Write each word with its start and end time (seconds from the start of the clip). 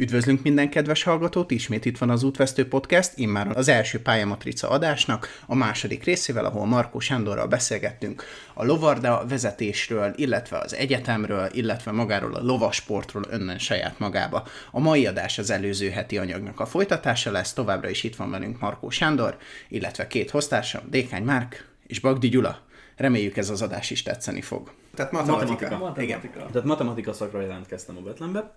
Üdvözlünk 0.00 0.42
minden 0.42 0.70
kedves 0.70 1.02
hallgatót, 1.02 1.50
ismét 1.50 1.84
itt 1.84 1.98
van 1.98 2.10
az 2.10 2.22
Útvesztő 2.22 2.68
Podcast, 2.68 3.12
immár 3.14 3.56
az 3.56 3.68
első 3.68 4.02
pályamatrica 4.02 4.68
adásnak, 4.68 5.42
a 5.46 5.54
második 5.54 6.04
részével, 6.04 6.44
ahol 6.44 6.66
Markó 6.66 6.98
Sándorral 6.98 7.46
beszélgettünk 7.46 8.24
a 8.54 8.64
lovarda 8.64 9.24
vezetésről, 9.28 10.12
illetve 10.16 10.58
az 10.58 10.74
egyetemről, 10.74 11.48
illetve 11.52 11.92
magáról 11.92 12.34
a 12.34 12.42
lovasportról 12.42 13.24
önnen 13.28 13.58
saját 13.58 13.98
magába. 13.98 14.46
A 14.70 14.80
mai 14.80 15.06
adás 15.06 15.38
az 15.38 15.50
előző 15.50 15.90
heti 15.90 16.18
anyagnak 16.18 16.60
a 16.60 16.66
folytatása 16.66 17.30
lesz, 17.30 17.52
továbbra 17.52 17.88
is 17.88 18.04
itt 18.04 18.16
van 18.16 18.30
velünk 18.30 18.60
Markó 18.60 18.90
Sándor, 18.90 19.36
illetve 19.68 20.06
két 20.06 20.30
hoztársam, 20.30 20.82
Dékány 20.90 21.24
Márk 21.24 21.68
és 21.86 22.00
Bagdi 22.00 22.28
Gyula. 22.28 22.66
Reméljük 22.96 23.36
ez 23.36 23.50
az 23.50 23.62
adás 23.62 23.90
is 23.90 24.02
tetszeni 24.02 24.40
fog. 24.40 24.72
Tehát 24.94 25.12
matematika. 25.12 25.50
Matematika. 25.50 25.78
Matematika. 25.78 26.36
Igen. 26.38 26.50
Tehát 26.50 26.66
matematika 26.66 27.12
szakra 27.12 27.40
jelentkeztem 27.40 27.96
a 27.96 28.00
Betlenbe. 28.00 28.54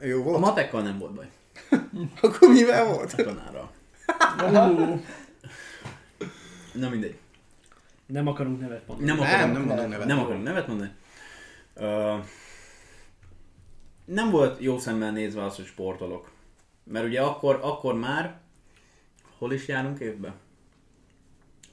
Jó 0.00 0.20
A 0.20 0.22
volt? 0.22 0.40
matekkal 0.40 0.82
nem 0.82 0.98
volt 0.98 1.12
baj. 1.14 1.28
Akkor 2.22 2.48
mivel 2.48 2.84
volt? 2.86 3.12
A 3.12 3.16
tanára. 3.24 3.70
Na 6.74 6.88
mindegy. 6.88 7.18
Nem 8.06 8.26
akarunk 8.26 8.60
nevet 8.60 8.86
mondani. 8.86 9.08
Nem 9.08 9.16
Nem, 9.18 9.26
akarom, 9.26 9.50
nem 9.52 9.62
mondom 9.62 9.88
nevet. 9.88 10.06
nem 10.06 10.18
akarom 10.18 10.42
nevet 10.42 10.66
mondani. 10.66 10.90
Uh, 11.76 12.24
nem 14.04 14.30
volt 14.30 14.60
jó 14.60 14.78
szemmel 14.78 15.12
nézve 15.12 15.44
az, 15.44 15.56
hogy 15.56 15.64
sportolok. 15.64 16.30
Mert 16.84 17.06
ugye 17.06 17.20
akkor, 17.20 17.58
akkor 17.62 17.94
már, 17.94 18.40
hol 19.38 19.52
is 19.52 19.68
járunk 19.68 19.98
évben? 20.00 20.34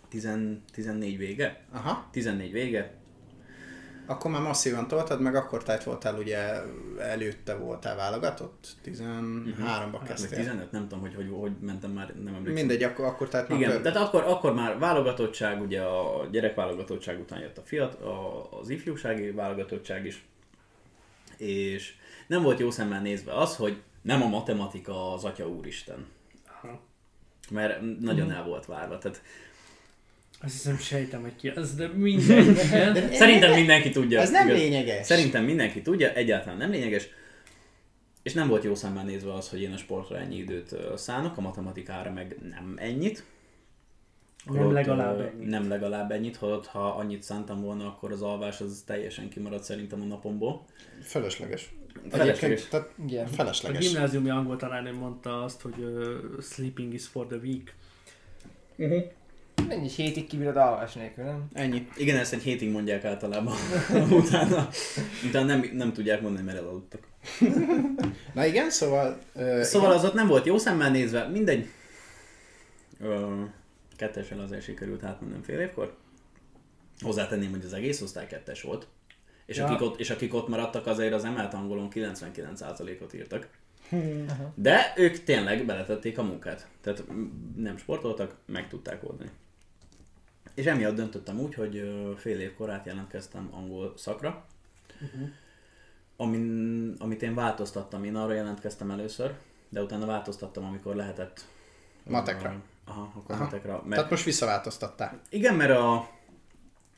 10, 0.10 0.30
14 0.72 1.18
vége? 1.18 1.64
Aha. 1.72 2.08
14 2.12 2.52
vége? 2.52 2.94
Akkor 4.06 4.32
már 4.32 4.42
masszívan 4.42 4.88
toltad, 4.88 5.22
meg 5.22 5.36
akkor 5.36 5.64
tájt 5.64 5.84
voltál, 5.84 6.16
ugye 6.16 6.38
előtte 7.00 7.56
voltál 7.56 7.96
válogatott? 7.96 8.68
13-ba 8.86 9.98
Hát, 10.00 10.08
kezdtél. 10.08 10.38
15, 10.38 10.72
nem 10.72 10.82
tudom, 10.82 11.00
hogy, 11.00 11.16
hogy, 11.16 11.30
hogy 11.40 11.52
mentem 11.62 11.92
már, 11.92 12.08
nem 12.08 12.28
emlékszem. 12.34 12.54
Mindegy, 12.54 12.84
akkor, 12.84 13.06
akkor 13.06 13.28
tehát 13.28 13.48
már 13.50 13.58
Igen, 13.58 13.72
bőven. 13.72 13.94
tehát 13.94 14.08
akkor, 14.08 14.24
akkor 14.24 14.54
már 14.54 14.80
válogatottság, 14.80 15.62
ugye 15.62 15.82
a 15.82 16.28
gyerekválogatottság 16.32 17.20
után 17.20 17.40
jött 17.40 17.58
a 17.58 17.62
fiat, 17.62 17.94
a, 18.02 18.48
az 18.60 18.70
ifjúsági 18.70 19.32
válogatottság 19.32 20.06
is, 20.06 20.26
és 21.38 21.94
nem 22.28 22.42
volt 22.42 22.60
jó 22.60 22.70
szemmel 22.72 23.02
nézve 23.02 23.34
az, 23.34 23.56
hogy 23.56 23.82
nem 24.02 24.22
a 24.22 24.28
matematika 24.28 25.14
az 25.14 25.24
atya 25.24 25.48
úristen, 25.48 26.06
Aha. 26.48 26.80
mert 27.52 28.00
nagyon 28.00 28.32
el 28.32 28.44
volt 28.44 28.66
várva. 28.66 28.98
Tehát 28.98 29.22
Azt 30.44 30.54
hiszem 30.54 30.78
sejtem, 30.78 31.22
hogy 31.22 31.36
ki 31.36 31.48
az, 31.48 31.76
de 31.76 31.88
mindegy. 31.88 32.48
igen. 32.66 33.14
szerintem 33.14 33.54
mindenki 33.54 33.90
tudja. 33.90 34.22
Ez 34.22 34.32
nem 34.32 34.48
igaz? 34.48 34.60
lényeges. 34.60 35.06
Szerintem 35.06 35.44
mindenki 35.44 35.82
tudja, 35.82 36.14
egyáltalán 36.14 36.58
nem 36.58 36.70
lényeges. 36.70 37.08
És 38.24 38.34
nem 38.34 38.48
volt 38.48 38.64
jó 38.64 38.76
szemmel 38.76 39.04
nézve 39.04 39.34
az, 39.34 39.50
hogy 39.50 39.62
én 39.62 39.72
a 39.72 39.78
sportra 39.78 40.18
ennyi 40.20 40.38
időt 40.38 40.76
szánok, 40.96 41.38
a 41.38 41.42
matematikára 41.42 42.12
meg 42.12 42.36
nem 42.50 42.74
ennyit. 42.78 43.24
Nem 44.46 44.56
Holott, 44.56 44.74
legalább 44.74 45.20
ennyit. 45.20 45.48
Nem 45.48 45.68
legalább 45.70 46.12
ennyit, 46.12 46.36
holott 46.36 46.66
ha 46.66 46.88
annyit 46.88 47.24
szántam 47.24 47.62
volna, 47.62 47.86
akkor 47.86 48.12
az 48.12 48.22
alvás 48.22 48.62
az 48.62 48.84
teljesen 48.86 49.30
kimaradt 49.30 49.64
szerintem 49.64 50.02
a 50.02 50.06
napomból. 50.06 50.66
Fölösleges. 51.04 51.74
Felesleges. 52.10 52.68
Tehát 52.68 52.90
Igen. 53.06 53.26
A 53.26 53.28
felesleges. 53.28 53.88
gimnáziumi 53.88 54.30
angol 54.30 54.56
tanárnőm 54.56 54.96
mondta 54.96 55.44
azt, 55.44 55.62
hogy 55.62 55.78
uh, 55.78 56.42
sleeping 56.42 56.94
is 56.94 57.08
for 57.08 57.28
the 57.28 57.38
weak. 57.38 57.74
Mennyi 59.68 59.90
hétig 59.90 60.28
kibírod 60.28 60.58
alvás 60.58 60.94
nélkül, 60.94 61.24
nem? 61.24 61.46
Ennyi. 61.54 61.88
Igen, 61.98 62.18
ezt 62.18 62.34
egy 62.34 62.42
hétig 62.44 62.72
mondják 62.72 63.04
általában. 63.06 63.56
utána, 64.22 64.70
utána 65.28 65.46
nem, 65.46 65.70
nem 65.74 65.94
tudják 65.94 66.22
mondani, 66.22 66.46
mert 66.46 66.58
elaludtak. 66.58 67.02
Na 68.34 68.46
igen, 68.46 68.70
szóval... 68.70 69.20
Ö, 69.36 69.64
Szóval 69.64 69.92
az 69.92 70.06
ott 70.06 70.14
nem 70.14 70.28
volt 70.28 70.46
jó 70.46 70.58
szemmel 70.58 70.92
nézve, 70.92 71.28
mindegy. 71.28 71.68
Ö, 73.00 73.42
kettesen 73.96 74.40
azért 74.40 74.64
sikerült 74.64 75.04
átmennem 75.04 75.42
fél 75.42 75.60
évkor. 75.60 75.96
Hozzátenném, 77.02 77.50
hogy 77.50 77.66
az 77.66 77.74
egész 77.74 78.02
osztály 78.02 78.28
kettes 78.28 78.62
volt. 78.62 78.88
És, 79.46 79.58
Ja. 79.58 79.66
akik, 79.66 79.82
ott, 79.82 80.00
és 80.00 80.10
akik 80.10 80.34
ott 80.34 80.48
maradtak, 80.48 80.88
azért 80.88 81.14
az 81.14 81.24
emelt 81.24 81.54
angolon 81.54 81.88
99%-ot 81.94 83.14
írtak. 83.14 83.48
De 84.56 84.94
ők 84.96 85.24
tényleg 85.24 85.66
beletették 85.66 86.18
a 86.18 86.24
munkát. 86.24 86.68
Tehát 86.82 87.04
nem 87.56 87.78
sportoltak, 87.78 88.36
meg 88.46 88.68
tudták 88.68 89.04
oldani. 89.10 89.30
És 90.54 90.66
emiatt 90.66 90.96
döntöttem 90.96 91.40
úgy, 91.40 91.54
hogy 91.54 91.94
fél 92.18 92.40
évkor 92.40 92.70
átjelentkeztem 92.70 93.50
angol 93.52 93.94
szakra. 93.98 94.46
Amin, 96.18 96.96
amit 97.00 97.22
én 97.22 97.36
változtattam, 97.36 98.04
én 98.04 98.16
arra 98.16 98.34
jelentkeztem 98.34 98.92
először, 98.92 99.34
de 99.70 99.82
utána 99.82 100.06
változtattam, 100.06 100.66
amikor 100.66 100.96
lehetett. 100.96 101.46
Matekra. 102.08 102.62
Aha, 102.86 103.12
akkor 103.16 103.36
Aha. 103.36 103.44
matekra. 103.44 103.72
Mert, 103.72 103.90
Tehát 103.90 104.10
most 104.10 104.24
visszaváltoztattál. 104.24 105.22
igen, 105.30 105.56
mert 105.56 105.72
a, 105.72 105.94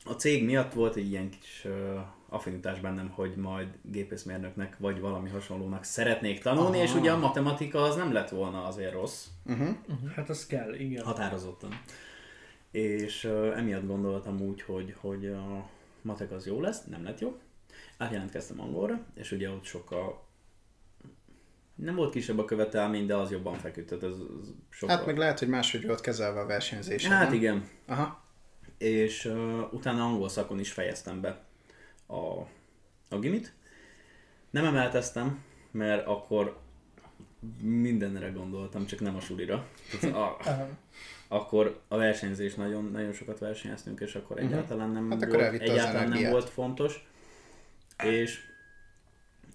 a 0.04 0.12
cég 0.12 0.44
miatt 0.44 0.72
volt 0.72 0.96
egy 0.96 1.10
ilyen 1.10 1.30
kis 1.30 1.64
uh, 1.64 2.00
affinitás 2.28 2.80
bennem, 2.80 3.08
hogy 3.08 3.36
majd 3.36 3.68
gépészmérnöknek 3.82 4.76
vagy 4.78 5.00
valami 5.00 5.28
hasonlónak 5.30 5.84
szeretnék 5.84 6.42
tanulni, 6.42 6.76
Aha. 6.76 6.84
és 6.84 6.94
ugye 6.94 7.12
a 7.12 7.18
matematika 7.18 7.82
az 7.82 7.96
nem 7.96 8.12
lett 8.12 8.28
volna 8.28 8.64
azért 8.64 8.92
rossz, 8.92 9.24
Uh-huh. 9.46 9.68
Hát 10.14 10.28
az 10.28 10.46
kell, 10.46 10.74
igen. 10.74 11.04
határozottan. 11.04 11.80
És 12.70 13.24
uh, 13.24 13.58
emiatt 13.58 13.86
gondoltam 13.86 14.40
úgy, 14.40 14.62
hogy, 14.62 14.94
hogy 15.00 15.26
a 15.26 15.68
matek 16.02 16.30
az 16.30 16.46
jó 16.46 16.60
lesz, 16.60 16.84
nem 16.84 17.04
lett 17.04 17.20
jó. 17.20 17.38
Átjelentkeztem 17.96 18.60
angolra, 18.60 19.06
és 19.14 19.32
ugye 19.32 19.50
ott 19.50 19.64
sokkal 19.64 20.24
nem 21.74 21.94
volt 21.94 22.12
kisebb 22.12 22.38
a 22.38 22.44
követelmény, 22.44 23.06
de 23.06 23.14
az 23.14 23.30
jobban 23.30 23.54
feküdt, 23.54 23.88
tehát 23.88 24.04
ez, 24.04 24.10
ez 24.10 24.48
sokkal... 24.68 24.96
Hát 24.96 25.06
meg 25.06 25.16
lehet, 25.16 25.38
hogy 25.38 25.48
máshogy 25.48 25.86
volt 25.86 26.00
kezelve 26.00 26.40
a 26.40 26.46
versenyzés. 26.46 27.06
hát 27.06 27.28
nem? 27.28 27.34
igen, 27.34 27.68
Aha. 27.86 28.22
és 28.78 29.24
uh, 29.24 29.72
utána 29.72 30.04
angol 30.04 30.28
szakon 30.28 30.58
is 30.58 30.72
fejeztem 30.72 31.20
be 31.20 31.44
a, 32.06 32.40
a 33.08 33.18
gimit. 33.18 33.52
Nem 34.50 34.64
emelteztem, 34.64 35.44
mert 35.70 36.06
akkor 36.06 36.58
mindenre 37.60 38.28
gondoltam, 38.28 38.86
csak 38.86 39.00
nem 39.00 39.16
a 39.16 39.20
sulira. 39.20 39.66
Tehát 40.00 40.16
a. 40.16 40.36
akkor 41.28 41.80
a 41.88 41.96
versenyzés 41.96 42.54
nagyon, 42.54 42.90
nagyon 42.92 43.12
sokat 43.12 43.38
versenyeztünk, 43.38 44.00
és 44.00 44.14
akkor 44.14 44.38
egyáltalán 44.38 44.90
nem, 44.90 45.10
Hát 45.10 45.22
akkor 45.22 45.36
volt, 45.36 45.60
egyáltalán 45.60 46.08
nem 46.08 46.30
volt 46.30 46.48
fontos. 46.48 47.08
És 48.04 48.40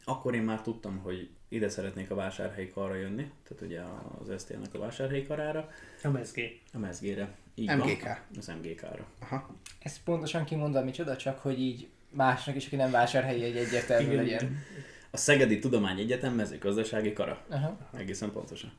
akkor 0.03 0.35
én 0.35 0.41
már 0.41 0.61
tudtam, 0.61 0.97
hogy 0.97 1.29
ide 1.47 1.69
szeretnék 1.69 2.11
a 2.11 2.15
vásárhelyi 2.15 2.69
karra 2.69 2.95
jönni, 2.95 3.31
tehát 3.47 3.63
ugye 3.63 3.81
az 4.21 4.41
STL-nek 4.41 4.73
a 4.73 4.79
vásárhelyi 4.79 5.25
karára, 5.25 5.69
MSG. 6.03 6.39
a 6.73 6.77
MSG-re. 6.77 7.35
Így 7.55 7.75
MGK. 7.75 8.03
Van, 8.03 8.17
az 8.37 8.51
MGK-ra. 8.61 9.05
Aha. 9.19 9.55
Ezt 9.79 10.03
pontosan 10.03 10.43
kimondod, 10.43 10.83
micsoda, 10.83 11.15
csak 11.15 11.39
hogy 11.39 11.59
így 11.59 11.87
másnak 12.09 12.55
is, 12.55 12.65
aki 12.65 12.75
nem 12.75 12.91
vásárhelyi 12.91 13.43
egy 13.43 13.57
egyértelmű 13.57 14.11
Igen, 14.11 14.23
legyen. 14.23 14.63
A 15.11 15.17
Szegedi 15.17 15.59
Tudományegyetem 15.59 16.33
mezőgazdasági 16.33 17.13
kara. 17.13 17.45
Aha. 17.49 17.77
Egészen 17.97 18.31
pontosan. 18.31 18.71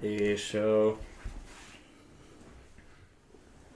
És 0.00 0.54
uh, 0.54 0.96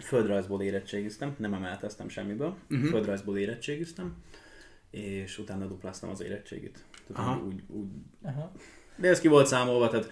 földrajzból 0.04 0.62
érettségiztem, 0.62 1.34
nem 1.38 1.54
emelteztem 1.54 2.08
semmiből, 2.08 2.56
uh-huh. 2.70 2.88
földrajzból 2.88 3.38
érettségiztem, 3.38 4.14
és 4.90 5.38
utána 5.38 5.66
dupláztam 5.66 6.10
az 6.10 6.22
érettségit. 6.22 6.84
Tehát 7.12 7.30
Aha. 7.30 7.42
úgy, 7.46 7.62
úgy, 7.66 7.86
Aha. 8.22 8.52
de 8.96 9.08
ez 9.08 9.20
ki 9.20 9.28
volt 9.28 9.46
számolva, 9.46 9.88
tehát 9.88 10.10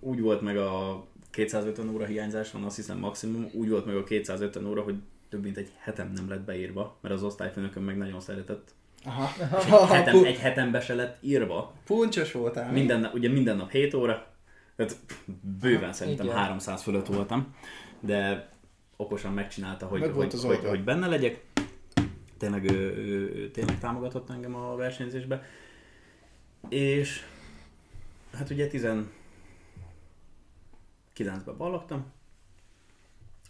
úgy 0.00 0.20
volt 0.20 0.40
meg 0.40 0.56
a 0.56 1.04
250 1.30 1.88
óra 1.88 2.04
hiányzás 2.04 2.50
van, 2.50 2.64
azt 2.64 2.76
hiszem 2.76 2.98
maximum, 2.98 3.48
úgy 3.52 3.68
volt 3.68 3.86
meg 3.86 3.96
a 3.96 4.04
250 4.04 4.66
óra, 4.66 4.82
hogy 4.82 4.96
több 5.28 5.42
mint 5.42 5.56
egy 5.56 5.72
hetem 5.78 6.12
nem 6.14 6.28
lett 6.28 6.40
beírva, 6.40 6.98
mert 7.00 7.14
az 7.14 7.22
osztályfőnököm 7.22 7.82
meg 7.84 7.96
nagyon 7.96 8.20
szeretett. 8.20 8.74
Aha. 9.04 9.28
Egy, 9.64 9.88
hetem, 9.88 10.24
egy 10.24 10.38
hetembe 10.38 10.80
se 10.80 10.94
lett 10.94 11.18
írva, 11.20 11.74
Puncsos 11.84 12.32
voltál. 12.32 12.72
mi? 12.72 12.78
minden, 12.78 13.00
nap- 13.00 13.14
ugye 13.14 13.28
minden 13.28 13.56
nap 13.56 13.70
7 13.70 13.94
óra, 13.94 14.26
tehát 14.76 14.96
bőven 15.60 15.92
szerintem 15.92 16.26
igen. 16.26 16.38
300 16.38 16.82
fölött 16.82 17.06
voltam, 17.06 17.54
de 18.00 18.51
okosan 18.96 19.32
megcsinálta, 19.32 19.86
hogy, 19.86 20.00
Meg 20.00 20.14
volt 20.14 20.32
hogy, 20.32 20.56
hogy, 20.56 20.68
hogy 20.68 20.84
benne 20.84 21.06
legyek. 21.06 21.44
Tényleg 22.38 22.70
ő, 22.70 22.96
ő, 22.96 23.34
ő 23.34 23.50
tényleg 23.50 23.78
támogatott 23.78 24.30
engem 24.30 24.54
a 24.54 24.76
versenyzésbe. 24.76 25.42
És 26.68 27.26
hát 28.32 28.50
ugye 28.50 28.68
19-ben 28.72 29.10
ballagtam, 31.56 32.12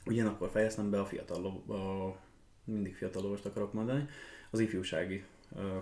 ugyanakkor 0.06 0.50
fejeztem 0.50 0.91
be 0.91 1.00
a 1.00 1.06
fiatal, 1.06 1.47
a, 1.47 2.17
mindig 2.65 2.97
fiatal 2.97 3.39
akarok 3.44 3.73
mondani, 3.73 4.06
az 4.50 4.61
ifjúsági 4.61 5.25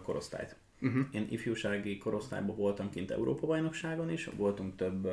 korosztályt. 0.02 0.56
Uh-huh. 0.82 1.04
Én 1.12 1.26
ifjúsági 1.30 1.98
korosztályban 1.98 2.56
voltam 2.56 2.90
kint 2.90 3.10
Európa-bajnokságon 3.10 4.10
is, 4.10 4.28
voltunk 4.36 4.76
több... 4.76 5.08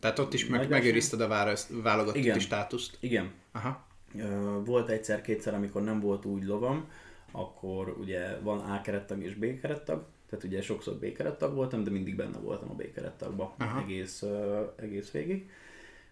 Tehát 0.00 0.18
ott 0.18 0.34
is 0.34 0.46
meg, 0.46 0.68
megőrizted 0.68 1.20
a 1.20 1.28
város- 1.28 1.68
válogatotti 1.82 2.18
Igen. 2.18 2.38
státuszt. 2.38 2.96
Igen, 3.00 3.30
Aha. 3.52 3.86
Ö, 4.18 4.60
Volt 4.64 4.88
egyszer-kétszer, 4.88 5.54
amikor 5.54 5.82
nem 5.82 6.00
volt 6.00 6.24
úgy 6.24 6.44
lovam, 6.44 6.88
akkor 7.30 7.96
ugye 8.00 8.38
van 8.40 8.58
A 8.58 8.80
kerettag 8.80 9.22
és 9.22 9.34
B 9.34 9.60
kerettag, 9.60 10.04
Tehát 10.30 10.44
ugye 10.44 10.62
sokszor 10.62 10.94
B-kerettag 10.94 11.54
voltam, 11.54 11.84
de 11.84 11.90
mindig 11.90 12.16
benne 12.16 12.38
voltam 12.38 12.70
a 12.70 12.74
B-kerettagba 12.74 13.54
Aha. 13.58 13.80
egész, 13.80 14.22
uh, 14.22 14.72
egész 14.76 15.10
végig. 15.10 15.50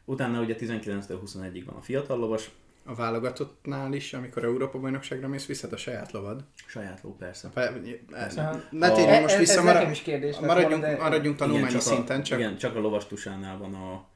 Utána 0.04 0.40
ugye 0.40 0.56
19-től 0.58 1.18
21-ig 1.24 1.62
van 1.66 1.76
a 1.76 1.80
fiatal 1.80 2.18
lovas, 2.18 2.50
A 2.88 2.94
válogatottnál 2.94 3.92
is, 3.92 4.12
amikor 4.12 4.44
Európa 4.44 4.78
bajnokságra 4.78 5.28
mész, 5.28 5.46
viszed 5.46 5.72
a 5.72 5.76
saját 5.76 6.12
lovad. 6.12 6.44
saját 6.66 7.02
ló 7.02 7.14
persze. 7.16 7.48
Pe- 7.48 7.72
Aha. 8.36 8.62
Ne 8.70 8.86
A- 8.90 8.94
térjünk 8.94 9.16
E- 9.16 9.20
most 9.20 9.32
ez- 9.34 9.40
vissza, 9.40 9.58
ez 9.58 9.64
mara- 9.64 9.78
nekem 9.78 9.90
is 9.92 10.00
kérdés 10.02 10.38
maradjunk, 10.38 10.82
de- 10.82 10.96
maradjunk 10.96 11.36
tanulmányi 11.36 11.72
csak 11.72 11.80
szinten, 11.80 12.20
a, 12.20 12.22
csak... 12.22 12.38
Igen, 12.38 12.56
csak 12.56 12.76
a 12.76 12.80
lovastusánál 12.80 13.58
van 13.58 13.74
a, 13.74 14.06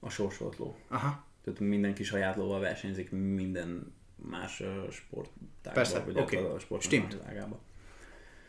a 0.00 0.10
sorsolt 0.10 0.56
ló. 0.58 0.76
Aha, 0.88 1.24
Tehát 1.44 1.60
mindenki 1.60 2.02
saját 2.04 2.36
lóval 2.36 2.60
versenyzik 2.60 3.10
minden 3.10 3.94
más 4.16 4.62
sportágban, 4.90 5.72
Persze, 5.72 6.04
oké. 6.14 6.36
a 6.36 6.58
sport 6.58 6.82
Stimmt. 6.82 7.16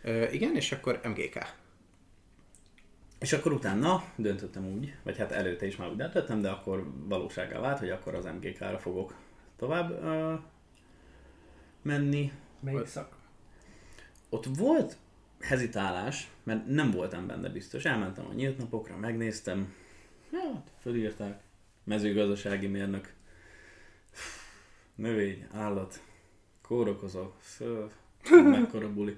Ö, 0.01 0.23
igen, 0.31 0.55
és 0.55 0.71
akkor 0.71 0.99
MGK. 1.03 1.37
És 3.19 3.33
akkor 3.33 3.51
utána 3.51 4.03
döntöttem 4.15 4.65
úgy, 4.67 4.95
vagy 5.03 5.17
hát 5.17 5.31
előtte 5.31 5.65
is 5.65 5.75
már 5.75 5.89
úgy 5.89 5.95
döntöttem, 5.95 6.41
de 6.41 6.49
akkor 6.49 6.91
valóságá 7.07 7.59
vált, 7.59 7.79
hogy 7.79 7.89
akkor 7.89 8.15
az 8.15 8.25
MGK-ra 8.25 8.79
fogok 8.79 9.15
tovább 9.57 10.03
uh, 10.03 10.39
menni. 11.81 12.31
Melyik 12.59 12.85
szak? 12.85 13.15
Ott 14.29 14.45
volt 14.57 14.97
hezitálás, 15.39 16.31
mert 16.43 16.67
nem 16.67 16.91
voltam 16.91 17.27
benne 17.27 17.49
biztos. 17.49 17.85
Elmentem 17.85 18.25
a 18.29 18.33
nyílt 18.33 18.57
napokra, 18.57 18.97
megnéztem, 18.97 19.73
hát 20.31 20.71
fölírták, 20.81 21.41
mezőgazdasági 21.83 22.67
mérnök, 22.67 23.13
növény, 24.95 25.47
állat, 25.51 26.01
kórokozó, 26.61 27.31
szöv, 27.41 27.91
mekkora 28.29 28.93
buli. 28.93 29.17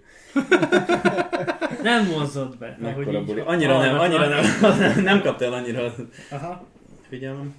Nem 1.83 2.05
mozdott 2.05 2.57
be. 2.57 2.77
Mekkora 2.79 3.11
így 3.11 3.25
buli. 3.25 3.39
Annyira 3.39 3.79
nem, 3.79 3.99
annyira 3.99 4.27
nem, 4.27 4.43
nem 5.03 5.21
kapta 5.21 5.45
el 5.45 5.53
annyira 5.53 5.93
Aha. 6.29 6.67
figyelmem. 7.09 7.55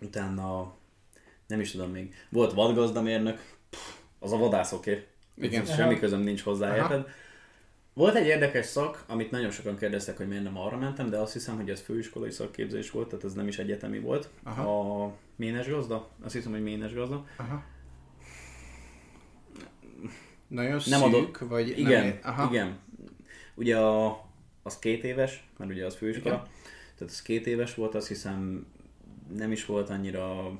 Utána 0.00 0.74
nem 1.46 1.60
is 1.60 1.70
tudom 1.70 1.90
még, 1.90 2.14
volt 2.28 2.52
vadgazdamérnök, 2.52 3.54
az 4.18 4.32
a 4.32 4.36
vadászoké. 4.36 5.06
Igen. 5.36 5.64
Semmi 5.64 5.98
közöm 5.98 6.20
nincs 6.20 6.42
hozzá, 6.42 6.76
érted? 6.76 7.06
Volt 7.92 8.14
egy 8.14 8.26
érdekes 8.26 8.66
szak, 8.66 9.04
amit 9.06 9.30
nagyon 9.30 9.50
sokan 9.50 9.76
kérdeztek, 9.76 10.16
hogy 10.16 10.28
miért 10.28 10.42
nem 10.42 10.58
arra 10.58 10.76
mentem, 10.76 11.10
de 11.10 11.16
azt 11.16 11.32
hiszem, 11.32 11.56
hogy 11.56 11.70
ez 11.70 11.80
főiskolai 11.80 12.30
szakképzés 12.30 12.90
volt, 12.90 13.08
tehát 13.08 13.24
ez 13.24 13.32
nem 13.32 13.48
is 13.48 13.58
egyetemi 13.58 13.98
volt. 13.98 14.28
Aha. 14.42 15.02
A 15.04 15.12
ménes 15.36 15.68
gazda? 15.68 16.08
Azt 16.24 16.34
hiszem, 16.34 16.52
hogy 16.52 16.62
ménes 16.62 16.94
gazda. 16.94 17.26
Aha. 17.36 17.62
Nagyon 20.48 20.70
Nem 20.70 20.80
szűk, 20.80 21.02
adott- 21.02 21.38
vagy 21.38 21.78
Igen, 21.78 22.06
nem... 22.06 22.18
Aha. 22.22 22.48
igen. 22.52 22.78
Ugye 23.54 23.78
a, 23.78 24.24
az 24.62 24.78
két 24.78 25.04
éves, 25.04 25.48
mert 25.56 25.70
ugye 25.70 25.86
az 25.86 25.94
főiskola, 25.94 26.34
Igen. 26.34 26.46
tehát 26.98 27.12
az 27.12 27.22
két 27.22 27.46
éves 27.46 27.74
volt, 27.74 27.94
azt 27.94 28.08
hiszem 28.08 28.66
nem 29.36 29.52
is 29.52 29.66
volt 29.66 29.90
annyira 29.90 30.58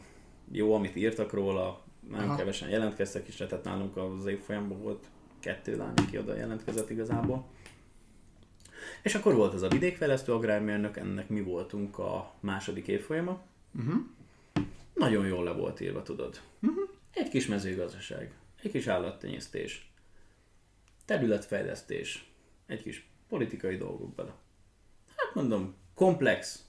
jó, 0.53 0.75
amit 0.75 0.97
írtak 0.97 1.33
róla, 1.33 1.83
nagyon 2.11 2.29
Aha. 2.29 2.37
kevesen 2.37 2.69
jelentkeztek 2.69 3.29
is, 3.29 3.35
tehát 3.35 3.65
nálunk 3.65 3.97
az 3.97 4.27
évfolyamban 4.27 4.83
volt 4.83 5.05
kettő 5.41 5.77
lány, 5.77 5.93
aki 5.97 6.19
oda 6.19 6.37
jelentkezett 6.37 6.91
igazából. 6.91 7.45
És 9.03 9.15
akkor 9.15 9.35
volt 9.35 9.55
ez 9.55 9.63
a 9.63 9.69
vidékfejlesztő 9.69 10.33
agrármérnök, 10.33 10.97
ennek 10.97 11.29
mi 11.29 11.43
voltunk 11.43 11.99
a 11.99 12.33
második 12.41 12.89
évfolyama. 12.89 13.41
Uh-huh. 13.79 13.95
Nagyon 14.95 15.27
jól 15.27 15.45
le 15.45 15.53
volt 15.53 15.81
írva, 15.81 16.03
tudod. 16.03 16.41
Uh-huh. 16.63 16.89
Egy 17.13 17.29
kis 17.29 17.47
mezőgazdaság, 17.47 18.33
egy 18.65 18.71
kis 18.71 18.87
állattenyésztés, 18.87 19.93
területfejlesztés, 21.05 22.31
egy 22.67 22.83
kis 22.83 23.09
politikai 23.29 23.77
dolgok 23.77 24.15
bele. 24.15 24.35
Hát 25.17 25.35
mondom, 25.35 25.75
komplex, 25.95 26.65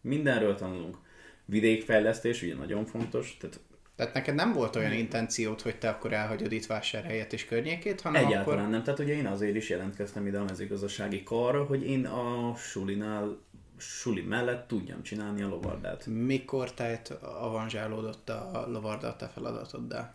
mindenről 0.00 0.54
tanulunk. 0.54 0.98
Vidékfejlesztés 1.44 2.42
ugye 2.42 2.54
nagyon 2.54 2.84
fontos, 2.84 3.36
tehát 3.40 3.60
Tehát 3.96 4.14
neked 4.14 4.34
nem 4.34 4.52
volt 4.52 4.76
olyan 4.76 4.92
intenciód, 4.92 5.60
hogy 5.60 5.78
te 5.78 5.88
akkor 5.88 6.12
elhagyod 6.12 6.52
itt 6.52 6.66
vásárhelyet 6.66 7.32
és 7.32 7.44
környékét, 7.44 8.00
hanem 8.00 8.24
egyáltalán 8.26 8.58
akkor... 8.58 8.70
nem. 8.70 8.82
Tehát 8.82 9.00
ugye 9.00 9.14
én 9.14 9.26
azért 9.26 9.56
is 9.56 9.68
jelentkeztem 9.68 10.26
ide 10.26 10.38
a 10.38 10.44
mezőgazdasági 10.44 11.22
karra, 11.22 11.64
hogy 11.64 11.86
én 11.86 12.06
a 12.06 12.54
sulinál, 12.56 13.38
suli 13.76 14.22
mellett 14.22 14.68
tudjam 14.68 15.02
csinálni 15.02 15.42
a 15.42 15.48
lovardát. 15.48 16.06
Mikor 16.06 16.74
tehát 16.74 17.08
avanzsálódott 17.22 18.28
a 18.28 18.66
lovarda 18.68 19.08
a 19.08 19.16
te 19.16 19.28
feladatoddá? 19.28 20.14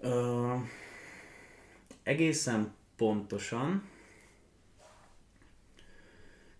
Ö, 0.00 0.54
egészen 2.02 2.74
pontosan 2.96 3.88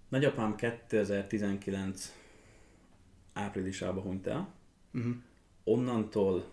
nagyapám 0.08 0.56
2019 0.56 2.14
áprilisában 3.32 4.02
hunyt 4.02 4.26
el. 4.26 4.52
Uh-huh. 4.94 5.14
Onnantól 5.64 6.44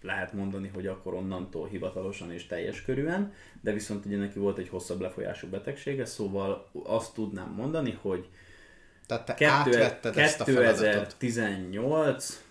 lehet 0.00 0.32
mondani, 0.32 0.68
hogy 0.68 0.86
akkor 0.86 1.14
onnantól 1.14 1.68
hivatalosan 1.68 2.32
és 2.32 2.46
teljes 2.46 2.82
körűen, 2.82 3.32
de 3.60 3.72
viszont 3.72 4.04
ugye 4.04 4.16
neki 4.16 4.38
volt 4.38 4.58
egy 4.58 4.68
hosszabb 4.68 5.00
lefolyású 5.00 5.48
betegsége, 5.48 6.04
szóval 6.04 6.70
azt 6.84 7.14
tudnám 7.14 7.50
mondani, 7.50 7.98
hogy 8.00 8.28
Tehát 9.06 9.24
te 9.24 9.34
kettő- 9.34 9.50
átvetted 9.50 10.16
ezt 10.18 10.40
a 10.40 10.44
feladatot. 10.44 10.82
2018 10.82 12.44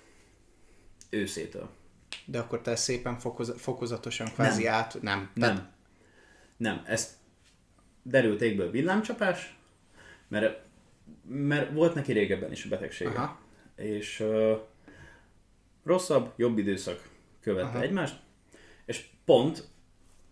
őszétől. 1.10 1.70
De 2.26 2.40
akkor 2.40 2.62
te 2.62 2.76
szépen 2.76 3.20
fokoz- 3.20 3.62
fokozatosan 3.62 4.28
kvázi 4.34 4.64
Nem. 4.64 4.74
át... 4.74 5.02
Nem. 5.02 5.30
Nem. 5.34 5.72
Nem, 6.58 6.84
ez 6.86 7.18
derült 8.04 8.42
égből 8.42 8.72
villámcsapás, 8.72 9.58
mert, 10.28 10.62
mert 11.28 11.72
volt 11.72 11.94
neki 11.94 12.12
régebben 12.12 12.52
is 12.52 12.66
a 12.66 12.70
betegsége. 12.70 13.10
Aha. 13.10 13.40
És 13.76 14.20
uh, 14.20 14.60
rosszabb, 15.84 16.34
jobb 16.36 16.58
időszak 16.58 17.10
követte. 17.42 17.70
Aha. 17.70 17.82
egymást, 17.82 18.20
és 18.86 19.06
pont 19.26 19.68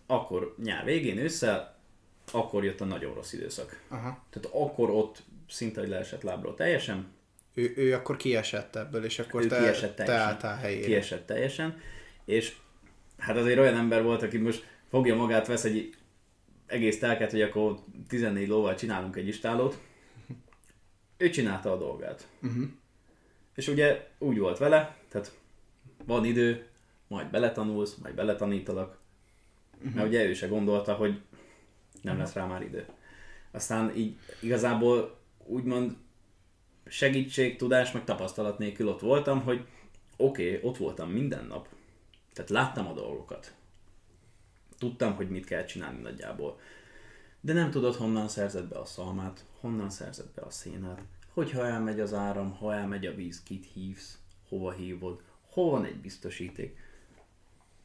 akkor 0.06 0.56
nyár 0.64 0.86
végén, 0.86 1.18
ősszel, 1.18 1.80
akkor 2.32 2.64
jött 2.64 2.82
a 2.82 2.86
nagyon 2.86 3.14
rossz 3.14 3.34
időszak. 3.34 3.84
Aha. 3.88 4.26
Tehát 4.30 4.58
akkor 4.58 4.90
ott 4.90 5.24
szinte, 5.50 5.80
hogy 5.80 5.90
leesett 5.90 6.22
lábról 6.22 6.56
teljesen, 6.56 7.08
Ő, 7.54 7.74
ő 7.76 7.94
akkor 7.94 8.18
kiesett 8.18 8.76
ebből, 8.76 9.04
és 9.04 9.20
akkor 9.20 9.44
ő 9.44 9.48
te, 9.48 9.58
kiesett 9.58 9.96
te 9.96 10.04
teljesen. 10.04 10.30
álltál 10.30 10.58
helyére. 10.58 10.86
Kiesett 10.86 11.26
teljesen, 11.26 11.80
és 12.26 12.56
hát 13.18 13.38
azért 13.38 13.60
olyan 13.60 13.76
ember 13.76 14.04
volt, 14.04 14.24
aki 14.24 14.38
most 14.38 14.66
fogja 14.90 15.16
magát, 15.16 15.48
vesz 15.48 15.64
egy 15.64 15.96
egész 16.66 17.00
telket, 17.00 17.32
hogy 17.32 17.42
akkor 17.42 17.80
14 18.08 18.48
lóval 18.48 18.76
csinálunk 18.76 19.16
egy 19.16 19.28
istálót. 19.28 19.80
Ő 21.18 21.30
csinálta 21.30 21.72
a 21.72 21.78
dolgát. 21.78 22.28
Uh-huh. 22.42 22.64
És 23.56 23.68
ugye 23.68 24.08
úgy 24.18 24.38
volt 24.38 24.58
vele, 24.58 24.98
tehát 25.10 25.40
van 26.06 26.26
idő, 26.26 26.68
majd 27.08 27.28
beletanulsz, 27.28 27.96
majd 27.96 28.16
beletanítalak. 28.16 28.98
Uh-huh. 29.78 29.94
Mert 29.94 30.08
ugye 30.08 30.26
ő 30.26 30.34
se 30.34 30.48
gondolta, 30.48 30.94
hogy 30.94 31.22
nem 32.02 32.18
lesz 32.18 32.34
rá 32.34 32.46
már 32.46 32.62
idő. 32.62 32.86
Aztán 33.52 33.96
így 33.96 34.18
igazából 34.42 35.20
úgymond 35.46 35.96
segítség, 36.86 37.58
tudás, 37.58 37.92
meg 37.92 38.04
tapasztalat 38.04 38.58
nélkül 38.58 38.88
ott 38.88 39.00
voltam, 39.00 39.42
hogy 39.42 39.66
oké, 40.18 40.56
okay, 40.56 40.70
ott 40.70 40.78
voltam 40.78 41.10
minden 41.10 41.46
nap. 41.46 41.68
Tehát 42.34 42.50
láttam 42.50 42.88
a 42.88 42.94
dolgokat. 42.94 43.56
Tudtam, 44.78 45.14
hogy 45.14 45.30
mit 45.30 45.46
kell 45.46 45.66
csinálni 45.66 46.02
nagyjából. 46.02 46.60
De 47.42 47.54
nem 47.54 47.72
tudod, 47.72 47.96
honnan 47.96 48.28
szerzed 48.28 48.66
be 48.66 48.80
a 48.80 48.86
szalmát, 48.86 49.46
honnan 49.60 49.90
szerzed 49.90 50.28
be 50.36 50.42
a 50.42 50.50
szénát, 50.50 51.02
hogyha 51.34 51.66
elmegy 51.66 52.00
az 52.00 52.14
áram, 52.14 52.52
ha 52.52 52.74
elmegy 52.74 53.06
a 53.06 53.16
víz, 53.16 53.44
kit 53.44 53.66
hívsz, 53.74 54.18
hova 54.48 54.72
hívod, 54.72 55.22
hol 55.50 55.72
van 55.72 55.86
egy 55.86 55.98
biztosíték. 55.98 56.78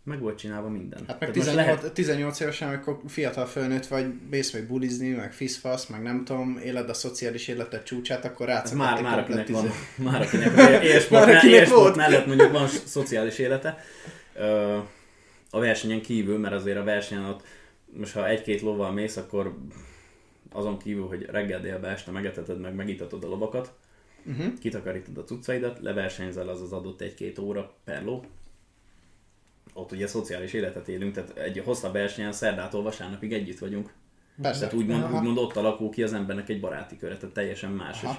Meg 0.07 0.21
volt 0.21 0.39
csinálva 0.39 0.69
minden. 0.69 0.99
Hát 0.99 1.09
meg 1.09 1.19
Tehát 1.19 1.35
most 1.35 1.49
18, 1.49 1.67
lehet- 1.81 1.93
18 1.95 2.41
évesen, 2.41 2.69
amikor 2.69 2.99
fiatal 3.07 3.47
fölnőtt 3.47 3.87
vagy, 3.87 4.07
bész 4.07 4.53
vagy 4.53 4.67
bulizni, 4.67 5.09
meg 5.09 5.33
fiszfasz, 5.33 5.87
meg 5.87 6.03
nem 6.03 6.25
tudom, 6.25 6.59
éled 6.65 6.89
a 6.89 6.95
szociális 6.95 7.49
életed 7.49 7.83
csúcsát, 7.83 8.25
akkor 8.25 8.47
rátszakadt 8.47 8.91
már, 8.91 9.03
már 9.03 9.19
akinek 9.19 9.49
van, 9.49 9.71
már 9.97 10.21
akinek 10.23 10.83
élsport, 10.83 11.27
Már 11.27 11.37
akinek 11.37 11.69
volt. 11.69 11.97
mellett 11.97 12.27
mondjuk 12.27 12.53
van 12.53 12.69
szociális 12.69 13.39
élete. 13.39 13.79
A 15.51 15.59
versenyen 15.59 16.01
kívül, 16.03 16.39
mert 16.39 16.55
azért 16.55 16.79
a 16.79 16.85
versenyen 16.85 17.25
ott, 17.25 17.43
most 17.87 18.13
ha 18.13 18.29
egy-két 18.29 18.61
lóval 18.61 18.93
mész, 18.93 19.17
akkor 19.17 19.57
azon 20.53 20.79
kívül, 20.79 21.07
hogy 21.07 21.27
reggel 21.31 21.61
délbe 21.61 21.89
este 21.89 22.11
megeteted 22.11 22.61
meg, 22.61 22.75
megitatod 22.75 23.25
a 23.25 23.29
lovakat, 23.29 23.73
Uh-huh. 24.31 24.59
kitakarítod 24.61 25.19
a 25.19 25.25
cuccaidat, 25.25 25.79
leversenyzel 25.81 26.49
az 26.49 26.61
az 26.63 26.73
adott 26.73 27.01
egy-két 27.01 27.39
óra 27.39 27.73
per 27.85 28.05
ló. 28.05 28.25
Ott 29.75 29.93
ugye 29.93 30.07
szociális 30.07 30.53
életet 30.53 30.89
élünk, 30.89 31.15
tehát 31.15 31.39
egy 31.39 31.63
hosszabb 31.65 31.93
versenyen 31.93 32.33
szerdától 32.33 32.83
vasárnapig 32.83 33.33
együtt 33.33 33.59
vagyunk. 33.59 33.93
Persze. 34.43 34.61
Tehát 34.61 34.75
úgymond, 34.75 35.03
Aha. 35.03 35.19
úgymond 35.19 35.39
ott 35.39 35.57
alakul 35.57 35.91
ki 35.91 36.03
az 36.03 36.13
embernek 36.13 36.49
egy 36.49 36.61
baráti 36.61 36.97
köre, 36.97 37.17
tehát 37.17 37.35
teljesen 37.35 37.71
más. 37.71 38.03
Aha. 38.03 38.19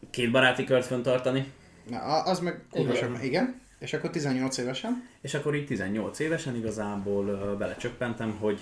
És 0.00 0.06
két 0.10 0.30
baráti 0.30 0.64
kört 0.64 0.86
fenntartani, 0.86 1.52
Na, 1.88 2.22
az 2.22 2.40
meg 2.40 2.64
kurva 2.70 2.94
Igen. 2.94 3.22
Igen? 3.22 3.60
És 3.78 3.92
akkor 3.92 4.10
18 4.10 4.58
évesen? 4.58 5.08
És 5.20 5.34
akkor 5.34 5.54
így 5.54 5.66
18 5.66 6.18
évesen 6.18 6.56
igazából 6.56 7.56
belecsöppentem, 7.56 8.36
hogy 8.36 8.60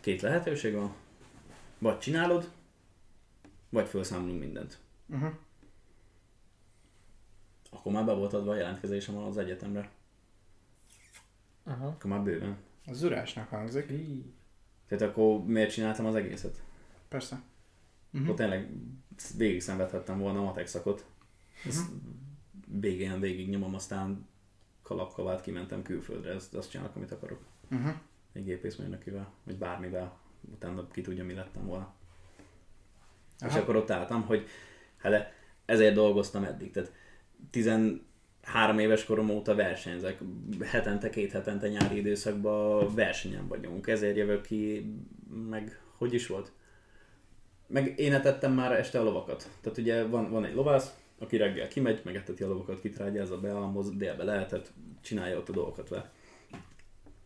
két 0.00 0.20
lehetőség 0.20 0.74
van. 0.74 0.94
Vagy 1.78 1.98
csinálod, 1.98 2.50
vagy 3.68 3.88
felszámolunk 3.88 4.40
mindent. 4.40 4.78
Uh-huh. 5.08 5.30
Akkor 7.70 7.92
már 7.92 8.04
be 8.04 8.12
volt 8.12 8.32
adva 8.32 8.50
a 8.50 8.56
jelentkezésem 8.56 9.16
az 9.16 9.38
egyetemre. 9.38 9.90
Aha. 11.64 11.86
Akkor 11.86 12.10
már 12.10 12.22
bőven. 12.22 12.56
Az 12.86 13.02
urásnak 13.02 13.48
hangzik. 13.48 13.92
Tehát 14.86 15.04
akkor 15.04 15.44
miért 15.44 15.72
csináltam 15.72 16.06
az 16.06 16.14
egészet? 16.14 16.62
Persze. 17.08 17.34
Uh-huh. 17.34 18.20
Mhm. 18.20 18.30
Ott 18.30 18.36
tényleg 18.36 18.70
végig 19.36 19.60
szenvedhettem 19.60 20.18
volna 20.18 20.38
a 20.38 20.44
matek 20.44 20.66
szakot. 20.66 21.06
Ezt 21.66 21.90
végén 22.66 23.20
végig 23.20 23.48
nyomom, 23.48 23.74
aztán 23.74 24.26
kalapkavát 24.82 25.40
kimentem 25.40 25.82
külföldre, 25.82 26.30
ezt, 26.30 26.54
azt 26.54 26.70
csinálok, 26.70 26.96
amit 26.96 27.12
akarok. 27.12 27.40
Uh-huh. 27.70 27.94
Egy 28.32 28.44
gépészmérnökivel, 28.44 29.32
vagy 29.42 29.56
bármivel. 29.56 30.18
Utána 30.52 30.88
ki 30.88 31.00
tudja, 31.00 31.24
mi 31.24 31.34
lettem 31.34 31.66
volna. 31.66 31.94
És 33.40 33.46
Aha. 33.46 33.58
akkor 33.58 33.76
ott 33.76 33.90
álltam, 33.90 34.22
hogy 34.22 34.48
hele, 34.96 35.32
ezért 35.64 35.94
dolgoztam 35.94 36.44
eddig. 36.44 36.70
Tehát 36.70 36.92
13 38.44 38.78
éves 38.78 39.04
korom 39.04 39.30
óta 39.30 39.54
versenyzek. 39.54 40.18
Hetente, 40.62 41.10
két 41.10 41.32
hetente 41.32 41.68
nyári 41.68 41.96
időszakban 41.96 42.94
versenyen 42.94 43.48
vagyunk. 43.48 43.86
Ezért 43.86 44.16
jövök 44.16 44.46
ki, 44.46 44.92
meg 45.50 45.80
hogy 45.96 46.14
is 46.14 46.26
volt? 46.26 46.52
Meg 47.66 47.98
én 47.98 48.14
etettem 48.14 48.52
már 48.52 48.72
este 48.72 49.00
a 49.00 49.02
lovakat. 49.02 49.48
Tehát 49.60 49.78
ugye 49.78 50.06
van, 50.06 50.30
van 50.30 50.44
egy 50.44 50.54
lovász, 50.54 50.94
aki 51.18 51.36
reggel 51.36 51.68
kimegy, 51.68 52.00
megeteti 52.04 52.42
a 52.42 52.48
lovakat, 52.48 52.80
kitrágyázza, 52.80 53.40
bealmoz, 53.40 53.96
délbe 53.96 54.24
lehetett, 54.24 54.72
csinálja 55.00 55.38
ott 55.38 55.48
a 55.48 55.52
dolgokat 55.52 55.88
vele. 55.88 56.12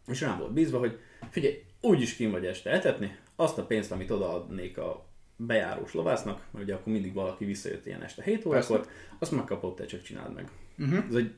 És 0.06 0.20
rám 0.20 0.38
volt 0.38 0.52
bízva, 0.52 0.78
hogy 0.78 0.98
figyelj, 1.30 1.64
úgyis 1.80 2.16
kim 2.16 2.30
vagy 2.30 2.46
este 2.46 2.70
etetni, 2.70 3.16
azt 3.36 3.58
a 3.58 3.66
pénzt, 3.66 3.92
amit 3.92 4.10
odaadnék 4.10 4.78
a 4.78 5.07
bejárós 5.38 5.92
lovásznak, 5.92 6.42
mert 6.50 6.64
ugye 6.64 6.74
akkor 6.74 6.92
mindig 6.92 7.14
valaki 7.14 7.44
visszajött 7.44 7.86
ilyen 7.86 8.02
este 8.02 8.22
7 8.22 8.44
órakor, 8.44 8.86
azt 9.18 9.32
megkapott, 9.32 9.76
te 9.76 9.84
csak 9.84 10.02
csináld 10.02 10.34
meg. 10.34 10.50
Uh-huh. 10.78 11.04
Ez 11.08 11.14
egy 11.14 11.34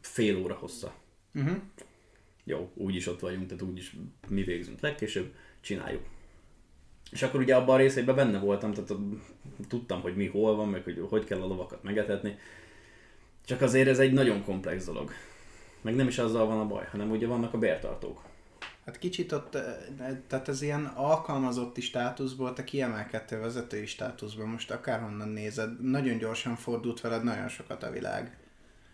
fél 0.00 0.36
óra 0.36 0.54
hossza. 0.54 0.94
Uh-huh. 1.34 1.56
Jó, 2.44 2.70
úgyis 2.74 3.06
ott 3.06 3.20
vagyunk, 3.20 3.46
tehát 3.46 3.62
úgyis 3.62 3.96
mi 4.28 4.42
végzünk 4.42 4.80
legkésőbb, 4.80 5.34
csináljuk. 5.60 6.02
És 7.10 7.22
akkor 7.22 7.40
ugye 7.40 7.56
abban 7.56 7.74
a 7.74 7.78
részében 7.78 8.14
benne 8.14 8.38
voltam, 8.38 8.72
tehát 8.72 8.92
tudtam, 9.68 10.00
hogy 10.00 10.16
mi 10.16 10.26
hol 10.26 10.56
van, 10.56 10.68
meg 10.68 10.84
hogy 10.84 11.06
hogy 11.08 11.24
kell 11.24 11.40
a 11.40 11.46
lovakat 11.46 11.82
megetetni. 11.82 12.38
Csak 13.44 13.60
azért 13.60 13.88
ez 13.88 13.98
egy 13.98 14.12
nagyon 14.12 14.44
komplex 14.44 14.84
dolog. 14.84 15.10
Meg 15.80 15.94
nem 15.94 16.06
is 16.06 16.18
azzal 16.18 16.46
van 16.46 16.60
a 16.60 16.66
baj, 16.66 16.86
hanem 16.90 17.10
ugye 17.10 17.26
vannak 17.26 17.54
a 17.54 17.58
bértartók. 17.58 18.22
Hát 18.86 18.98
kicsit 18.98 19.32
ott, 19.32 19.54
eh, 19.54 19.76
tehát 20.26 20.48
ez 20.48 20.62
ilyen 20.62 20.84
alkalmazotti 20.84 21.80
státuszból, 21.80 22.52
te 22.52 22.64
kiemelkedtél 22.64 23.40
vezetői 23.40 23.86
státuszba, 23.86 24.46
most 24.46 24.70
akárhonnan 24.70 25.28
nézed, 25.28 25.90
nagyon 25.90 26.18
gyorsan 26.18 26.56
fordult 26.56 27.00
veled 27.00 27.24
nagyon 27.24 27.48
sokat 27.48 27.82
a 27.82 27.90
világ. 27.90 28.36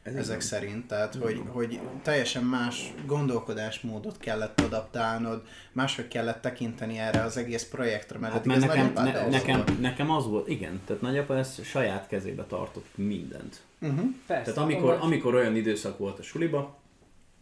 Ez 0.03 0.15
ezek 0.15 0.37
így 0.37 0.43
szerint, 0.43 0.87
tehát 0.87 1.15
hogy, 1.15 1.43
hogy 1.49 1.81
teljesen 2.03 2.45
más 2.45 2.95
gondolkodásmódot 3.07 4.19
kellett 4.19 4.61
adaptálnod, 4.61 5.43
máshogy 5.73 6.09
kellett 6.09 6.41
tekinteni 6.41 6.99
erre 6.99 7.23
az 7.23 7.37
egész 7.37 7.65
projektre, 7.65 8.19
mert 8.19 8.33
Hát 8.33 8.45
mert 8.45 8.63
ez 8.63 8.69
nekem, 8.69 8.93
ne, 8.93 9.21
az 9.21 9.33
nekem, 9.33 9.57
volt. 9.57 9.81
nekem 9.81 10.11
az 10.11 10.27
volt, 10.27 10.49
igen, 10.49 10.81
tehát 10.85 11.03
nagyapa 11.03 11.37
ezt 11.37 11.65
saját 11.65 12.07
kezébe 12.07 12.45
tartott 12.45 12.87
mindent. 12.95 13.61
Uh-huh. 13.81 14.11
Persze. 14.27 14.53
Tehát 14.53 14.71
amikor, 14.71 14.99
amikor 15.01 15.35
olyan 15.35 15.57
időszak 15.57 15.99
volt 15.99 16.19
a 16.19 16.23
suliba, 16.23 16.79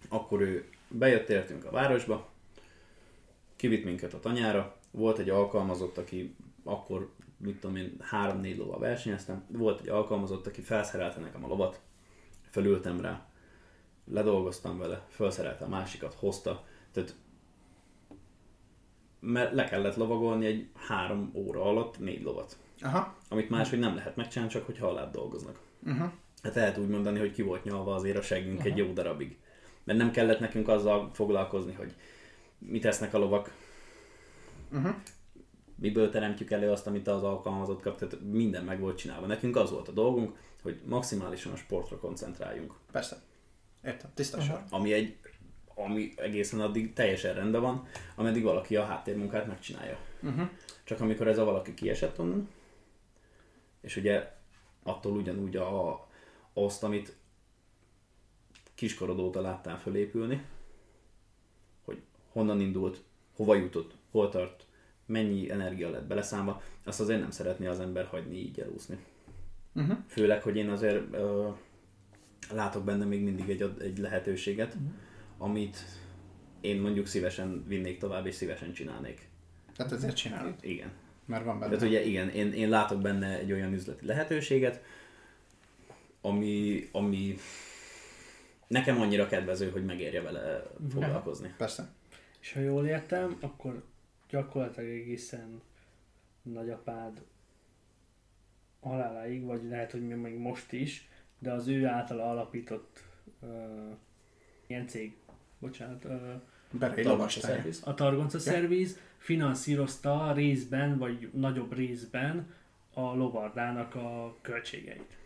akkor 0.08 0.40
ő 0.40 0.64
bejött 0.88 1.28
értünk 1.28 1.64
a 1.64 1.70
városba, 1.70 2.28
kivitt 3.58 3.84
minket 3.84 4.14
a 4.14 4.20
tanyára, 4.20 4.76
volt 4.90 5.18
egy 5.18 5.30
alkalmazott, 5.30 5.98
aki 5.98 6.36
akkor, 6.64 7.12
mit 7.36 7.60
tudom 7.60 7.76
én, 7.76 7.96
három-négy 8.00 8.56
lova 8.56 8.78
versenyeztem, 8.78 9.44
volt 9.48 9.80
egy 9.80 9.88
alkalmazott, 9.88 10.46
aki 10.46 10.60
felszerelte 10.60 11.20
nekem 11.20 11.44
a 11.44 11.48
lovat, 11.48 11.80
felültem 12.50 13.00
rá, 13.00 13.26
ledolgoztam 14.04 14.78
vele, 14.78 15.06
felszerelte 15.08 15.64
a 15.64 15.68
másikat, 15.68 16.14
hozta, 16.14 16.64
tehát 16.92 17.14
mert 19.20 19.52
le 19.52 19.64
kellett 19.64 19.96
lovagolni 19.96 20.46
egy 20.46 20.68
három 20.74 21.30
óra 21.34 21.62
alatt 21.62 21.98
négy 21.98 22.22
lovat, 22.22 22.56
Aha. 22.80 23.16
amit 23.28 23.50
máshogy 23.50 23.78
nem 23.78 23.94
lehet 23.94 24.16
megcsinálni, 24.16 24.52
csak 24.52 24.66
hogyha 24.66 24.86
alá 24.86 25.10
dolgoznak. 25.10 25.60
Uh-huh. 25.82 26.10
Hát 26.42 26.54
lehet 26.54 26.78
úgy 26.78 26.88
mondani, 26.88 27.18
hogy 27.18 27.32
ki 27.32 27.42
volt 27.42 27.64
nyalva 27.64 27.94
azért 27.94 28.16
a 28.16 28.22
seggünk 28.22 28.64
egy 28.64 28.76
jó 28.76 28.92
darabig. 28.92 29.38
Mert 29.84 29.98
nem 29.98 30.10
kellett 30.10 30.40
nekünk 30.40 30.68
azzal 30.68 31.10
foglalkozni, 31.12 31.72
hogy 31.72 31.94
mit 32.58 32.84
esznek 32.84 33.14
a 33.14 33.18
lovak, 33.18 33.52
Uh-huh. 34.72 34.94
miből 35.74 36.10
teremtjük 36.10 36.50
elő 36.50 36.70
azt, 36.70 36.86
amit 36.86 37.08
az 37.08 37.22
alkalmazott 37.22 37.82
kap, 37.82 37.98
tehát 37.98 38.20
minden 38.20 38.64
meg 38.64 38.80
volt 38.80 38.98
csinálva. 38.98 39.26
Nekünk 39.26 39.56
az 39.56 39.70
volt 39.70 39.88
a 39.88 39.92
dolgunk, 39.92 40.36
hogy 40.62 40.80
maximálisan 40.84 41.52
a 41.52 41.56
sportra 41.56 41.98
koncentráljunk. 41.98 42.74
Persze. 42.92 43.22
Értem, 43.84 44.10
tiszta 44.14 44.40
sor. 44.40 44.62
Ami 44.70 44.92
egy 44.92 45.16
ami 45.74 46.12
egészen 46.16 46.60
addig 46.60 46.92
teljesen 46.92 47.34
rendben 47.34 47.60
van, 47.60 47.86
ameddig 48.14 48.42
valaki 48.42 48.76
a 48.76 48.84
háttérmunkát 48.84 49.46
megcsinálja. 49.46 49.98
Uh-huh. 50.22 50.48
Csak 50.84 51.00
amikor 51.00 51.28
ez 51.28 51.38
a 51.38 51.44
valaki 51.44 51.74
kiesett 51.74 52.18
onnan, 52.18 52.48
és 53.80 53.96
ugye 53.96 54.32
attól 54.82 55.16
ugyanúgy 55.16 55.56
a, 55.56 56.06
azt, 56.52 56.82
amit 56.82 57.16
kiskorod 58.74 59.18
óta 59.18 59.40
láttál 59.40 59.78
fölépülni, 59.78 60.44
honnan 62.38 62.60
indult, 62.60 63.02
hova 63.36 63.54
jutott, 63.54 63.94
hol 64.10 64.28
tart, 64.28 64.66
mennyi 65.06 65.50
energia 65.50 65.90
lett 65.90 66.06
beleszámba, 66.06 66.62
azt 66.84 67.00
azért 67.00 67.20
nem 67.20 67.30
szeretné 67.30 67.66
az 67.66 67.80
ember 67.80 68.06
hagyni 68.06 68.36
így 68.36 68.60
elúszni. 68.60 68.98
Uh-huh. 69.74 69.96
Főleg, 70.06 70.42
hogy 70.42 70.56
én 70.56 70.68
azért 70.68 71.14
ö, 71.14 71.48
látok 72.52 72.84
benne 72.84 73.04
még 73.04 73.22
mindig 73.22 73.48
egy, 73.48 73.72
egy 73.80 73.98
lehetőséget, 73.98 74.76
amit 75.38 75.76
én 76.60 76.80
mondjuk 76.80 77.06
szívesen 77.06 77.64
vinnék 77.66 77.98
tovább, 77.98 78.26
és 78.26 78.34
szívesen 78.34 78.72
csinálnék. 78.72 79.28
Tehát 79.76 79.92
ezért 79.92 80.16
csinálod, 80.16 80.54
Igen. 80.60 80.90
mert 81.26 81.44
van 81.44 81.58
benne. 81.58 81.74
Tehát 81.74 81.88
ugye 81.88 82.04
igen, 82.04 82.28
én, 82.28 82.52
én 82.52 82.68
látok 82.68 83.00
benne 83.00 83.38
egy 83.38 83.52
olyan 83.52 83.72
üzleti 83.72 84.06
lehetőséget, 84.06 84.82
ami, 86.20 86.88
ami 86.92 87.34
nekem 88.66 89.00
annyira 89.00 89.26
kedvező, 89.26 89.70
hogy 89.70 89.84
megérje 89.84 90.22
vele 90.22 90.62
foglalkozni. 90.90 91.54
Persze. 91.56 91.88
És 92.40 92.52
ha 92.52 92.60
jól 92.60 92.86
értem, 92.86 93.36
akkor 93.40 93.84
gyakorlatilag 94.28 94.90
egészen 94.90 95.60
nagyapád 96.42 97.22
haláláig, 98.80 99.44
vagy 99.44 99.64
lehet, 99.68 99.90
hogy 99.90 100.08
még 100.08 100.38
most 100.38 100.72
is, 100.72 101.08
de 101.38 101.52
az 101.52 101.66
ő 101.66 101.86
által 101.86 102.20
alapított 102.20 103.04
uh, 103.40 103.48
ilyen 104.66 104.86
cég, 104.86 105.16
bocsánat, 105.58 106.04
uh, 106.04 106.40
Berei 106.70 107.04
a 107.04 107.28
szerviz. 107.28 107.82
Targonca 107.94 108.38
Service 108.38 108.98
finanszírozta 109.16 110.32
részben, 110.32 110.98
vagy 110.98 111.30
nagyobb 111.32 111.74
részben 111.74 112.54
a 112.92 113.00
lovardának 113.00 113.94
a 113.94 114.36
költségeit. 114.40 115.16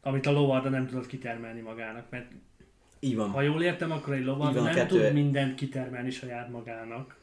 Amit 0.00 0.26
a 0.26 0.30
lovarda 0.30 0.68
nem 0.68 0.86
tudott 0.86 1.06
kitermelni 1.06 1.60
magának, 1.60 2.10
mert 2.10 2.32
Így 3.00 3.16
van. 3.16 3.30
ha 3.30 3.40
jól 3.40 3.62
értem, 3.62 3.90
akkor 3.90 4.14
egy 4.14 4.24
lovad 4.24 4.54
van, 4.54 4.62
nem 4.64 4.74
kettő- 4.74 5.04
tud 5.04 5.12
mindent 5.12 5.54
kitermelni 5.54 6.10
saját 6.10 6.50
magának. 6.50 7.16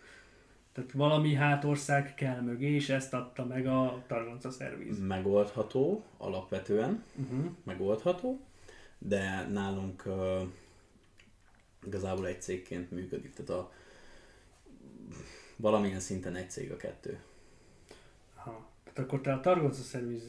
Tehát 0.71 0.91
valami 0.91 1.33
hátország 1.33 2.13
kell 2.13 2.41
mögé, 2.41 2.73
és 2.75 2.89
ezt 2.89 3.13
adta 3.13 3.45
meg 3.45 3.67
a 3.67 4.03
Targonca 4.07 4.49
Service. 4.49 5.01
Megoldható, 5.01 6.03
alapvetően 6.17 7.03
Uh-huh. 7.15 7.45
megoldható, 7.63 8.39
de 8.97 9.47
nálunk 9.51 10.03
uh, 10.05 10.41
igazából 11.85 12.27
egy 12.27 12.41
cégként 12.41 12.91
működik, 12.91 13.33
tehát 13.33 13.61
a 13.61 13.71
valamilyen 15.55 15.99
szinten 15.99 16.35
egy 16.35 16.49
cég 16.49 16.71
a 16.71 16.77
kettő. 16.77 17.19
Aha. 18.35 18.67
Tehát 18.83 18.99
akkor 18.99 19.21
te 19.21 19.33
a 19.33 19.39
Targonca 19.39 19.81
Service 19.81 20.25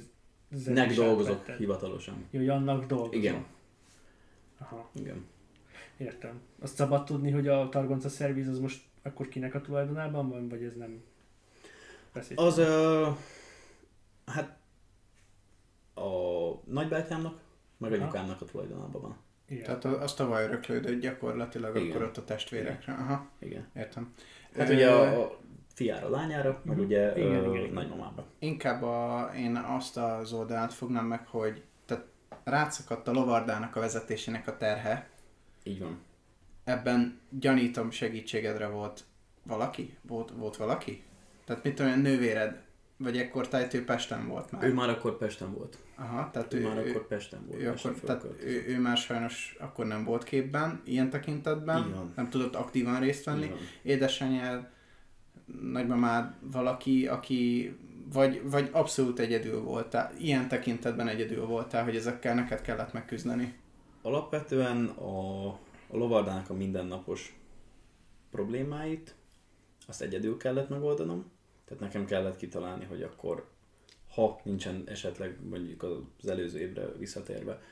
Nek 0.66 0.92
dolgozok 0.94 1.46
hivatalosan. 1.46 2.24
Jó, 2.30 2.38
hogy 2.40 2.48
annak 2.48 2.84
dolgozol. 2.86 3.14
Igen. 3.14 3.44
Aha, 4.58 4.90
Igen. 4.92 5.24
Értem. 5.98 6.40
Azt 6.60 6.74
szabad 6.74 7.04
tudni, 7.04 7.30
hogy 7.30 7.48
a 7.48 7.68
Targonca 7.68 8.08
Service 8.08 8.50
az 8.50 8.58
most 8.58 8.84
akkor 9.02 9.28
kinek 9.28 9.54
a 9.54 9.60
tulajdonában 9.60 10.28
van, 10.28 10.48
vagy 10.48 10.62
ez 10.62 10.74
nem 10.76 11.02
veszély? 12.12 12.36
Az, 12.36 12.58
uh, 12.58 13.16
hát 14.26 14.56
a 15.94 16.00
nagybátyámnak, 16.64 17.38
meg 17.76 17.92
anyukámnak 17.92 18.40
a 18.40 18.44
tulajdonában 18.44 19.00
van. 19.02 19.16
Igen. 19.48 19.64
Tehát 19.64 19.84
a- 19.84 20.02
azt 20.02 20.16
tovább 20.16 20.48
öröklődött 20.48 21.00
gyakorlatilag 21.00 21.76
Igen. 21.76 21.90
akkor 21.90 22.02
ott 22.02 22.16
a 22.16 22.24
testvérekre. 22.24 22.92
Aha, 22.92 23.28
Igen. 23.38 23.66
értem. 23.76 24.14
Hát 24.56 24.68
Ö, 24.68 24.72
ugye 24.74 24.90
a, 24.90 25.22
a 25.22 25.38
fiára, 25.74 26.08
lányára, 26.10 26.60
meg 26.64 26.76
Mhm. 26.76 26.84
ugye 26.84 27.16
Igen, 27.16 27.28
ö, 27.34 27.38
igen, 27.50 27.54
igen. 27.54 27.72
nagymamára. 27.74 28.24
Inkább 28.38 28.82
a, 28.82 29.30
én 29.36 29.56
azt 29.56 29.96
az 29.96 30.32
oldalát 30.32 30.72
fognám 30.72 31.06
meg, 31.06 31.26
hogy 31.26 31.62
tehát 31.86 32.04
rátszakadt 32.44 33.08
a 33.08 33.12
lovardának 33.12 33.76
a 33.76 33.80
vezetésének 33.80 34.48
a 34.48 34.56
terhe. 34.56 35.08
Így 35.66 35.80
van. 35.80 35.98
Ebben 36.64 37.20
gyanítom 37.30 37.90
segítségedre 37.90 38.66
volt 38.66 39.04
valaki? 39.42 39.96
Volt, 40.02 40.30
volt 40.36 40.56
valaki? 40.56 41.02
Tehát 41.44 41.64
mit 41.64 41.74
tudom, 41.74 42.00
nővéred? 42.00 42.64
Vagy 42.98 43.18
ekkor 43.18 43.48
tájtő 43.48 43.84
Pesten 43.84 44.28
volt 44.28 44.50
már? 44.50 44.64
Ő 44.64 44.72
már 44.72 44.88
akkor 44.88 45.18
Pesten 45.18 45.52
volt. 45.54 45.78
Aha, 45.94 46.30
tehát 46.30 46.54
Ő, 46.54 46.58
ő, 46.58 46.62
már 46.62 46.76
ő, 46.76 46.90
akkor 46.90 47.06
Pesten 47.06 47.46
volt. 47.46 47.60
ő, 47.60 47.70
Pesten 47.70 47.90
akkor, 47.90 48.02
tehát 48.02 48.24
ő, 48.42 48.64
ő, 48.68 48.80
már 48.80 48.96
sajnos 48.96 49.56
akkor 49.60 49.86
nem 49.86 50.04
volt 50.04 50.24
képben, 50.24 50.82
ilyen 50.84 51.10
tekintetben. 51.10 51.92
Van. 51.92 52.12
Nem 52.16 52.30
tudott 52.30 52.54
aktívan 52.54 53.00
részt 53.00 53.24
venni. 53.24 53.48
Van. 53.48 53.58
Édesanyád, 53.82 54.68
nagymamád 55.60 56.34
valaki, 56.40 57.06
aki 57.06 57.76
vagy, 58.12 58.50
vagy 58.50 58.68
abszolút 58.72 59.18
egyedül 59.18 59.60
voltál, 59.60 60.12
ilyen 60.18 60.48
tekintetben 60.48 61.08
egyedül 61.08 61.46
voltál, 61.46 61.84
hogy 61.84 61.96
ezekkel 61.96 62.34
neked 62.34 62.60
kellett 62.60 62.92
megküzdeni. 62.92 63.54
Alapvetően 64.06 64.86
a, 64.86 65.46
a 65.86 65.96
lovardának 65.96 66.50
a 66.50 66.54
mindennapos 66.54 67.38
problémáit 68.30 69.14
azt 69.86 70.02
egyedül 70.02 70.36
kellett 70.36 70.68
megoldanom. 70.68 71.30
Tehát 71.64 71.82
nekem 71.82 72.04
kellett 72.04 72.36
kitalálni, 72.36 72.84
hogy 72.84 73.02
akkor 73.02 73.48
ha 74.14 74.40
nincsen 74.42 74.82
esetleg 74.86 75.36
mondjuk 75.48 75.82
az 76.22 76.28
előző 76.28 76.58
évre 76.58 76.86
visszatérve, 76.98 77.62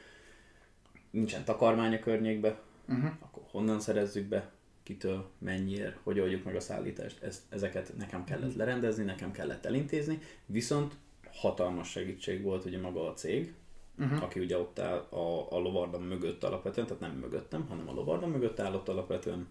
nincsen 1.10 1.44
takarmány 1.44 1.94
a 1.94 1.98
környékbe, 1.98 2.60
Uh-huh. 2.88 3.10
akkor 3.20 3.42
honnan 3.50 3.80
szerezzük 3.80 4.28
be, 4.28 4.50
kitől, 4.82 5.30
mennyiért, 5.38 5.96
hogy 6.02 6.20
oldjuk 6.20 6.44
meg 6.44 6.56
a 6.56 6.60
szállítást. 6.60 7.22
Ezt, 7.22 7.42
ezeket 7.48 7.96
nekem 7.96 8.24
kellett 8.24 8.54
lerendezni, 8.54 9.04
nekem 9.04 9.32
kellett 9.32 9.64
elintézni, 9.64 10.18
viszont 10.46 10.94
hatalmas 11.32 11.90
segítség 11.90 12.42
volt 12.42 12.64
ugye 12.64 12.80
maga 12.80 13.08
a 13.08 13.12
cég, 13.12 13.54
Uh-huh. 13.98 14.22
aki 14.22 14.40
ugye 14.40 14.58
ott 14.58 14.78
áll 14.78 14.96
a, 14.98 15.52
a 15.52 15.58
lovarda 15.58 15.98
mögött 15.98 16.44
alapvetően, 16.44 16.86
tehát 16.86 17.02
nem 17.02 17.12
mögöttem, 17.12 17.66
hanem 17.66 17.88
a 17.88 17.92
lovarda 17.92 18.26
mögött 18.26 18.60
állott 18.60 18.88
alapvetően. 18.88 19.46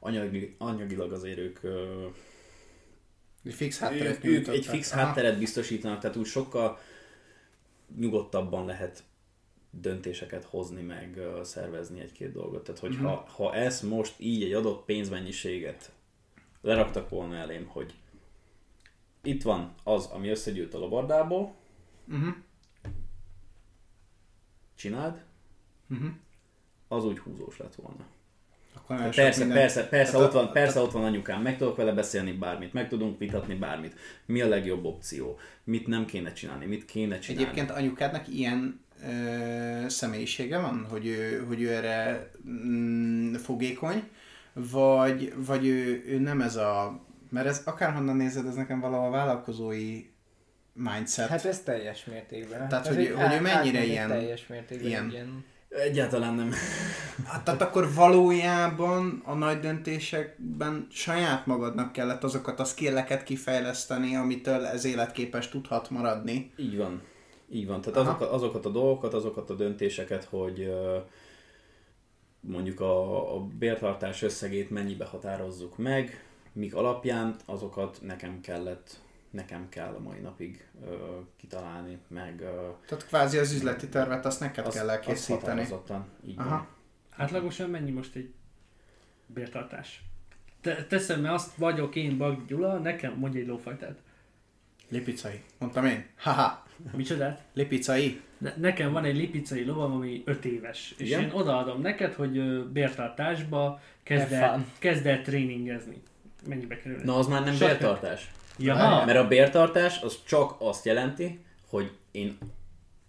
Anyagi, 0.00 0.54
anyagilag 0.58 1.12
azért 1.12 1.38
ők, 1.38 1.62
ö, 1.62 2.06
Egy 3.44 3.54
fix 3.54 3.78
hátteret 3.78 4.24
ők 4.24 4.48
egy 4.48 4.66
fix 4.66 4.92
Aha. 4.92 5.00
hátteret 5.04 5.38
biztosítanak, 5.38 6.00
tehát 6.00 6.16
úgy 6.16 6.26
sokkal 6.26 6.78
nyugodtabban 7.98 8.64
lehet 8.66 9.02
döntéseket 9.70 10.44
hozni, 10.44 10.82
meg 10.82 11.20
szervezni 11.42 12.00
egy-két 12.00 12.32
dolgot. 12.32 12.64
Tehát, 12.64 12.80
hogy 12.80 12.90
Mhm. 12.94 13.04
ha, 13.04 13.26
ha 13.28 13.54
ezt 13.54 13.82
most 13.82 14.14
így 14.18 14.42
egy 14.42 14.52
adott 14.52 14.84
pénzmennyiséget 14.84 15.92
leraktak 16.60 17.08
volna 17.08 17.36
elém, 17.36 17.66
hogy 17.66 17.94
itt 19.22 19.42
van 19.42 19.74
az, 19.84 20.06
ami 20.06 20.28
összegyűlt 20.28 20.74
a 20.74 20.78
lovardából, 20.78 21.54
Uh-huh. 22.10 22.34
Csináld, 24.78 25.22
Uh-huh. 25.90 26.08
az 26.88 27.04
úgy 27.04 27.18
húzós 27.18 27.58
lett 27.58 27.74
volna. 27.74 28.04
Akkor 28.74 28.96
sok 28.98 29.14
persze, 29.14 29.38
minden- 29.40 29.58
persze, 29.58 29.88
persze, 29.88 30.16
ott 30.18 30.30
a- 30.30 30.32
van, 30.32 30.52
persze 30.52 30.80
ott 30.80 30.92
van 30.92 31.04
anyukám, 31.04 31.42
meg 31.42 31.56
tudok 31.58 31.76
vele 31.76 31.92
beszélni 31.92 32.32
bármit, 32.32 32.72
meg 32.72 32.88
tudunk 32.88 33.18
vitatni 33.18 33.54
bármit. 33.54 33.94
Mi 34.26 34.40
a 34.40 34.48
legjobb 34.48 34.84
opció? 34.84 35.38
Mit 35.64 35.86
nem 35.86 36.04
kéne 36.04 36.32
csinálni? 36.32 36.66
Mit 36.66 36.84
kéne 36.84 37.18
csinálni? 37.18 37.42
Egyébként 37.44 37.70
anyukádnak 37.70 38.28
ilyen 38.28 38.80
ö, 39.08 39.88
személyisége 39.88 40.58
van, 40.58 40.86
hogy 40.90 41.06
ő, 41.06 41.44
hogy 41.48 41.62
ő 41.62 41.68
erre 41.72 42.30
mm, 42.48 43.34
fogékony, 43.34 44.02
vagy, 44.52 45.32
vagy 45.36 45.66
ő, 45.66 46.04
ő 46.06 46.18
nem 46.18 46.40
ez 46.40 46.56
a... 46.56 47.00
Mert 47.30 47.46
ez 47.46 47.62
akárhonnan 47.64 48.16
nézed, 48.16 48.46
ez 48.46 48.54
nekem 48.54 48.80
valahol 48.80 49.10
vállalkozói 49.10 50.04
mindset. 50.78 51.28
Hát 51.28 51.44
ez 51.44 51.60
teljes 51.60 52.04
mértékben. 52.04 52.68
Tehát, 52.68 52.86
Ez 52.86 52.94
hogy- 52.94 53.04
egy 53.06 53.12
hogy 53.12 53.32
ő 53.32 53.40
mennyire 53.40 53.84
ilyen- 53.84 54.08
Teljes 54.08 54.46
mértékben 54.46 54.86
ilyen. 54.86 55.10
ilyen. 55.10 55.44
Egyáltalán 55.68 56.34
nem. 56.34 56.52
Hát, 57.26 57.44
tehát 57.44 57.62
akkor 57.62 57.94
valójában 57.94 59.22
a 59.24 59.34
nagy 59.34 59.60
döntésekben 59.60 60.86
saját 60.90 61.46
magadnak 61.46 61.92
kellett 61.92 62.24
azokat 62.24 62.60
a 62.60 62.64
skilleket 62.64 63.22
kifejleszteni, 63.22 64.16
amitől 64.16 64.64
ez 64.66 64.84
életképes 64.84 65.48
tudhat 65.48 65.90
maradni. 65.90 66.52
Így 66.56 66.76
van. 66.76 67.02
Így 67.50 67.66
van. 67.66 67.80
Tehát 67.80 67.98
Aha. 67.98 68.08
azokat, 68.08 68.30
azokat 68.30 68.66
a 68.66 68.70
dolgokat, 68.70 69.14
azokat 69.14 69.50
a 69.50 69.54
döntéseket, 69.54 70.24
hogy 70.24 70.70
mondjuk 72.40 72.80
a, 72.80 73.34
a 73.36 73.40
bértartás 73.40 74.22
összegét 74.22 74.70
mennyibe 74.70 75.04
határozzuk 75.04 75.76
meg, 75.78 76.24
mik 76.52 76.74
alapján, 76.74 77.36
azokat 77.46 77.98
nekem 78.02 78.40
kellett, 78.40 78.96
nekem 79.30 79.68
kell 79.68 79.94
a 79.94 79.98
mai 80.00 80.18
napig 80.20 80.68
ö, 80.84 80.94
kitalálni, 81.36 81.98
meg 82.08 82.40
ö, 82.40 82.68
Tehát 82.86 83.06
kvázi 83.06 83.38
az 83.38 83.52
üzleti 83.52 83.88
tervet 83.88 84.26
azt 84.26 84.40
neked 84.40 84.66
azt, 84.66 84.76
kell 84.76 84.90
elkészíteni. 84.90 85.40
határozottan. 85.40 86.06
Így 86.26 86.38
Aha. 86.38 86.48
van. 86.48 86.66
Átlagosan 87.16 87.70
mennyi 87.70 87.90
most 87.90 88.14
egy 88.14 88.32
bértartás? 89.26 90.02
Te, 90.60 90.84
teszem, 90.86 91.20
mert 91.20 91.34
azt 91.34 91.54
vagyok 91.54 91.94
én, 91.94 92.16
Bag 92.18 92.46
Gyula, 92.46 92.78
nekem 92.78 93.12
mondj 93.14 93.38
egy 93.38 93.46
lófajtát. 93.46 93.98
Lipicai. 94.88 95.42
Mondtam 95.58 95.84
én. 95.86 96.04
Haha. 96.16 96.66
Micsodát? 96.96 97.42
Lipicai. 97.52 98.20
Ne, 98.38 98.52
nekem 98.56 98.92
van 98.92 99.04
egy 99.04 99.16
lipicai 99.16 99.64
lovam, 99.64 99.92
ami 99.92 100.22
5 100.24 100.44
éves, 100.44 100.94
és 100.98 101.06
Igen? 101.06 101.22
én 101.22 101.30
odaadom 101.32 101.80
neked, 101.80 102.12
hogy 102.14 102.64
bértartásba 102.64 103.80
kezd 104.02 104.32
el, 104.32 104.64
kezd 104.78 105.06
el 105.06 105.22
tréningezni. 105.22 106.02
Mennyibe 106.46 106.76
kerül? 106.76 107.00
Na, 107.04 107.16
az 107.16 107.26
már 107.26 107.44
nem 107.44 107.54
Sok- 107.54 107.68
bértartás. 107.68 108.30
Jaha, 108.58 109.04
Mert 109.04 109.18
a 109.18 109.26
bértartás 109.26 110.02
az 110.02 110.18
csak 110.24 110.54
azt 110.58 110.84
jelenti, 110.84 111.44
hogy 111.68 111.96
én 112.10 112.38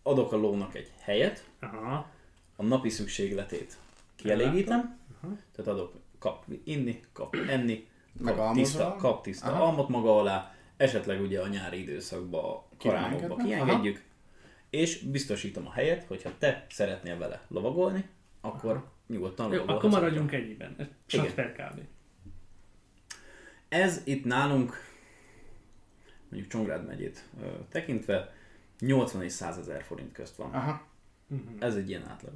adok 0.04 0.32
a 0.32 0.38
lónak 0.38 0.76
egy 0.76 0.92
helyet, 1.00 1.44
Aha. 1.60 2.10
a 2.56 2.64
napi 2.64 2.90
szükségletét 2.90 3.78
kielégítem, 4.16 5.00
tehát 5.56 5.72
adok, 5.72 5.94
kap 6.20 6.46
inni, 6.64 7.00
kap 7.14 7.36
enni, 7.48 7.88
kap 8.26 8.54
tiszta, 8.54 8.96
kap 8.96 9.24
tiszta 9.24 9.48
Aha. 9.52 9.64
almot 9.64 9.90
maga 9.90 10.20
alá, 10.20 10.54
esetleg 10.78 11.22
ugye 11.22 11.42
a 11.42 11.48
nyári 11.48 11.82
időszakban 11.82 12.44
a 12.44 12.64
karámokba 12.78 13.36
kiengedjük, 13.36 14.04
és 14.70 14.98
biztosítom 15.02 15.68
a 15.68 15.72
helyet, 15.72 16.04
hogyha 16.08 16.32
te 16.38 16.66
szeretnél 16.70 17.18
vele 17.18 17.42
lovagolni, 17.48 18.06
akkor 18.42 18.84
nyugodtan 19.08 19.46
Jó, 19.46 19.52
lovagolhatsz. 19.52 19.86
akkor 19.86 20.00
maradjunk 20.00 20.32
ennyiben. 20.32 20.76
Ez 21.08 21.34
per 21.34 21.52
kb. 21.52 21.80
Ez 23.70 24.02
itt 24.04 24.26
nálunk, 24.26 24.89
mondjuk 26.30 26.52
Csongrád 26.52 26.86
megyét 26.86 27.30
ö, 27.42 27.46
tekintve, 27.70 28.34
80 28.80 29.24
és 29.24 29.32
100 29.32 29.58
ezer 29.58 29.84
forint 29.84 30.12
közt 30.12 30.36
van. 30.36 30.54
Aha. 30.54 30.88
Ez 31.60 31.76
egy 31.76 31.90
ilyen 31.90 32.08
átlag. 32.08 32.34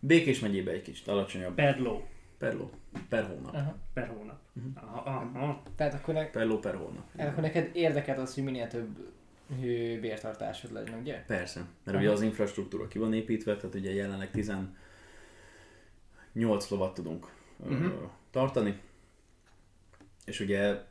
Békés 0.00 0.40
megyében 0.40 0.74
egy 0.74 0.82
kicsit 0.82 1.08
alacsonyabb 1.08 1.54
Per 1.54 1.78
ló, 1.78 2.08
per 2.38 2.54
ló, 2.54 2.70
per 3.08 3.26
hónap. 3.26 3.54
Aha. 3.54 3.76
per 3.94 4.08
hónap. 4.08 4.38
Mhm. 4.52 4.66
Aha, 4.74 5.30
aha. 5.34 5.62
Tehát 5.76 5.94
akkor, 5.94 6.14
ne, 6.14 6.26
Per 6.26 6.46
ló, 6.46 6.58
per 6.58 6.74
hónap. 6.74 7.04
akkor 7.16 7.42
neked 7.42 7.70
érdekelt 7.72 8.18
az, 8.18 8.34
hogy 8.34 8.44
minél 8.44 8.68
több 8.68 9.12
hő 9.60 10.00
bértartásod 10.00 10.72
legyen, 10.72 10.98
ugye? 10.98 11.24
Persze, 11.26 11.60
mert 11.60 11.96
Aha. 11.96 11.98
ugye 11.98 12.10
az 12.10 12.22
infrastruktúra 12.22 12.88
ki 12.88 12.98
van 12.98 13.14
építve, 13.14 13.56
tehát 13.56 13.74
ugye 13.74 13.94
jelenleg 13.94 14.30
18 14.30 14.72
lovat 16.68 16.94
tudunk 16.94 17.32
uh-huh. 17.56 17.92
Tartani, 18.30 18.80
és 20.24 20.40
ugye 20.40 20.82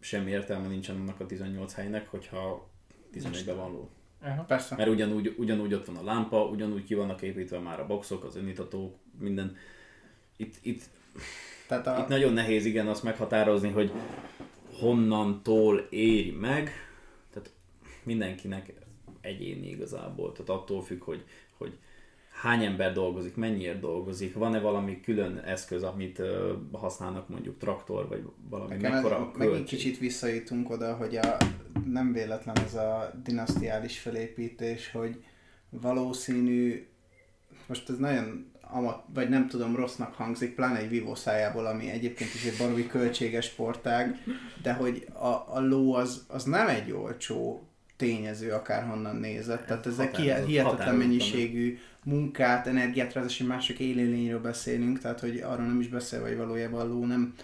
semmi 0.00 0.30
értelme 0.30 0.68
nincsen 0.68 0.96
annak 0.96 1.20
a 1.20 1.26
18 1.26 1.74
helynek, 1.74 2.08
hogyha 2.08 2.68
11-ben 3.12 3.56
van 3.56 3.70
ló. 3.72 3.90
Aha. 4.22 4.42
Persze. 4.42 4.76
Mert 4.76 4.88
ugyanúgy, 4.88 5.34
ugyanúgy 5.36 5.74
ott 5.74 5.86
van 5.86 5.96
a 5.96 6.04
lámpa, 6.04 6.44
ugyanúgy 6.44 6.84
ki 6.84 6.94
vannak 6.94 7.22
építve 7.22 7.58
már 7.58 7.80
a 7.80 7.86
boxok, 7.86 8.24
az 8.24 8.36
önítatók, 8.36 8.96
minden. 9.18 9.56
Itt, 10.36 10.54
itt, 10.62 10.82
Tehát 11.66 11.86
a, 11.86 11.98
itt 11.98 12.08
nagyon 12.08 12.32
nehéz 12.32 12.64
igen 12.64 12.86
azt 12.88 13.02
meghatározni, 13.02 13.68
hogy 13.70 13.92
honnantól 14.72 15.86
éri 15.90 16.30
meg. 16.30 16.70
Tehát 17.32 17.50
mindenkinek 18.02 18.72
egyéni 19.20 19.68
igazából. 19.68 20.32
Tehát 20.32 20.48
attól 20.48 20.82
függ, 20.82 21.02
hogy, 21.02 21.24
hogy 21.56 21.78
hány 22.40 22.64
ember 22.64 22.92
dolgozik, 22.92 23.36
mennyiért 23.36 23.80
dolgozik, 23.80 24.34
van-e 24.34 24.60
valami 24.60 25.00
külön 25.00 25.38
eszköz, 25.38 25.82
amit 25.82 26.18
ö, 26.18 26.52
használnak 26.72 27.28
mondjuk 27.28 27.58
traktor, 27.58 28.08
vagy 28.08 28.22
valami 28.48 28.74
Nekem 28.74 28.92
ez, 28.92 29.02
mekkora 29.02 29.16
a 29.16 29.32
megint 29.36 29.66
kicsit 29.66 29.98
visszajutunk 29.98 30.70
oda, 30.70 30.94
hogy 30.94 31.16
a, 31.16 31.36
nem 31.84 32.12
véletlen 32.12 32.58
ez 32.58 32.74
a 32.74 33.12
dinasztiális 33.24 33.98
felépítés, 33.98 34.90
hogy 34.90 35.24
valószínű, 35.70 36.86
most 37.66 37.90
ez 37.90 37.96
nagyon 37.96 38.52
amat, 38.60 39.04
vagy 39.14 39.28
nem 39.28 39.48
tudom, 39.48 39.76
rossznak 39.76 40.14
hangzik, 40.14 40.54
pláne 40.54 40.78
egy 40.78 40.88
vívó 40.88 41.14
szájából, 41.14 41.66
ami 41.66 41.90
egyébként 41.90 42.34
is 42.34 42.44
egy 42.44 42.58
baromi 42.58 42.86
költséges 42.86 43.44
sportág, 43.44 44.16
de 44.62 44.72
hogy 44.72 45.06
a, 45.12 45.56
a 45.56 45.60
ló 45.60 45.94
az, 45.94 46.24
az 46.28 46.44
nem 46.44 46.68
egy 46.68 46.92
olcsó 46.92 47.67
tényező, 47.98 48.50
akárhonnan 48.52 49.16
nézett. 49.16 49.66
Tehát 49.66 49.86
ezek 49.86 50.06
Határozott- 50.16 50.46
hihetetlen 50.46 50.64
határozottan. 50.64 50.96
mennyiségű 51.08 51.78
munkát, 52.04 52.66
energiát, 52.66 53.12
ráadásul 53.12 53.46
egy 53.46 53.52
másik 53.52 53.78
élőlényről 53.78 54.40
beszélünk, 54.40 54.98
tehát 54.98 55.20
hogy 55.20 55.38
arról 55.38 55.66
nem 55.66 55.80
is 55.80 55.88
beszél, 55.88 56.20
hogy 56.22 56.36
valójában 56.36 56.80
a 56.80 56.84
ló 56.92 57.04
nem, 57.06 57.34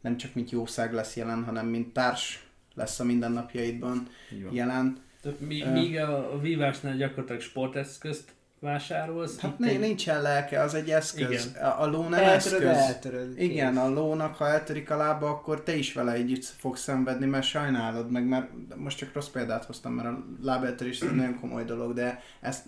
nem 0.00 0.16
csak 0.16 0.34
mint 0.34 0.50
jószág 0.50 0.92
lesz 0.92 1.16
jelen, 1.16 1.44
hanem 1.44 1.66
mint 1.66 1.92
társ 1.92 2.44
lesz 2.74 3.00
a 3.00 3.04
mindennapjaidban 3.04 4.08
jelen. 4.50 4.98
Tehát 5.22 5.40
mi, 5.40 5.62
Ö. 5.62 5.72
míg 5.72 5.96
a, 5.98 6.32
a 6.34 6.38
vívásnál 6.40 6.96
gyakorlatilag 6.96 7.40
sporteszközt 7.40 8.32
vásárolsz, 8.60 9.38
Hát 9.38 9.56
egy- 9.60 9.78
nincsen 9.78 10.22
lelke, 10.22 10.60
az 10.60 10.74
egy 10.74 10.90
eszköz. 10.90 11.46
Igen. 11.52 11.64
A, 11.70 11.86
ló 11.86 12.02
nem 12.08 12.22
Eltöröd, 12.22 12.62
eszköz. 12.62 12.76
eltöröd. 12.94 13.40
Igen, 13.40 13.76
a 13.76 13.88
lónak, 13.88 14.34
ha 14.36 14.48
eltörik 14.48 14.90
a 14.90 14.96
lába, 14.96 15.28
akkor 15.28 15.62
te 15.62 15.74
is 15.76 15.92
vele 15.92 16.12
együtt 16.12 16.44
fogsz 16.44 16.80
szenvedni, 16.82 17.26
mert 17.26 17.46
sajnálod 17.46 18.10
meg, 18.10 18.24
mert 18.24 18.48
most 18.76 18.98
csak 18.98 19.12
rossz 19.12 19.28
példát 19.28 19.64
hoztam, 19.64 19.92
mert 19.92 20.08
a 20.08 20.24
lábeltörés 20.42 21.00
ez 21.00 21.10
nagyon 21.10 21.40
komoly 21.40 21.64
dolog, 21.64 21.94
de 21.94 22.22
ezt 22.40 22.66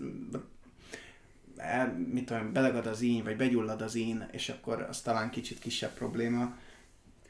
el, 1.57 1.98
mit 2.12 2.24
tudom, 2.26 2.52
belegad 2.52 2.87
az 2.87 3.00
íny, 3.02 3.22
vagy 3.24 3.37
begyullad 3.37 3.81
az 3.83 3.94
ín, 3.94 4.28
és 4.31 4.48
akkor 4.48 4.87
az 4.88 5.00
talán 5.00 5.31
kicsit 5.31 5.59
kisebb 5.59 5.90
probléma. 5.90 6.55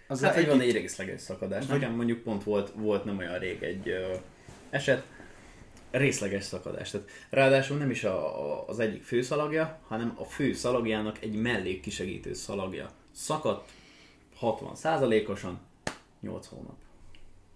Az 0.08 0.22
Hát, 0.22 0.34
hogy 0.34 0.46
van 0.46 0.60
egy 0.60 0.72
részleges 0.72 1.20
szakadás. 1.20 1.66
Vagy- 1.66 1.78
Nekem 1.80 1.94
mondjuk 1.94 2.22
pont 2.22 2.44
volt, 2.44 2.72
volt 2.76 3.04
nem 3.04 3.16
olyan 3.18 3.38
rég 3.38 3.62
egy 3.62 3.88
ö, 3.88 4.14
eset, 4.70 5.04
részleges 5.92 6.44
szakadás. 6.44 6.90
Tehát 6.90 7.08
ráadásul 7.30 7.76
nem 7.76 7.90
is 7.90 8.04
a, 8.04 8.40
a, 8.52 8.64
az 8.68 8.78
egyik 8.78 9.02
főszalagja, 9.02 9.78
hanem 9.88 10.14
a 10.18 10.24
fő 10.24 10.52
szalagjának 10.52 11.22
egy 11.22 11.34
mellék 11.34 11.80
kisegítő 11.80 12.32
szalagja. 12.34 12.90
Szakadt 13.12 13.70
60%-osan 14.40 15.60
8 16.20 16.46
hónap. 16.46 16.76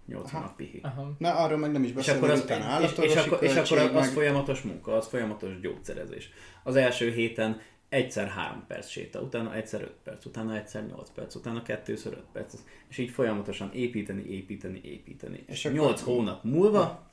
8 0.07 0.27
Aha. 0.27 0.37
hónap 0.37 0.55
pihi. 0.55 0.79
Aha. 0.83 1.11
Na, 1.17 1.33
arról 1.35 1.57
meg 1.57 1.71
nem 1.71 1.83
is 1.83 1.89
És 1.89 1.95
beszélünk, 1.95 2.23
akkor, 2.23 2.35
az, 2.35 2.41
utána 2.43 2.81
és, 2.81 2.91
és, 2.91 3.15
akkor, 3.15 3.43
és 3.43 3.51
akkor 3.55 3.67
költség, 3.77 3.77
az 3.95 4.05
meg- 4.05 4.13
folyamatos 4.13 4.61
munka, 4.61 4.93
az 4.95 5.07
folyamatos 5.07 5.59
gyógyszerezés. 5.59 6.29
Az 6.63 6.75
első 6.75 7.11
héten 7.11 7.61
egyszer 7.89 8.27
3 8.27 8.63
perc 8.67 8.87
séta, 8.87 9.21
utána 9.21 9.55
egyszer 9.55 9.81
5 9.81 9.91
perc, 10.03 10.25
utána 10.25 10.55
egyszer 10.57 10.85
8 10.85 11.09
perc, 11.15 11.35
utána 11.35 11.61
kettőször 11.63 12.13
5 12.13 12.23
perc, 12.33 12.53
és 12.89 12.97
így 12.97 13.09
folyamatosan 13.09 13.71
építeni, 13.73 14.23
építeni, 14.29 14.81
építeni. 14.83 15.43
És 15.47 15.53
És 15.53 15.65
akkor- 15.65 15.77
8 15.77 16.01
hónap 16.01 16.43
múlva, 16.43 17.06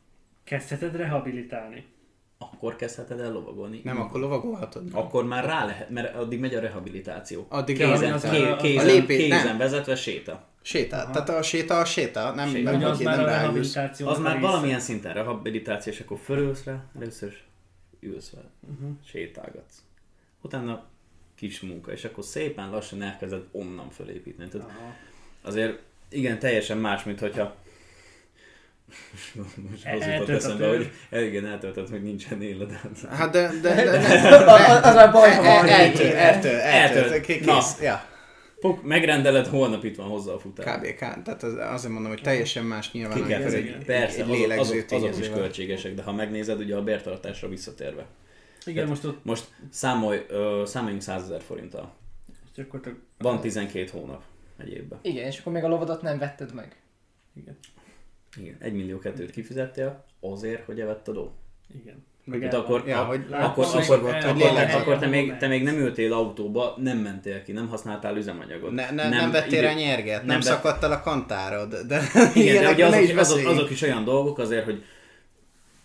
kezdheted 0.45 0.97
rehabilitálni. 0.97 1.85
akkor 2.39 2.77
kezdheted 2.77 3.21
el 3.21 3.33
lovagolni. 3.33 3.81
Nem, 3.85 4.01
akkor 4.01 4.21
lovagolhatod. 4.21 4.89
Akkor 4.93 5.25
már 5.25 5.45
rá 5.45 5.65
lehet, 5.65 5.91
mert 5.91 6.15
addig 6.15 6.41
megy 6.41 6.55
a 6.55 6.61
rehabilitáció. 6.61 7.47
Addig 7.49 7.77
Kézen- 7.77 8.13
az- 8.13 8.23
ké, 8.31 8.49
az- 8.51 8.61
kézen, 8.63 8.85
a 8.85 8.89
lépés- 8.93 9.19
kézen 9.21 9.45
nem. 9.47 9.57
vezetve 9.59 9.97
séta. 9.97 10.47
Sétál. 10.63 11.11
Tehát 11.11 11.29
a 11.29 11.43
séta 11.43 11.79
a 11.79 11.85
séta, 11.85 12.35
nem, 12.35 12.49
Séta. 12.49 12.71
nem, 12.71 12.85
az 12.91 13.01
már 13.01 13.17
nem 13.17 13.25
a 13.25 13.29
rehabilitáció. 13.29 14.09
Az 14.09 14.19
már 14.19 14.41
valamilyen 14.41 14.81
szinten 14.81 15.15
rehabilitáció, 15.15 15.93
és 15.93 16.01
akkor 16.01 16.19
fölülsz 16.19 16.65
rá, 16.65 16.85
először 16.97 17.29
is 17.29 17.45
ülsz 18.01 18.31
vele, 18.31 18.49
Uh-huh. 18.73 18.91
sétálgatsz. 19.07 19.83
Utána 20.43 20.85
kis 21.35 21.61
munka, 21.61 21.93
és 21.93 22.05
akkor 22.05 22.25
szépen 22.25 22.71
lassan 22.71 23.03
elkezded 23.03 23.43
onnan 23.53 23.91
fölépíteni. 23.91 24.49
Tehát 24.49 24.71
azért 25.43 25.83
igen, 26.09 26.39
teljesen 26.39 26.79
más, 26.79 27.05
mint 27.05 27.21
hogyha 27.21 27.57
most 29.35 29.87
az 29.87 29.93
jutott 29.93 30.03
Eltöltöd. 30.03 30.35
eszembe, 30.35 30.69
hogy 30.69 30.91
igen, 31.11 31.47
eltöltöd, 31.47 31.89
hogy 31.89 32.03
nincsen 32.03 32.43
életed. 32.43 32.91
Hát 33.11 33.31
de, 33.31 33.51
de, 33.63 33.75
de, 33.85 33.85
de, 34.01 34.53
Az, 34.83 34.95
már 34.95 35.13
baj, 35.13 35.31
ha 35.35 35.45
El- 35.45 35.57
van. 35.61 35.69
eltől, 35.69 36.07
eltől, 36.13 36.51
eltől, 36.57 37.03
Eltől. 37.03 37.21
kész. 37.21 37.45
Na. 37.45 37.61
Ja, 37.83 38.05
Puk, 38.61 38.83
megrendeled, 38.83 39.47
holnap 39.47 39.85
itt 39.85 39.97
van 39.97 40.07
hozzá 40.09 40.33
a 40.33 40.39
futár. 40.39 40.79
kb. 40.79 40.99
Tehát 40.99 41.43
az, 41.43 41.55
azért 41.73 41.93
mondom, 41.93 42.11
hogy 42.13 42.23
teljesen 42.23 42.65
más 42.65 42.93
nyilván, 42.93 43.27
kell 43.27 43.39
amikor 43.41 43.55
egy, 43.55 43.77
Persze, 43.85 44.17
egy 44.17 44.23
azok, 44.23 44.37
lélegző 44.37 44.85
azok, 44.91 45.03
azok 45.09 45.19
is 45.21 45.29
költségesek, 45.31 45.95
de 45.95 46.03
ha 46.03 46.13
megnézed, 46.13 46.59
ugye 46.59 46.77
a 46.77 46.83
bértartásra 46.83 47.49
visszatérve. 47.49 48.07
Igen, 48.67 48.89
most 48.89 49.05
ott 49.05 49.25
Most 49.25 49.45
számolj, 49.71 50.25
ö, 50.29 50.63
számoljunk 50.67 51.03
100 51.03 51.23
ezer 51.23 51.41
forinttal. 51.43 51.95
gyakorlatilag... 52.55 52.99
Van 53.19 53.41
12 53.41 53.89
hónap 53.93 54.23
egy 54.59 54.73
évben. 54.73 54.99
Igen, 55.03 55.27
és 55.27 55.39
akkor 55.39 55.53
még 55.53 55.65
a 55.65 55.69
lovadat 55.69 56.03
nem 56.03 56.19
vetted 56.19 56.55
meg. 56.55 56.77
Igen. 57.37 57.59
Igen. 58.37 58.57
1 58.61 58.73
millió 58.73 58.99
kettőt 58.99 59.31
kifizettél 59.31 60.05
azért, 60.21 60.65
hogy 60.65 60.81
evett 60.81 61.09
a 61.09 61.13
ló. 61.13 61.33
Igen. 61.85 62.05
Hát 62.43 62.55
akkor, 62.55 62.83
Ja, 62.87 63.01
a- 63.01 63.05
hogy 63.05 63.27
Látom, 63.31 63.51
akkor, 63.51 63.65
akkor, 63.83 64.01
volt, 64.01 64.73
akkor, 64.75 64.99
te, 64.99 65.07
még, 65.07 65.37
te 65.37 65.47
még 65.47 65.63
nem 65.63 65.75
ültél 65.77 66.13
autóba, 66.13 66.75
nem 66.79 66.99
mentél 66.99 67.43
ki, 67.43 67.53
nem 67.53 67.69
használtál 67.69 68.17
üzemanyagot. 68.17 68.71
Ne, 68.71 68.91
ne, 68.91 69.09
nem, 69.09 69.11
nem 69.11 69.31
vettél 69.31 69.53
idő- 69.53 69.61
rá 69.67 69.73
nyerget, 69.73 70.17
nem, 70.19 70.27
nem 70.27 70.41
szakadt 70.41 70.83
el 70.85 70.93
a 70.93 71.01
kantárod, 71.01 71.75
de 71.75 72.01
Igen, 72.35 72.63
de 72.63 72.71
ugye 72.89 73.01
is 73.03 73.11
azok, 73.11 73.39
azok, 73.39 73.51
azok, 73.51 73.71
is 73.71 73.83
olyan 73.83 74.05
dolgok 74.05 74.39
azért, 74.39 74.65
hogy 74.65 74.85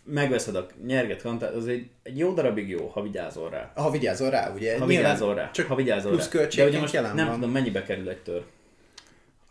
megveszed 0.04 0.56
a 0.56 0.68
nyerget, 0.86 1.22
kantát, 1.22 1.54
az 1.54 1.68
egy, 1.68 1.90
egy 2.04 2.18
jó 2.18 2.34
darabig 2.34 2.70
jó, 2.70 2.88
ha 2.88 3.02
vigyázol 3.02 3.50
rá. 3.50 3.72
Ha 3.76 3.92
vigyázol 3.92 4.30
rá, 4.30 4.54
ugye? 4.54 4.80
Ha 4.80 4.86
vigyázol 4.86 5.36
rá. 5.36 5.52
Csak 5.52 5.68
ha 5.68 5.76
vigyázol 5.76 6.12
plusz 6.12 6.32
rá. 6.32 6.46
De 6.56 6.66
ugye 6.66 6.80
most 6.80 6.94
jelen 6.94 7.16
nem 7.16 7.26
van. 7.26 7.36
tudom, 7.36 7.52
mennyibe 7.52 7.84
kerül 7.84 8.10
egy 8.10 8.22
tör. 8.22 8.44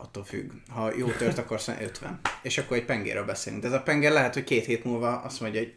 Attól 0.01 0.25
függ. 0.25 0.51
Ha 0.75 0.91
jó 0.97 1.07
tört 1.11 1.39
akarsz, 1.39 1.69
50. 1.69 2.21
És 2.43 2.59
akkor 2.59 2.77
egy 2.77 2.85
pengéről 2.85 3.25
beszélünk. 3.25 3.63
De 3.63 3.69
ez 3.69 3.75
a 3.75 3.83
penger 3.83 4.13
lehet, 4.13 4.35
hogy 4.35 4.45
két 4.45 4.65
hét 4.65 4.85
múlva 4.85 5.17
azt 5.21 5.41
mondja, 5.41 5.61
hogy 5.61 5.75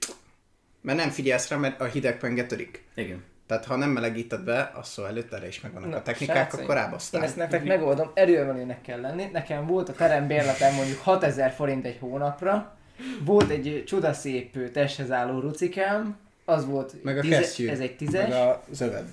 mert 0.82 0.98
nem 0.98 1.10
figyelsz 1.10 1.50
rá, 1.50 1.58
mert 1.58 1.82
a 1.82 1.86
hideg 1.86 2.18
penge 2.18 2.46
törik. 2.46 2.84
Igen. 2.96 3.24
Tehát 3.48 3.66
ha 3.66 3.76
nem 3.76 3.90
melegíted 3.90 4.44
be, 4.44 4.72
az 4.76 4.88
szó 4.88 5.06
előtt 5.06 5.34
erre 5.34 5.48
is 5.48 5.62
megvannak 5.62 5.90
Na, 5.90 5.96
a 5.98 6.02
technikák, 6.02 6.36
srácaim, 6.36 6.64
akkor 6.64 6.76
Én 6.76 6.82
rábasztál. 6.84 7.24
ezt 7.24 7.36
nektek 7.36 7.64
megoldom, 7.64 8.12
erőemelőnek 8.14 8.82
kell 8.82 9.00
lenni. 9.02 9.30
Nekem 9.32 9.66
volt 9.66 9.90
a 9.90 9.94
terembérletem 9.94 10.74
mondjuk 10.74 11.00
6000 11.00 11.52
forint 11.52 11.86
egy 11.86 11.98
hónapra, 12.00 12.78
volt 13.24 13.50
egy 13.50 13.84
csodaszép 13.88 14.72
testhez 14.72 15.12
álló 15.12 15.40
rucikám, 15.40 16.18
az 16.46 16.66
volt, 16.66 17.04
Meg 17.04 17.18
a 17.18 17.22
tize- 17.22 17.40
kesztyű. 17.40 17.68
ez 17.70 17.80
egy 17.80 17.96
tízes, 17.96 18.30
Meg 18.30 18.38
a 18.48 18.64
zöved. 18.72 19.06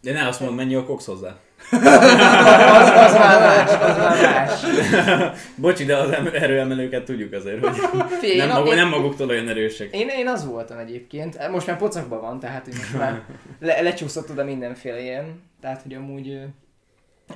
De 0.00 0.12
ne 0.12 0.26
azt 0.26 0.40
mondd, 0.40 0.54
mennyi 0.54 0.74
a 0.74 0.84
koksz 0.84 1.06
hozzá. 1.06 1.36
az, 1.70 1.78
az 2.88 3.12
már 3.12 3.40
más, 3.40 3.70
az 3.90 3.96
már 3.96 4.20
más. 4.22 4.60
Bocsi, 5.56 5.84
de 5.84 5.96
az 5.96 6.10
em- 6.10 6.34
erőemelőket 6.34 7.04
tudjuk 7.04 7.32
azért, 7.32 7.66
hogy 7.66 7.76
Figyelj, 8.20 8.38
nem, 8.38 8.48
maguk, 8.48 8.68
én, 8.70 8.76
nem 8.76 8.88
maguktól 8.88 9.28
olyan 9.28 9.48
erősek. 9.48 9.94
én, 9.94 10.08
én, 10.08 10.28
az 10.28 10.46
voltam 10.46 10.78
egyébként, 10.78 11.48
most 11.50 11.66
már 11.66 11.76
pocakban 11.76 12.20
van, 12.20 12.40
tehát 12.40 12.64
hogy 12.64 12.74
most 12.74 12.96
már 12.98 13.22
le, 13.60 13.80
lecsúszott 13.80 14.30
oda 14.30 14.44
mindenféle 14.44 15.00
ilyen, 15.00 15.42
tehát 15.60 15.82
hogy 15.82 15.94
amúgy 15.94 16.38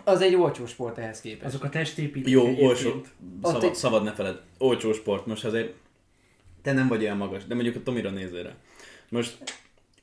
az 0.05 0.21
egy 0.21 0.35
olcsó 0.35 0.67
sport 0.67 0.99
ehhez 0.99 1.21
képest. 1.21 1.45
Azok 1.45 1.65
a 1.65 1.69
testépítők 1.69 2.33
Jó, 2.33 2.41
egyébként. 2.45 2.69
olcsó. 2.69 3.01
Szabad, 3.43 3.63
egy- 3.65 3.75
szabad 3.75 4.03
ne 4.03 4.13
feled. 4.13 4.41
Olcsó 4.59 4.93
sport. 4.93 5.27
Most 5.27 5.45
azért 5.45 5.73
te 6.63 6.73
nem 6.73 6.89
vagy 6.89 7.03
olyan 7.03 7.17
magas, 7.17 7.45
de 7.47 7.55
mondjuk 7.55 7.77
a 7.77 7.83
Tomira 7.83 8.11
nézzél 8.11 8.43
rá. 8.43 8.51
Most 9.09 9.37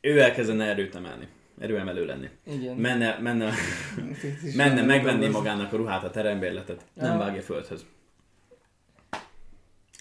ő 0.01 0.19
elkezdene 0.21 0.65
erőt 0.65 0.95
emelni. 0.95 1.27
Erőemelő 1.59 2.05
lenni. 2.05 2.27
Igen. 2.45 2.75
Menne, 2.75 3.17
menne, 3.21 3.51
menne 4.55 4.81
megvenni 4.81 5.27
magának 5.27 5.73
a 5.73 5.77
ruhát, 5.77 6.03
a 6.03 6.09
terembérletet. 6.09 6.85
Nem 6.93 7.11
Ja. 7.11 7.17
vágja 7.17 7.41
földhöz. 7.41 7.85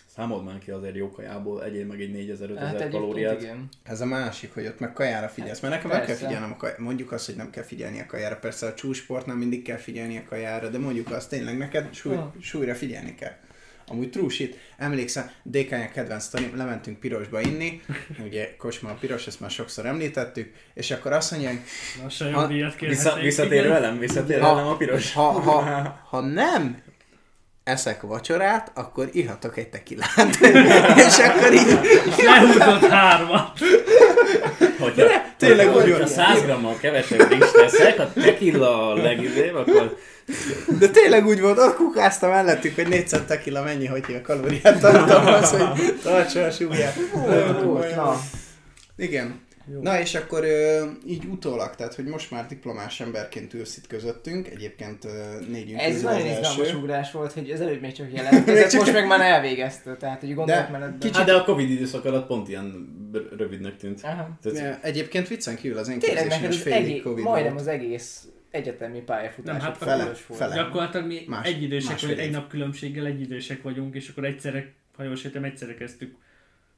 Számold 0.06 0.44
már 0.44 0.58
ki 0.58 0.70
azért 0.70 0.94
jó 0.96 1.10
kajából, 1.10 1.64
egyél 1.64 1.86
meg 1.86 2.00
egy 2.00 2.36
4000-5000 2.40 2.54
Hát 2.58 2.88
kalóriát. 2.88 3.40
igen. 3.42 3.68
Ez 3.82 4.00
a 4.00 4.06
másik, 4.06 4.54
hogy 4.54 4.66
ott 4.66 4.78
meg 4.80 4.92
kajára 4.92 5.28
figyelsz. 5.28 5.60
Mert 5.60 5.74
nekem 5.74 5.88
nem 5.90 5.98
kell 5.98 6.06
Persze. 6.06 6.26
figyelnem 6.26 6.52
a 6.52 6.56
kajára. 6.56 6.82
Mondjuk 6.82 7.12
azt, 7.12 7.26
hogy 7.26 7.36
nem 7.36 7.50
kell 7.50 7.62
figyelni 7.62 8.00
a 8.00 8.06
kajára. 8.06 8.36
Persze 8.36 8.66
a 8.66 8.74
csúsportnál 8.74 9.36
mindig 9.36 9.62
kell 9.62 9.76
figyelni 9.76 10.16
a 10.16 10.22
kajára, 10.28 10.68
de 10.68 10.78
mondjuk 10.78 11.10
azt 11.10 11.28
tényleg 11.28 11.56
neked 11.58 11.94
súly, 11.94 12.18
súlyra 12.40 12.74
figyelni 12.74 13.14
kell. 13.14 13.32
Amúgy 13.88 14.10
true 14.10 14.28
shit. 14.28 14.56
Emlékszem, 14.78 15.30
DK-nyak 15.42 15.92
kedvenc 15.92 16.22
sztori, 16.22 16.50
lementünk 16.56 16.98
pirosba 17.00 17.40
inni, 17.40 17.80
ugye 18.24 18.56
kocsma 18.56 18.90
a 18.90 18.96
piros, 19.00 19.26
ezt 19.26 19.40
már 19.40 19.50
sokszor 19.50 19.86
említettük, 19.86 20.52
és 20.74 20.90
akkor 20.90 21.12
azt 21.12 21.30
mondja, 21.30 21.48
hogy 21.48 21.58
Lassan 22.02 22.32
Ha- 22.32 22.46
Vissza, 22.80 23.14
visszatér 23.22 23.58
igen. 23.58 23.68
velem, 23.68 23.98
visszatér 23.98 24.40
Ha- 24.40 24.54
velem 24.54 24.68
a 24.68 24.76
piros. 24.76 25.12
ha, 25.12 25.22
ha, 25.30 26.00
ha 26.10 26.20
nem 26.20 26.82
eszek 27.64 28.00
vacsorát, 28.00 28.70
akkor 28.74 29.08
ihatok 29.12 29.56
egy 29.56 29.68
tekilát. 29.68 30.36
és 31.08 31.18
akkor 31.18 31.52
így, 31.52 31.78
És 32.06 32.24
lehúzott 32.24 32.90
hármat. 32.90 33.58
Hogyha, 34.78 35.06
tényleg 35.36 35.66
hogyha, 35.66 35.80
hogyha 35.80 35.98
van. 35.98 36.08
100 36.08 36.42
grammal 36.42 36.76
kevesebb 36.80 37.30
is 37.32 37.50
teszek, 37.50 37.98
a 37.98 38.12
tequila 38.12 38.90
a 38.90 38.94
legidőbb, 38.94 39.54
akkor 39.54 39.96
de 40.78 40.88
tényleg 40.88 41.26
úgy 41.26 41.40
volt, 41.40 41.58
ott 41.58 41.74
kukáztam 41.74 42.30
mellettük, 42.30 42.74
hogy 42.74 42.88
400 42.88 43.20
tekila 43.26 43.62
mennyi, 43.62 43.86
hogy 43.86 44.04
a 44.08 44.20
kalóriát 44.20 44.80
tartalmaz, 44.80 45.50
hogy 45.50 45.98
tartsa 46.02 46.44
a 46.44 46.50
súlyát. 46.50 46.94
Igen. 48.96 49.44
Jó. 49.72 49.80
Na 49.80 50.00
és 50.00 50.14
akkor 50.14 50.44
ö, 50.44 50.84
így 51.06 51.24
utólag, 51.24 51.74
tehát 51.74 51.94
hogy 51.94 52.04
most 52.04 52.30
már 52.30 52.46
diplomás 52.46 53.00
emberként 53.00 53.54
ülsz 53.54 53.76
itt 53.76 53.86
közöttünk, 53.86 54.48
egyébként 54.48 55.04
ö, 55.04 55.10
négyünk 55.50 55.80
Ez 55.80 55.92
közül 55.92 56.10
nagyon 56.10 56.28
az 56.28 56.38
izgalmas 56.38 56.74
ugrás 56.74 57.12
volt, 57.12 57.32
hogy 57.32 57.50
az 57.50 57.60
előbb 57.60 57.80
még 57.80 57.92
csak 57.92 58.12
jelentkezett, 58.16 58.70
csak- 58.70 58.80
most 58.80 58.92
meg 58.92 59.06
már 59.06 59.20
elvégezte, 59.20 59.96
tehát 59.96 60.20
hogy 60.20 60.34
gondolatmenetben. 60.34 60.98
kicsit- 60.98 61.16
Hát 61.16 61.26
de 61.26 61.34
a 61.34 61.44
Covid 61.44 61.70
időszak 61.70 62.04
alatt 62.04 62.26
pont 62.26 62.48
ilyen 62.48 62.88
rövidnek 63.36 63.76
tűnt. 63.76 64.00
Aha. 64.02 64.28
Tehát, 64.42 64.58
Ja, 64.58 64.78
Egyébként 64.82 65.28
viccen 65.28 65.56
kívül 65.56 65.78
az 65.78 65.88
én 65.88 65.98
Tényleg 65.98 66.26
az 66.48 66.56
félig 66.56 66.78
egész, 66.88 67.02
Covid 67.02 67.24
majdnem 67.24 67.52
volt. 67.54 67.66
az 67.66 67.72
egész 67.72 68.22
egyetemi 68.56 69.00
pályafutás. 69.00 69.56
Nem, 69.56 69.64
hát 69.64 69.76
fele, 69.76 70.14
fele. 70.14 70.54
Gyakorlatilag 70.54 71.06
mi 71.06 71.24
Más- 71.26 71.46
egyidősek 71.46 72.00
vagyunk, 72.00 72.20
egy 72.20 72.30
nap 72.30 72.48
különbséggel 72.48 73.06
egyidősek 73.06 73.62
vagyunk, 73.62 73.94
és 73.94 74.08
akkor 74.08 74.24
egyszerre, 74.24 74.72
ha 74.96 75.02
jól 75.02 75.16
sejtem, 75.16 75.44
egyszerre 75.44 75.74
kezdtük 75.74 76.16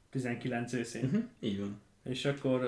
19 0.09 0.73
őszén. 0.73 1.03
uh-huh, 1.03 1.23
így 1.39 1.59
van. 1.59 1.81
És 2.09 2.25
akkor... 2.25 2.61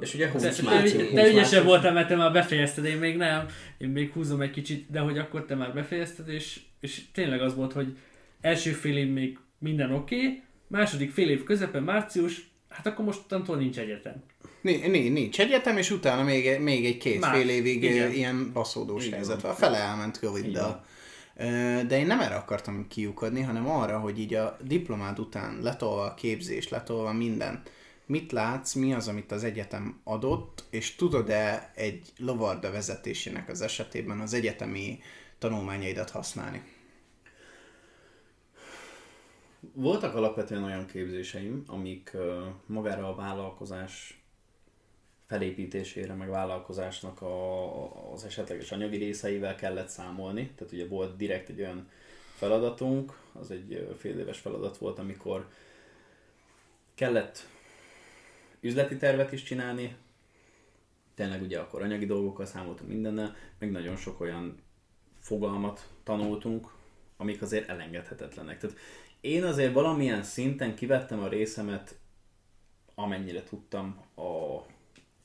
És 0.00 0.14
ugye 0.14 0.26
te, 0.26 0.32
20 0.32 0.56
te, 0.56 0.62
március. 0.62 0.92
te, 0.92 1.02
20 1.02 1.12
te 1.12 1.28
ügyesebb 1.28 1.64
voltál, 1.64 1.92
mert 1.92 2.08
te 2.08 2.16
már 2.16 2.32
befejezted, 2.32 2.84
én 2.84 2.98
még 2.98 3.16
nem. 3.16 3.46
Én 3.78 3.88
még 3.88 4.12
húzom 4.12 4.40
egy 4.40 4.50
kicsit, 4.50 4.90
de 4.90 5.00
hogy 5.00 5.18
akkor 5.18 5.44
te 5.44 5.54
már 5.54 5.74
befejezted, 5.74 6.28
és, 6.28 6.60
és 6.80 7.02
tényleg 7.12 7.40
az 7.40 7.54
volt, 7.54 7.72
hogy 7.72 7.96
első 8.40 8.70
fél 8.70 8.96
év 8.96 9.12
még 9.12 9.38
minden 9.58 9.92
oké, 9.92 10.16
okay, 10.16 10.44
Második 10.68 11.10
fél 11.10 11.30
év 11.30 11.44
közepe, 11.44 11.80
március, 11.80 12.50
hát 12.76 12.86
akkor 12.86 13.04
mostantól 13.04 13.56
nincs 13.56 13.78
egyetem. 13.78 14.22
Nincs, 14.60 15.10
nincs 15.10 15.40
egyetem, 15.40 15.76
és 15.76 15.90
utána 15.90 16.22
még, 16.22 16.46
egy- 16.46 16.60
még 16.60 16.86
egy 16.86 16.96
két 16.98 17.20
Más. 17.20 17.36
fél 17.36 17.48
évig 17.48 17.82
Igen. 17.82 17.92
Igen. 17.96 18.12
ilyen 18.12 18.52
baszódós 18.52 19.04
Igen. 19.04 19.16
helyzet 19.18 19.40
van. 19.40 19.54
Fele 19.54 19.76
elment 19.76 20.18
Covid-dal. 20.18 20.84
Ö, 21.36 21.44
De 21.86 21.98
én 21.98 22.06
nem 22.06 22.20
erre 22.20 22.34
akartam 22.34 22.86
kiukadni, 22.88 23.40
hanem 23.42 23.68
arra, 23.68 23.98
hogy 23.98 24.18
így 24.20 24.34
a 24.34 24.56
diplomád 24.62 25.18
után 25.18 25.58
letolva 25.62 26.02
a 26.02 26.14
képzés, 26.14 26.68
letolva 26.68 27.12
minden, 27.12 27.62
mit 28.06 28.32
látsz, 28.32 28.74
mi 28.74 28.92
az, 28.94 29.08
amit 29.08 29.32
az 29.32 29.44
egyetem 29.44 30.00
adott, 30.04 30.64
és 30.70 30.94
tudod-e 30.94 31.72
egy 31.74 32.00
lovarda 32.18 32.70
vezetésének 32.70 33.48
az 33.48 33.60
esetében 33.60 34.20
az 34.20 34.34
egyetemi 34.34 34.98
tanulmányaidat 35.38 36.10
használni? 36.10 36.62
Voltak 39.60 40.14
alapvetően 40.14 40.64
olyan 40.64 40.86
képzéseim, 40.86 41.62
amik 41.66 42.16
magára 42.66 43.08
a 43.08 43.14
vállalkozás 43.14 44.20
felépítésére, 45.26 46.14
meg 46.14 46.28
vállalkozásnak 46.28 47.20
a, 47.20 48.12
az 48.12 48.24
esetleges 48.24 48.72
anyagi 48.72 48.96
részeivel 48.96 49.54
kellett 49.54 49.88
számolni. 49.88 50.50
Tehát 50.56 50.72
ugye 50.72 50.86
volt 50.86 51.16
direkt 51.16 51.48
egy 51.48 51.60
olyan 51.60 51.88
feladatunk, 52.34 53.18
az 53.32 53.50
egy 53.50 53.94
fél 53.98 54.18
éves 54.18 54.38
feladat 54.38 54.78
volt, 54.78 54.98
amikor 54.98 55.48
kellett 56.94 57.48
üzleti 58.60 58.96
tervet 58.96 59.32
is 59.32 59.42
csinálni, 59.42 59.96
tényleg 61.14 61.42
ugye 61.42 61.58
akkor 61.58 61.82
anyagi 61.82 62.06
dolgokkal 62.06 62.46
számoltunk 62.46 62.90
mindennel, 62.90 63.36
meg 63.58 63.70
nagyon 63.70 63.96
sok 63.96 64.20
olyan 64.20 64.58
fogalmat 65.18 65.88
tanultunk, 66.02 66.74
amik 67.16 67.42
azért 67.42 67.68
elengedhetetlenek. 67.68 68.58
Tehát 68.58 68.76
én 69.20 69.44
azért 69.44 69.72
valamilyen 69.72 70.22
szinten 70.22 70.74
kivettem 70.74 71.20
a 71.20 71.28
részemet, 71.28 71.98
amennyire 72.94 73.42
tudtam 73.42 74.00
a, 74.14 74.54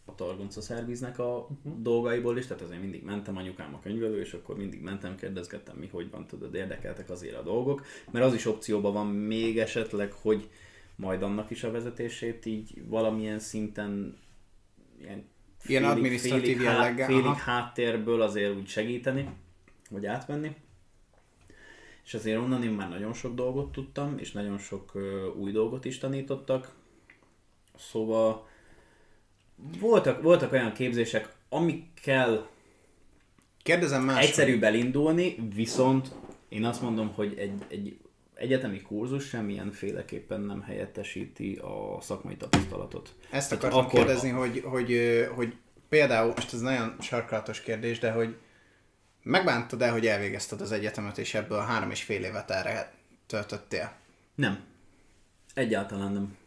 a 0.05 0.15
Targonca 0.15 0.61
szerviznek 0.61 1.19
a 1.19 1.37
uh-huh. 1.37 1.81
dolgaiból 1.81 2.37
is, 2.37 2.47
tehát 2.47 2.63
azért 2.63 2.81
mindig 2.81 3.03
mentem 3.03 3.37
anyukám 3.37 3.73
a 3.73 3.79
könyvelő, 3.79 4.19
és 4.19 4.33
akkor 4.33 4.57
mindig 4.57 4.81
mentem, 4.81 5.15
kérdezgettem, 5.15 5.75
mi 5.77 5.87
hogy 5.87 6.09
van, 6.09 6.27
tudod, 6.27 6.55
érdekeltek 6.55 7.09
azért 7.09 7.37
a 7.37 7.43
dolgok, 7.43 7.85
mert 8.11 8.25
az 8.25 8.33
is 8.33 8.45
opcióban 8.45 8.93
van 8.93 9.07
még 9.07 9.59
esetleg, 9.59 10.11
hogy 10.11 10.49
majd 10.95 11.23
annak 11.23 11.51
is 11.51 11.63
a 11.63 11.71
vezetését 11.71 12.45
így 12.45 12.87
valamilyen 12.87 13.39
szinten 13.39 14.17
ilyen 14.99 15.29
Ilyen 15.65 15.83
adminisztratív 15.83 16.43
félig, 16.43 16.61
há- 16.61 16.77
jelleggel, 16.77 17.07
félig 17.07 17.23
háttérből 17.25 18.21
azért 18.21 18.55
úgy 18.55 18.67
segíteni, 18.67 19.29
vagy 19.89 20.05
átvenni. 20.05 20.55
És 22.05 22.13
azért 22.13 22.37
onnan 22.39 22.63
én 22.63 22.71
már 22.71 22.89
nagyon 22.89 23.13
sok 23.13 23.35
dolgot 23.35 23.71
tudtam, 23.71 24.17
és 24.17 24.31
nagyon 24.31 24.57
sok 24.57 24.91
új 25.37 25.51
dolgot 25.51 25.85
is 25.85 25.97
tanítottak. 25.97 26.73
Szóval 27.77 28.47
voltak, 29.79 30.21
voltak 30.21 30.51
olyan 30.51 30.73
képzések, 30.73 31.33
amikkel 31.49 32.49
Kérdezem 33.63 34.03
más. 34.03 34.25
egyszerűbb 34.27 34.63
elindulni, 34.63 35.35
viszont 35.55 36.11
én 36.49 36.65
azt 36.65 36.81
mondom, 36.81 37.13
hogy 37.13 37.33
egy, 37.37 37.53
egy 37.67 37.97
egyetemi 38.33 38.81
kurzus 38.81 39.27
semmilyen 39.27 39.71
féleképpen 39.71 40.41
nem 40.41 40.61
helyettesíti 40.61 41.55
a 41.55 41.97
szakmai 42.01 42.35
tapasztalatot. 42.35 43.15
Ezt 43.29 43.51
akartam 43.51 43.79
akkor- 43.79 43.91
kérdezni, 43.91 44.29
hogy, 44.29 44.61
hogy, 44.65 44.91
ö, 44.91 45.25
hogy 45.25 45.55
például, 45.89 46.33
most 46.35 46.53
ez 46.53 46.61
nagyon 46.61 46.95
sarkalatos 46.99 47.61
kérdés, 47.61 47.99
de 47.99 48.11
hogy 48.11 48.35
megbántad 49.23 49.81
el, 49.81 49.91
hogy 49.91 50.07
elvégezted 50.07 50.61
az 50.61 50.71
egyetemet, 50.71 51.17
és 51.17 51.33
ebből 51.33 51.59
három 51.59 51.91
és 51.91 52.03
fél 52.03 52.23
évet 52.23 52.51
erre 52.51 52.93
töltöttél? 53.27 53.93
Nem. 54.35 54.59
Egyáltalán 55.53 56.11
nem. 56.11 56.37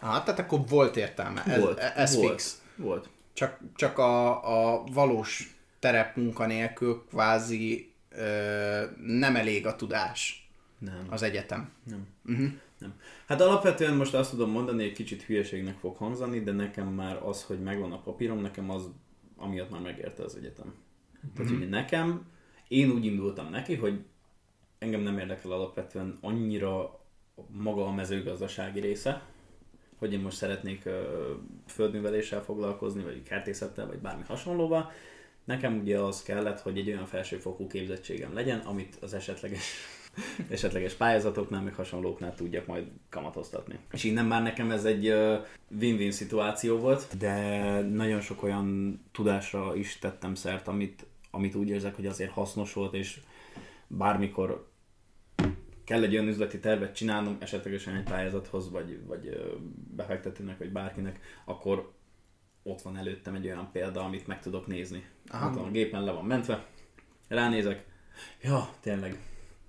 Aha, 0.00 0.22
tehát 0.22 0.40
akkor 0.40 0.60
volt 0.68 0.96
értelme. 0.96 1.44
Ez, 1.44 1.60
volt. 1.60 1.78
ez 1.78 2.14
volt. 2.14 2.30
fix. 2.30 2.62
Volt. 2.76 3.08
Csak, 3.32 3.58
csak 3.74 3.98
a, 3.98 4.30
a 4.74 4.84
valós 4.92 5.56
terepmunka 5.78 6.46
nélkül 6.46 7.04
kvázi 7.08 7.92
ö, 8.10 8.84
nem 9.06 9.36
elég 9.36 9.66
a 9.66 9.76
tudás 9.76 10.50
Nem. 10.78 11.06
az 11.10 11.22
egyetem. 11.22 11.70
Nem. 11.84 12.06
Uh-huh. 12.26 12.50
Nem. 12.78 12.94
Hát 13.26 13.40
alapvetően 13.40 13.94
most 13.94 14.14
azt 14.14 14.30
tudom 14.30 14.50
mondani, 14.50 14.84
egy 14.84 14.92
kicsit 14.92 15.22
hülyeségnek 15.22 15.78
fog 15.78 15.96
hangzani, 15.96 16.40
de 16.40 16.52
nekem 16.52 16.86
már 16.86 17.22
az, 17.22 17.42
hogy 17.42 17.60
megvan 17.62 17.92
a 17.92 18.02
papírom, 18.02 18.40
nekem 18.40 18.70
az 18.70 18.88
amiatt 19.36 19.70
már 19.70 19.80
megérte 19.80 20.22
az 20.22 20.36
egyetem. 20.36 20.74
Tehát 21.34 21.52
ugye 21.52 21.68
nekem, 21.68 22.26
én 22.68 22.90
úgy 22.90 23.04
indultam 23.04 23.50
neki, 23.50 23.74
hogy 23.74 24.04
engem 24.78 25.00
nem 25.00 25.18
érdekel 25.18 25.50
alapvetően 25.50 26.18
annyira 26.20 27.00
maga 27.50 27.86
a 27.86 27.92
mezőgazdasági 27.92 28.80
része, 28.80 29.22
hogy 29.98 30.12
én 30.12 30.20
most 30.20 30.36
szeretnék 30.36 30.84
ö, 30.84 31.32
földműveléssel 31.66 32.42
foglalkozni, 32.42 33.02
vagy 33.02 33.22
kertészettel, 33.22 33.86
vagy 33.86 33.98
bármi 33.98 34.22
hasonlóval. 34.26 34.90
Nekem 35.44 35.78
ugye 35.78 35.98
az 35.98 36.22
kellett, 36.22 36.60
hogy 36.60 36.78
egy 36.78 36.88
olyan 36.88 37.06
felsőfokú 37.06 37.66
képzettségem 37.66 38.34
legyen, 38.34 38.58
amit 38.58 38.96
az 39.00 39.14
esetleges, 39.14 39.74
esetleges 40.50 40.94
pályázatoknál, 40.94 41.62
meg 41.62 41.74
hasonlóknál 41.74 42.34
tudjak 42.34 42.66
majd 42.66 42.86
kamatoztatni. 43.08 43.78
És 43.92 44.04
innen 44.04 44.26
már 44.26 44.42
nekem 44.42 44.70
ez 44.70 44.84
egy 44.84 45.06
win-win 45.80 46.10
szituáció 46.10 46.78
volt, 46.78 47.16
de 47.18 47.80
nagyon 47.80 48.20
sok 48.20 48.42
olyan 48.42 49.00
tudásra 49.12 49.76
is 49.76 49.98
tettem 49.98 50.34
szert, 50.34 50.68
amit, 50.68 51.06
amit 51.34 51.54
úgy 51.54 51.68
érzek, 51.68 51.94
hogy 51.94 52.06
azért 52.06 52.30
hasznos 52.30 52.72
volt, 52.72 52.94
és 52.94 53.20
bármikor 53.86 54.70
kell 55.84 56.02
egy 56.02 56.12
olyan 56.12 56.28
üzleti 56.28 56.58
tervet 56.58 56.94
csinálnom, 56.94 57.36
esetlegesen 57.40 57.94
egy 57.94 58.02
pályázathoz, 58.02 58.70
vagy, 58.70 59.06
vagy 59.06 59.54
befektetőnek, 59.96 60.58
vagy 60.58 60.72
bárkinek, 60.72 61.20
akkor 61.44 61.92
ott 62.62 62.82
van 62.82 62.96
előttem 62.96 63.34
egy 63.34 63.46
olyan 63.46 63.68
példa, 63.72 64.04
amit 64.04 64.26
meg 64.26 64.40
tudok 64.40 64.66
nézni. 64.66 65.04
Aha. 65.28 65.54
Van 65.54 65.64
a 65.64 65.70
gépen, 65.70 66.04
le 66.04 66.12
van 66.12 66.24
mentve, 66.24 66.66
ránézek, 67.28 67.86
ja, 68.42 68.68
tényleg. 68.80 69.18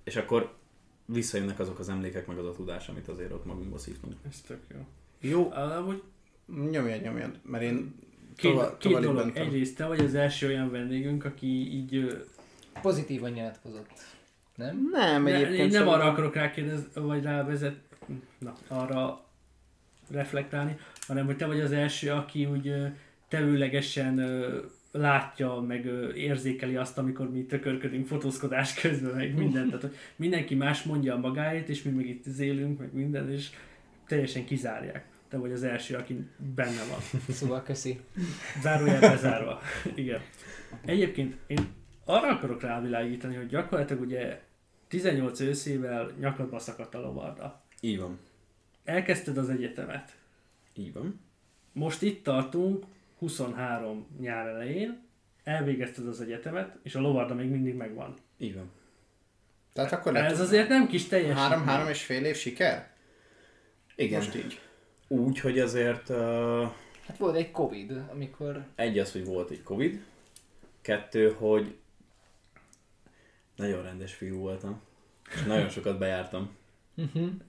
És 0.04 0.16
akkor 0.16 0.56
visszajönnek 1.06 1.58
azok 1.58 1.78
az 1.78 1.88
emlékek, 1.88 2.26
meg 2.26 2.38
az 2.38 2.46
a 2.46 2.52
tudás, 2.52 2.88
amit 2.88 3.08
azért 3.08 3.32
ott 3.32 3.44
magunkba 3.44 3.78
szívtunk. 3.78 4.14
Ez 4.28 4.40
tök 4.40 4.62
jó. 4.70 4.86
Jó, 5.20 5.50
Amúgy 5.50 6.02
nyomjad, 6.46 7.02
nyomjad, 7.02 7.40
mert 7.42 7.62
én 7.62 7.94
két, 8.36 8.50
tova- 8.50 8.76
két 8.78 8.92
dolog. 8.92 9.14
mentem. 9.24 9.46
Egyrészt 9.46 9.76
te 9.76 9.86
vagy 9.86 10.00
az 10.00 10.14
első 10.14 10.46
olyan 10.46 10.70
vendégünk, 10.70 11.24
aki 11.24 11.46
így 11.46 12.22
Pozitívan 12.82 13.30
nyilatkozott. 13.30 13.90
Nem? 14.54 14.88
Nem, 14.92 15.22
Ne, 15.22 15.34
egyébként 15.34 15.58
én 15.72 15.78
nem 15.78 15.88
arra 15.88 16.04
akarok 16.04 16.34
rákérdezni, 16.34 16.86
vagy 16.94 17.22
rávezet, 17.22 17.76
na, 18.38 18.54
arra 18.68 19.24
reflektálni, 20.10 20.76
hanem 21.06 21.26
hogy 21.26 21.36
te 21.36 21.46
vagy 21.46 21.60
az 21.60 21.72
első, 21.72 22.10
aki 22.10 22.46
úgy 22.46 22.72
tevőlegesen 23.28 24.20
látja, 24.92 25.60
meg 25.60 25.84
érzékeli 26.16 26.76
azt, 26.76 26.98
amikor 26.98 27.30
mi 27.30 27.44
tökörködünk 27.44 28.06
fotózkodás 28.06 28.74
közben, 28.74 29.14
meg 29.14 29.34
mindent. 29.38 29.66
Tehát, 29.66 29.80
hogy 29.80 29.96
mindenki 30.16 30.54
más 30.54 30.82
mondja 30.82 31.14
a 31.14 31.18
magáét, 31.18 31.68
és 31.68 31.82
mi 31.82 31.90
meg 31.90 32.08
itt 32.08 32.24
zélünk, 32.26 32.78
meg 32.78 32.92
minden, 32.92 33.30
és 33.30 33.50
teljesen 34.06 34.44
kizárják. 34.44 35.04
Te 35.34 35.40
vagy 35.40 35.52
az 35.52 35.62
első, 35.62 35.96
aki 35.96 36.26
benne 36.54 36.82
van. 36.90 37.20
Szóval 37.34 37.62
köszi. 37.62 38.00
Zárójel 38.62 39.00
bezárva. 39.00 39.60
Igen. 39.94 40.20
Egyébként 40.84 41.36
én 41.46 41.58
arra 42.04 42.28
akarok 42.28 42.62
rávilágítani, 42.62 43.34
hogy 43.34 43.46
gyakorlatilag 43.46 44.02
ugye 44.02 44.40
18 44.88 45.40
őszével 45.40 46.10
nyakadba 46.18 46.58
szakadt 46.58 46.94
a 46.94 47.00
lovarda. 47.00 47.62
Így 47.80 47.98
van. 47.98 48.18
Elkezdted 48.84 49.36
az 49.36 49.48
egyetemet. 49.48 50.16
Így 50.74 50.92
van. 50.92 51.20
Most 51.72 52.02
itt 52.02 52.24
tartunk, 52.24 52.84
23 53.18 54.06
nyár 54.20 54.46
elején, 54.46 55.00
elvégezted 55.44 56.06
az 56.06 56.20
egyetemet, 56.20 56.76
és 56.82 56.94
a 56.94 57.00
lovarda 57.00 57.34
még 57.34 57.48
mindig 57.50 57.74
megvan. 57.74 58.14
Így 58.38 58.54
van. 58.54 58.70
Tehát 59.72 59.92
akkor 59.92 60.16
Ez 60.16 60.40
azért 60.40 60.68
nem 60.68 60.86
kis 60.86 61.06
teljesítmény. 61.06 61.42
három, 61.42 61.64
három 61.66 61.88
és 61.88 62.04
fél 62.04 62.24
év 62.24 62.36
siker? 62.36 62.90
Igen. 63.96 64.18
Most 64.18 64.34
így. 64.34 64.60
Úgy, 65.08 65.40
hogy 65.40 65.58
azért 65.58 66.08
uh, 66.08 66.62
Hát 67.06 67.16
volt 67.18 67.36
egy 67.36 67.50
Covid, 67.50 68.02
amikor 68.12 68.66
egy 68.74 68.98
az, 68.98 69.12
hogy 69.12 69.24
volt 69.24 69.50
egy 69.50 69.62
Covid, 69.62 70.04
kettő, 70.80 71.34
hogy 71.38 71.76
nagyon 73.56 73.82
rendes 73.82 74.14
fiú 74.14 74.38
voltam, 74.38 74.80
és 75.34 75.42
nagyon 75.42 75.68
sokat 75.68 75.98
bejártam. 75.98 76.50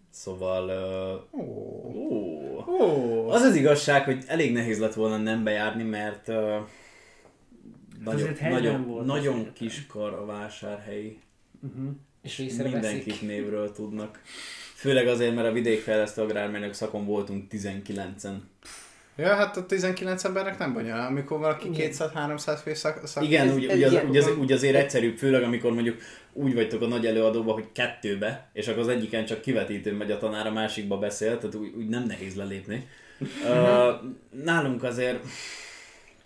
Szóval... 0.09 0.69
Uh, 1.33 1.39
ó, 1.41 2.65
Ó. 2.67 3.29
az 3.29 3.41
az 3.41 3.55
igazság, 3.55 4.03
hogy 4.03 4.23
elég 4.27 4.53
nehéz 4.53 4.79
lett 4.79 4.93
volna 4.93 5.17
nem 5.17 5.43
bejárni, 5.43 5.83
mert 5.83 6.27
uh, 6.27 6.35
nagyon, 8.03 8.33
nagyon, 8.41 8.85
volt 8.85 9.05
nagyon 9.05 9.33
egyetem. 9.33 9.53
kiskar 9.53 10.13
a 10.13 10.25
vásárhelyi, 10.25 11.19
Uh-huh. 11.61 11.89
és 12.21 12.37
mindenkit 12.37 13.21
névről 13.21 13.71
tudnak. 13.71 14.21
Főleg 14.75 15.07
azért, 15.07 15.35
mert 15.35 15.47
a 15.47 15.51
vidékfejlesztő 15.51 16.21
agrármérnök 16.21 16.73
szakon 16.73 17.05
voltunk 17.05 17.43
19-en. 17.51 18.35
Ja, 19.17 19.35
hát 19.35 19.57
a 19.57 19.65
19 19.65 20.23
embernek 20.23 20.57
nem 20.57 20.73
bonyolul, 20.73 21.05
amikor 21.05 21.39
valaki 21.39 21.69
Igen. 21.69 21.91
200-300 21.91 22.59
fő 22.63 22.73
szak, 22.73 23.07
szak... 23.07 23.23
Igen, 23.23 23.53
úgy, 23.53 23.65
úgy, 23.65 23.83
az, 23.83 23.97
úgy, 24.07 24.17
az, 24.17 24.37
úgy 24.37 24.51
azért 24.51 24.75
egyszerűbb, 24.75 25.17
főleg 25.17 25.43
amikor 25.43 25.73
mondjuk 25.73 25.97
úgy 26.33 26.53
vagytok 26.53 26.81
a 26.81 26.87
nagy 26.87 27.05
előadóba, 27.05 27.53
hogy 27.53 27.65
kettőbe, 27.71 28.49
és 28.53 28.67
akkor 28.67 28.81
az 28.81 28.87
egyiken 28.87 29.25
csak 29.25 29.41
kivetítő 29.41 29.93
megy 29.93 30.11
a 30.11 30.17
tanár, 30.17 30.47
a 30.47 30.51
másikba 30.51 30.97
beszél, 30.97 31.37
tehát 31.37 31.55
úgy, 31.55 31.73
úgy 31.77 31.87
nem 31.87 32.03
nehéz 32.03 32.35
lelépni. 32.35 32.87
Uh, 33.19 34.11
nálunk 34.43 34.83
azért 34.83 35.19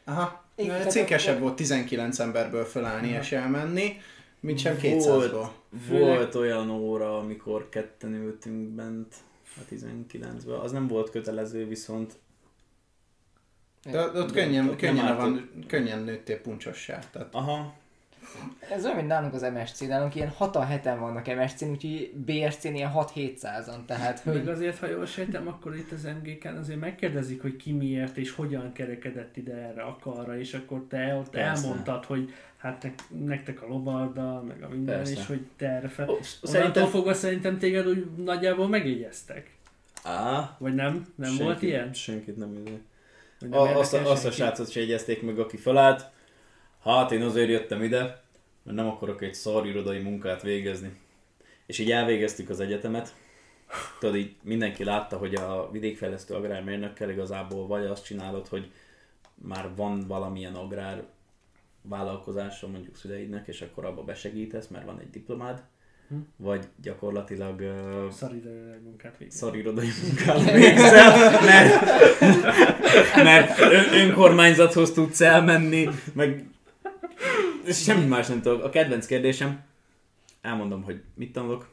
Aha. 0.04 0.44
Igen, 0.56 0.88
Cinkesebb 0.88 1.40
volt 1.40 1.56
19 1.56 2.20
emberből 2.20 2.66
fölállni 2.66 3.18
és 3.22 3.32
elmenni, 3.32 4.02
mint 4.40 4.60
sem 4.60 4.78
Volt. 4.82 5.32
200-ból. 5.32 5.48
volt 5.90 6.36
olyan 6.36 6.70
óra, 6.70 7.18
amikor 7.18 7.70
ketten 7.70 8.14
ültünk 8.14 8.70
bent 8.70 9.16
a 9.44 9.60
19-ben. 9.72 10.60
Az 10.60 10.72
nem 10.72 10.88
volt 10.88 11.10
kötelező, 11.10 11.68
viszont 11.68 12.14
De 13.84 14.02
ott 14.02 14.32
De 14.32 14.42
könnyen, 14.42 14.70
ott 14.70 14.76
könnyen, 14.76 15.18
van, 15.18 15.50
könnyen 15.68 16.00
nőttél 16.00 16.42
puncsossá. 16.42 17.00
Tehát 17.12 17.36
aha, 17.36 17.74
Ez 18.72 18.84
olyan, 18.86 18.96
mint 18.96 19.08
nálunk 19.08 19.34
az 19.34 19.42
MSC, 19.42 19.80
nálunk 19.80 20.16
ilyen 20.16 20.30
6 20.30 20.56
heten 20.58 21.00
vannak 21.00 21.36
MSC-n, 21.36 21.70
úgyhogy 21.70 22.12
BSC-n 22.16 22.74
ilyen 22.76 22.92
6-700-an, 22.96 23.86
tehát 23.86 24.26
Meg 24.26 24.36
hogy 24.36 24.48
azért, 24.48 24.78
ha 24.78 24.88
jól 24.88 25.06
sejtem, 25.06 25.48
akkor 25.48 25.76
itt 25.76 25.92
az 25.92 26.04
MGK-n 26.22 26.58
azért 26.58 26.80
megkérdezik, 26.80 27.42
hogy 27.42 27.56
ki 27.56 27.72
miért 27.72 28.18
és 28.18 28.32
hogyan 28.32 28.72
kerekedett 28.74 29.38
ide 29.38 29.54
erre 29.54 29.82
a 29.82 29.98
karra, 30.02 30.38
és 30.40 30.54
akkor 30.54 30.86
te 30.90 31.16
ott 31.16 31.30
Persze. 31.30 31.64
elmondtad, 31.64 32.06
hogy 32.06 32.34
hát 32.58 32.84
nek- 32.84 33.04
nektek 33.26 33.62
a 33.62 33.68
lovarda, 33.68 34.44
meg 34.48 34.64
a 34.64 34.68
minden, 34.70 34.96
Persze. 34.96 35.12
és 35.12 35.26
hogy 35.26 35.42
te 35.58 35.68
erre 35.68 35.88
fel... 35.88 36.10
Ó, 36.10 36.18
Szerintem 36.44 36.88
fogva 36.88 37.14
szerintem 37.14 37.58
téged 37.58 37.88
úgy 37.88 38.06
nagyjából 38.16 38.68
megjegyeztek. 38.68 39.52
Á, 40.04 40.56
Vagy 40.60 40.76
nem? 40.76 41.08
Nem 41.16 41.30
senki, 41.30 41.44
volt 41.44 41.62
ilyen? 41.62 41.94
Senkit 41.94 42.38
nem 42.38 42.64
nem 43.40 43.54
A, 43.54 43.78
azt, 43.78 43.94
a, 43.94 44.12
azt 44.12 44.26
a 44.26 44.32
srácot 44.32 44.72
se 44.72 44.80
jegyezték 44.80 45.22
meg, 45.22 45.40
aki 45.40 45.58
felállt. 45.58 46.06
Hát 46.84 47.12
én 47.12 47.22
azért 47.22 47.50
jöttem 47.50 47.84
ide, 47.84 48.00
mert 48.64 48.78
nem 48.78 48.88
akarok 48.88 49.22
egy 49.22 49.34
szar 49.34 49.66
irodai 49.68 50.00
munkát 50.00 50.42
végezni. 50.42 50.92
És 51.66 51.80
így 51.80 51.92
elvégeztük 51.92 52.50
az 52.50 52.60
egyetemet. 52.60 53.16
Tudod, 54.00 54.16
így 54.16 54.36
mindenki 54.44 54.84
látta, 54.84 55.18
hogy 55.18 55.36
a 55.36 55.70
vidékfejlesztő 55.72 56.34
agrármérnökkel 56.34 57.10
igazából 57.10 57.68
vagy 57.68 57.86
azt 57.86 58.06
csinálod, 58.06 58.48
hogy 58.48 58.72
már 59.36 59.70
van 59.76 60.08
valamilyen 60.08 60.56
agrár 60.56 61.04
vállalkozása 61.82 62.68
mondjuk 62.68 62.96
szüleidnek, 62.96 63.48
és 63.48 63.62
akkor 63.62 63.86
abba 63.86 64.04
besegítesz, 64.04 64.68
mert 64.68 64.86
van 64.86 65.00
egy 65.00 65.10
diplomád, 65.10 65.62
Hm. 66.10 66.16
vagy 66.36 66.68
gyakorlatilag 66.82 67.60
uh, 67.60 68.12
Szaridőleg 68.12 68.82
munkát 68.84 69.18
végez. 69.18 69.36
szarírodai 69.36 69.88
munkát 70.08 70.52
végzel, 70.52 71.32
mert, 71.46 71.82
mert 73.24 73.60
ön- 73.60 73.94
önkormányzathoz 73.94 74.92
tudsz 74.94 75.22
elmenni, 75.22 75.90
meg 76.14 76.46
semmi 77.86 78.06
más 78.06 78.28
nem 78.28 78.42
tudok. 78.42 78.64
A 78.64 78.70
kedvenc 78.70 79.06
kérdésem, 79.06 79.64
elmondom, 80.42 80.84
hogy 80.84 81.02
mit 81.16 81.32
tanulok, 81.32 81.70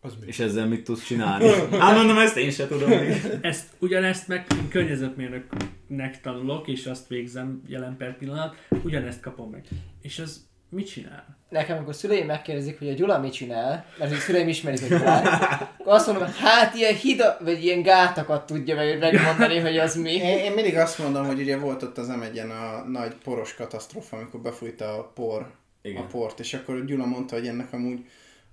az 0.00 0.14
mi? 0.20 0.26
és 0.26 0.38
ezzel 0.38 0.66
mit 0.66 0.84
tudsz 0.84 1.04
csinálni. 1.04 1.48
Hát 1.78 1.96
mondom, 1.96 2.18
ezt 2.18 2.36
én 2.36 2.50
se 2.50 2.66
tudom 2.66 2.90
még. 2.90 3.22
Ezt, 3.40 3.68
ugyanezt 3.78 4.28
meg 4.28 4.46
környezetmérnöknek 4.68 6.20
tanulok, 6.20 6.68
és 6.68 6.86
azt 6.86 7.08
végzem 7.08 7.62
jelen 7.66 7.96
per 7.96 8.16
pillanat, 8.16 8.66
ugyanezt 8.82 9.20
kapom 9.20 9.50
meg. 9.50 9.64
És 10.02 10.18
az 10.18 10.48
mit 10.70 10.90
csinál? 10.90 11.38
nekem, 11.50 11.76
amikor 11.76 11.94
szüleim 11.94 12.26
megkérdezik, 12.26 12.78
hogy 12.78 12.88
a 12.88 12.92
Gyula 12.92 13.18
mit 13.18 13.32
csinál, 13.32 13.84
mert 13.98 14.12
a 14.12 14.16
szüleim 14.16 14.48
ismerik, 14.48 14.80
hogy 14.80 14.88
Gyulát, 14.88 15.62
akkor 15.78 15.92
azt 15.92 16.06
mondom, 16.06 16.28
hát 16.28 16.74
ilyen 16.74 16.94
hida, 16.94 17.36
vagy 17.40 17.64
ilyen 17.64 17.82
gátakat 17.82 18.46
tudja 18.46 18.74
meg, 18.74 18.98
megmondani, 18.98 19.58
hogy 19.58 19.78
az 19.78 19.94
mi. 19.94 20.14
Én, 20.14 20.38
én 20.38 20.52
mindig 20.52 20.76
azt 20.76 20.98
mondom, 20.98 21.26
hogy 21.26 21.40
ugye 21.40 21.58
volt 21.58 21.82
ott 21.82 21.98
az 21.98 22.08
m 22.08 22.50
a 22.50 22.88
nagy 22.88 23.14
poros 23.14 23.54
katasztrófa, 23.54 24.16
amikor 24.16 24.40
befújta 24.40 24.98
a 24.98 25.12
por, 25.14 25.50
Igen. 25.82 26.02
a 26.02 26.06
port, 26.06 26.40
és 26.40 26.54
akkor 26.54 26.84
Gyula 26.84 27.06
mondta, 27.06 27.34
hogy 27.34 27.46
ennek 27.46 27.72
amúgy 27.72 28.04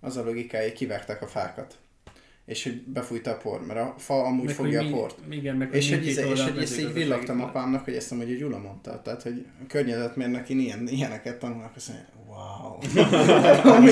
az 0.02 0.18
a 0.18 0.24
logikája, 0.24 0.74
kivágták 0.74 1.22
a 1.22 1.28
fákat. 1.28 1.76
És 2.48 2.64
hogy 2.64 2.82
befújta 2.82 3.32
a 3.32 3.38
por, 3.38 3.66
mert 3.66 3.80
a 3.80 3.94
fa 3.98 4.24
amúgy 4.24 4.46
Meg, 4.46 4.56
fogja 4.56 4.78
hogy 4.82 4.88
a 4.88 4.90
mi- 4.92 4.96
port. 4.96 5.20
Igen, 5.30 5.56
meg 5.56 5.74
És 5.74 5.90
hogy, 5.90 6.00
mindkét 6.00 6.18
ez, 6.24 6.30
és 6.32 6.42
hogy 6.44 6.58
ezt 6.58 6.80
így 6.80 6.94
villogtam 6.94 7.42
apámnak, 7.42 7.84
hogy 7.84 7.94
ezt 7.94 8.12
amúgy 8.12 8.32
a 8.32 8.36
Gyula 8.36 8.58
mondta. 8.60 9.02
Tehát, 9.02 9.22
hogy 9.22 9.46
a 9.62 9.66
környezetmérnök 9.68 10.50
ilyen, 10.50 10.88
ilyeneket 10.88 11.40
tanulnak, 11.40 11.76
azt 11.76 11.88
mondja, 11.90 12.08
wow. 12.28 12.78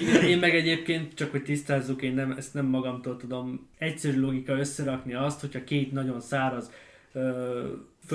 Igen, 0.00 0.24
én 0.24 0.38
meg 0.38 0.54
egyébként, 0.54 1.14
csak 1.14 1.30
hogy 1.30 1.42
tisztázzuk, 1.42 2.02
én 2.02 2.14
nem, 2.14 2.30
ezt 2.38 2.54
nem 2.54 2.66
magamtól 2.66 3.16
tudom 3.16 3.68
egyszerű 3.78 4.20
logika 4.20 4.52
összerakni 4.52 5.14
azt, 5.14 5.40
hogyha 5.40 5.64
két 5.64 5.92
nagyon 5.92 6.20
száraz 6.20 6.70
ö, 7.12 7.66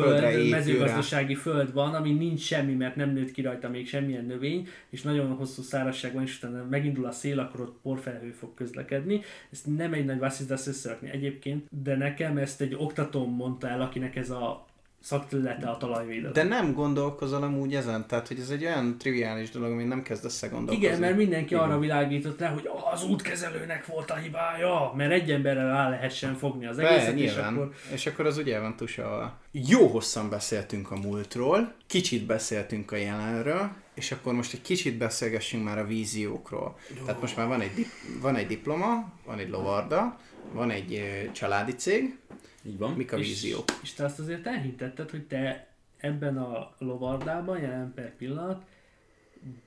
Földre 0.02 0.32
föld, 0.32 0.50
mezőgazdasági 0.50 1.36
föld 1.36 1.74
van, 1.74 1.94
ami 1.94 2.12
nincs 2.12 2.42
semmi, 2.42 2.74
mert 2.74 2.96
nem 2.96 3.10
nőtt 3.10 3.32
ki 3.32 3.42
rajta 3.42 3.70
még 3.70 3.88
semmilyen 3.88 4.26
növény, 4.26 4.68
és 4.90 5.02
nagyon 5.02 5.36
hosszú 5.36 5.62
szárazság 5.62 6.14
van, 6.14 6.24
és 6.24 6.38
utána 6.38 6.66
megindul 6.70 7.06
a 7.06 7.12
szél, 7.12 7.40
akkor 7.40 7.62
ott 7.62 7.80
porfelhő 7.82 8.32
fog 8.32 8.54
közlekedni. 8.54 9.22
Ezt 9.52 9.76
nem 9.78 9.94
egy 9.94 10.06
nagy 10.06 10.20
vasszizdasz 10.20 10.68
összerakni 10.68 11.10
egyébként, 11.10 11.68
de 11.84 11.96
nekem 11.96 12.38
ezt 12.38 12.62
egy 12.62 12.76
oktatóm 12.78 13.36
mondta 13.36 13.68
el, 13.68 13.82
akinek 13.82 14.16
ez 14.16 14.30
a 14.30 14.66
szakterülete 15.06 15.68
a 15.70 15.78
talajvédelem. 15.78 16.34
de 16.34 16.44
nem 16.44 16.74
gondolkozol 16.74 17.44
amúgy 17.44 17.76
ezen? 17.76 18.08
Tehát, 18.08 18.28
hogy 18.28 18.40
ez 18.40 18.50
egy 18.50 18.66
olyan 18.66 18.98
triviális 18.98 19.50
dolog, 19.50 19.72
amit 19.72 19.88
nem 19.88 20.04
kezdesz 20.04 20.44
el 20.44 20.50
gondolkozni. 20.50 20.86
Igen, 20.86 21.00
mert 21.00 21.16
mindenki 21.16 21.54
Igen. 21.54 21.66
arra 21.66 21.80
világított 21.80 22.40
rá, 22.40 22.50
hogy 22.50 22.70
az 22.94 23.04
útkezelőnek 23.04 23.86
volt 23.86 24.12
a 24.12 24.16
hibája, 24.16 24.94
mert 24.96 25.12
egy 25.12 25.32
emberrel 25.32 25.68
rá 25.68 25.90
lehessen 25.90 26.36
fogni 26.36 26.66
az 26.66 26.76
Be, 26.78 26.90
egészet, 26.90 27.14
és 27.14 27.34
nyilván. 27.34 27.54
akkor 27.54 27.74
És 27.94 28.06
akkor 28.06 28.26
az 28.26 28.38
ugye 28.38 28.60
van 28.60 28.76
tusolva. 28.76 29.38
Jó 29.52 29.88
hosszan 29.88 30.30
beszéltünk 30.30 30.92
a 30.92 30.96
múltról, 30.96 31.74
kicsit 31.88 32.26
beszéltünk 32.26 32.92
a 32.92 32.96
jelenről, 32.96 33.70
és 33.94 34.12
akkor 34.12 34.34
most 34.34 34.54
egy 34.54 34.62
kicsit 34.62 34.98
beszélgessünk 34.98 35.64
már 35.64 35.78
a 35.78 35.86
víziókról. 35.86 36.78
Jó. 36.98 37.06
Tehát 37.06 37.22
most 37.22 37.38
már 37.38 37.48
van 37.48 37.62
egy, 37.62 37.86
van 38.22 38.36
egy 38.36 38.48
diploma, 38.48 39.12
van 39.26 39.40
egy 39.40 39.50
lovarda, 39.50 40.18
van 40.54 40.70
egy 40.70 41.02
családi 41.34 41.72
cég. 41.72 42.18
Így 42.66 42.78
van. 42.78 42.94
Mik 42.94 43.12
a 43.14 43.18
és, 43.18 43.28
víziók? 43.28 43.66
és 43.82 43.94
te 43.94 44.06
azt 44.06 44.20
azért 44.20 44.48
elhintetted, 44.48 45.10
hogy 45.10 45.28
te 45.28 45.68
ebben 45.98 46.38
a 46.38 46.76
lovardában, 46.78 47.62
jelen 47.62 47.94
per 47.94 48.16
pillanat, 48.16 48.66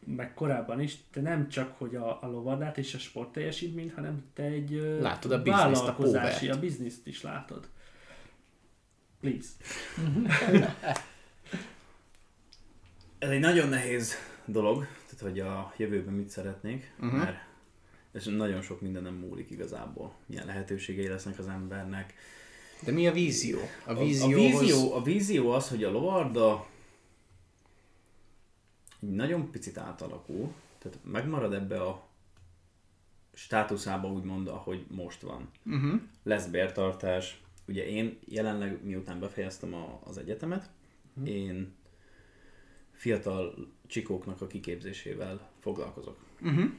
meg 0.05 0.35
korábban 0.35 0.81
is, 0.81 0.97
te 1.11 1.21
nem 1.21 1.49
csak 1.49 1.79
hogy 1.79 1.95
a, 1.95 2.23
a 2.23 2.27
lovardát 2.27 2.79
és 2.79 2.95
a 2.95 2.99
sportteljesítményt, 2.99 3.95
hanem 3.95 4.25
te 4.35 4.43
egy 4.43 4.99
Látod 5.01 5.33
a 5.33 5.43
bizniszt, 5.43 5.65
a 5.65 5.71
vállalkozási, 5.71 6.39
póvert. 6.39 6.57
a 6.57 6.61
bizniszt 6.61 7.07
is 7.07 7.23
látod. 7.23 7.69
Please. 9.21 9.49
Ez 13.19 13.29
egy 13.29 13.41
nagyon 13.41 13.69
nehéz 13.69 14.15
dolog, 14.45 14.87
tehát 15.05 15.21
hogy 15.21 15.41
a 15.41 15.73
jövőben 15.77 16.15
mit 16.15 16.29
szeretnék, 16.29 16.95
uh-huh. 17.01 17.19
mert 17.19 17.37
ez 18.13 18.27
nagyon 18.27 18.63
sok 18.63 18.81
mindenem 18.81 19.15
múlik 19.15 19.51
igazából. 19.51 20.15
Milyen 20.27 20.47
lehetőségei 20.47 21.09
lesznek 21.09 21.39
az 21.39 21.47
embernek. 21.47 22.15
De 22.85 22.93
mi 22.93 23.07
a 23.07 23.13
vízió? 23.13 23.59
A 23.87 23.91
A, 23.91 23.91
a, 23.91 23.95
vízióhoz... 23.95 24.61
vízió, 24.61 24.93
a 24.93 25.03
vízió 25.03 25.51
az, 25.51 25.69
hogy 25.69 25.85
a 25.85 25.91
lovarda 25.91 26.67
nagyon 28.99 29.51
picit 29.51 29.79
átalakul, 29.79 30.53
tehát 30.79 30.99
megmarad 31.05 31.53
ebbe 31.53 31.83
a 31.83 32.07
státuszába 33.33 34.09
úgymond, 34.13 34.49
ahogy 34.49 34.87
most 34.89 35.21
van. 35.21 35.51
Uh-huh. 35.67 36.01
Lesz 36.23 36.47
bértartás. 36.47 37.43
Ugye 37.67 37.87
én 37.87 38.19
jelenleg, 38.25 38.85
miután 38.85 39.21
befejeztem 39.21 39.75
a, 39.75 40.01
az 40.05 40.19
egyetemet, 40.19 40.71
én 41.25 41.75
fiatal 42.93 43.55
csikóknak 43.87 44.41
a 44.41 44.47
kiképzésével 44.47 45.51
foglalkozok. 45.59 46.17
Uh-huh. 46.41 46.71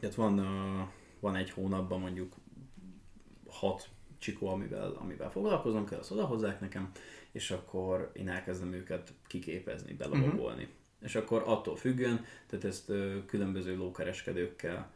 Tehát 0.00 0.14
van, 0.14 0.38
uh, 0.38 0.88
van 1.20 1.36
egy 1.36 1.50
hónapban 1.50 2.00
mondjuk 2.00 2.34
hat 3.48 3.88
csikó, 4.18 4.48
amivel, 4.48 4.92
amivel 5.00 5.30
foglalkoznom 5.30 5.86
kell, 5.86 5.98
azt 5.98 6.10
odahozzák 6.10 6.60
nekem, 6.60 6.90
és 7.32 7.50
akkor 7.50 8.10
én 8.12 8.28
elkezdem 8.28 8.72
őket 8.72 9.12
kiképezni, 9.26 9.92
belovagolni. 9.92 10.62
Uh-huh. 10.62 10.76
És 11.02 11.14
akkor 11.14 11.42
attól 11.46 11.76
függően, 11.76 12.24
tehát 12.46 12.64
ezt 12.64 12.88
uh, 12.88 13.24
különböző 13.26 13.76
lókereskedőkkel 13.76 14.90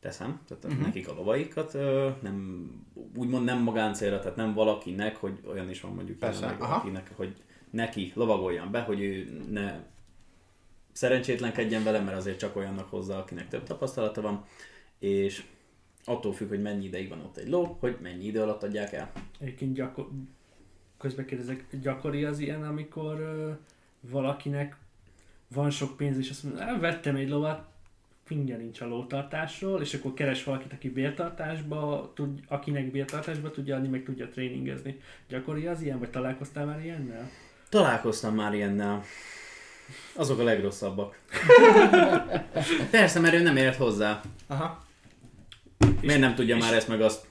teszem, 0.00 0.40
tehát 0.48 0.64
uh-huh. 0.64 0.80
nekik 0.80 1.08
a 1.08 1.14
lovaikat, 1.14 1.74
uh, 1.74 2.22
nem, 2.22 2.68
úgymond 3.14 3.44
nem 3.44 3.62
magáncélra, 3.62 4.18
tehát 4.18 4.36
nem 4.36 4.54
valakinek, 4.54 5.16
hogy 5.16 5.40
olyan 5.46 5.70
is 5.70 5.80
van 5.80 5.94
mondjuk 5.94 6.20
jelenleg 6.20 6.60
aha. 6.60 6.68
valakinek, 6.68 7.10
hogy 7.16 7.36
neki 7.70 8.12
lovagoljan 8.14 8.70
be, 8.70 8.80
hogy 8.80 9.00
ő 9.00 9.42
ne 9.50 9.84
szerencsétlenkedjen 10.92 11.84
vele, 11.84 12.00
mert 12.00 12.16
azért 12.16 12.38
csak 12.38 12.56
olyannak 12.56 12.90
hozzá, 12.90 13.18
akinek 13.18 13.48
több 13.48 13.62
tapasztalata 13.62 14.20
van, 14.20 14.44
és 14.98 15.44
attól 16.06 16.32
függ, 16.32 16.48
hogy 16.48 16.62
mennyi 16.62 16.84
ideig 16.84 17.08
van 17.08 17.20
ott 17.20 17.36
egy 17.36 17.48
ló, 17.48 17.76
hogy 17.80 17.96
mennyi 18.02 18.24
idő 18.24 18.42
alatt 18.42 18.62
adják 18.62 18.92
el. 18.92 19.12
Egyébként 19.40 19.74
gyakor... 19.74 20.08
közben 20.98 21.24
kérdezek, 21.24 21.64
gyakori 21.82 22.24
az 22.24 22.38
ilyen, 22.38 22.62
amikor 22.62 23.20
ö, 23.20 23.50
valakinek 24.00 24.76
van 25.48 25.70
sok 25.70 25.96
pénz, 25.96 26.18
és 26.18 26.30
azt 26.30 26.42
mondja, 26.42 26.64
"Á, 26.64 26.78
vettem 26.78 27.16
egy 27.16 27.28
lovat, 27.28 27.64
fingja 28.24 28.56
nincs 28.56 28.80
a 28.80 28.86
lótartásról, 28.86 29.80
és 29.80 29.94
akkor 29.94 30.14
keres 30.14 30.44
valakit, 30.44 30.72
aki 30.72 30.88
bértartásba, 30.90 32.12
tud, 32.14 32.40
akinek 32.48 32.90
bértartásba 32.90 33.50
tudja 33.50 33.76
adni, 33.76 33.88
meg 33.88 34.02
tudja 34.04 34.28
tréningezni. 34.28 35.00
Gyakori 35.28 35.66
az 35.66 35.82
ilyen, 35.82 35.98
vagy 35.98 36.10
találkoztál 36.10 36.66
már 36.66 36.84
ilyennel? 36.84 37.30
Találkoztam 37.68 38.34
már 38.34 38.54
ilyennel. 38.54 39.02
Azok 40.14 40.38
a 40.38 40.42
legrosszabbak. 40.42 41.20
Persze, 42.90 43.20
mert 43.20 43.34
ő 43.34 43.42
nem 43.42 43.56
ért 43.56 43.76
hozzá. 43.76 44.20
Aha. 44.46 44.85
Miért 46.00 46.20
nem 46.20 46.34
tudja 46.34 46.56
már 46.56 46.74
ezt 46.74 46.88
meg 46.88 47.00
azt? 47.00 47.26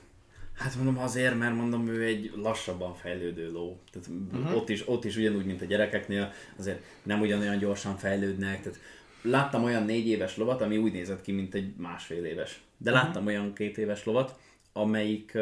Hát 0.53 0.75
mondom 0.75 0.97
azért, 0.97 1.37
mert 1.37 1.55
mondom, 1.55 1.87
ő 1.87 2.03
egy 2.03 2.31
lassabban 2.35 2.95
fejlődő 2.95 3.51
ló. 3.51 3.79
Tehát 3.91 4.09
uh-huh. 4.33 4.55
ott, 4.55 4.69
is, 4.69 4.87
ott 4.87 5.05
is 5.05 5.17
ugyanúgy, 5.17 5.45
mint 5.45 5.61
a 5.61 5.65
gyerekeknél, 5.65 6.31
azért 6.57 6.83
nem 7.03 7.21
ugyanolyan 7.21 7.57
gyorsan 7.57 7.97
fejlődnek. 7.97 8.61
Tehát 8.61 8.79
láttam 9.21 9.63
olyan 9.63 9.83
négy 9.83 10.07
éves 10.07 10.37
lovat, 10.37 10.61
ami 10.61 10.77
úgy 10.77 10.91
nézett 10.91 11.21
ki, 11.21 11.31
mint 11.31 11.53
egy 11.53 11.75
másfél 11.77 12.25
éves. 12.25 12.61
De 12.77 12.91
láttam 12.91 13.23
uh-huh. 13.23 13.27
olyan 13.27 13.53
két 13.53 13.77
éves 13.77 14.03
lovat, 14.03 14.39
amelyik 14.73 15.37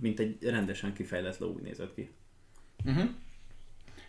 mint 0.00 0.20
egy 0.20 0.36
rendesen 0.40 0.92
kifejlett 0.92 1.38
ló 1.38 1.52
úgy 1.52 1.62
nézett 1.62 1.94
ki. 1.94 2.10
Uh-huh. 2.84 3.10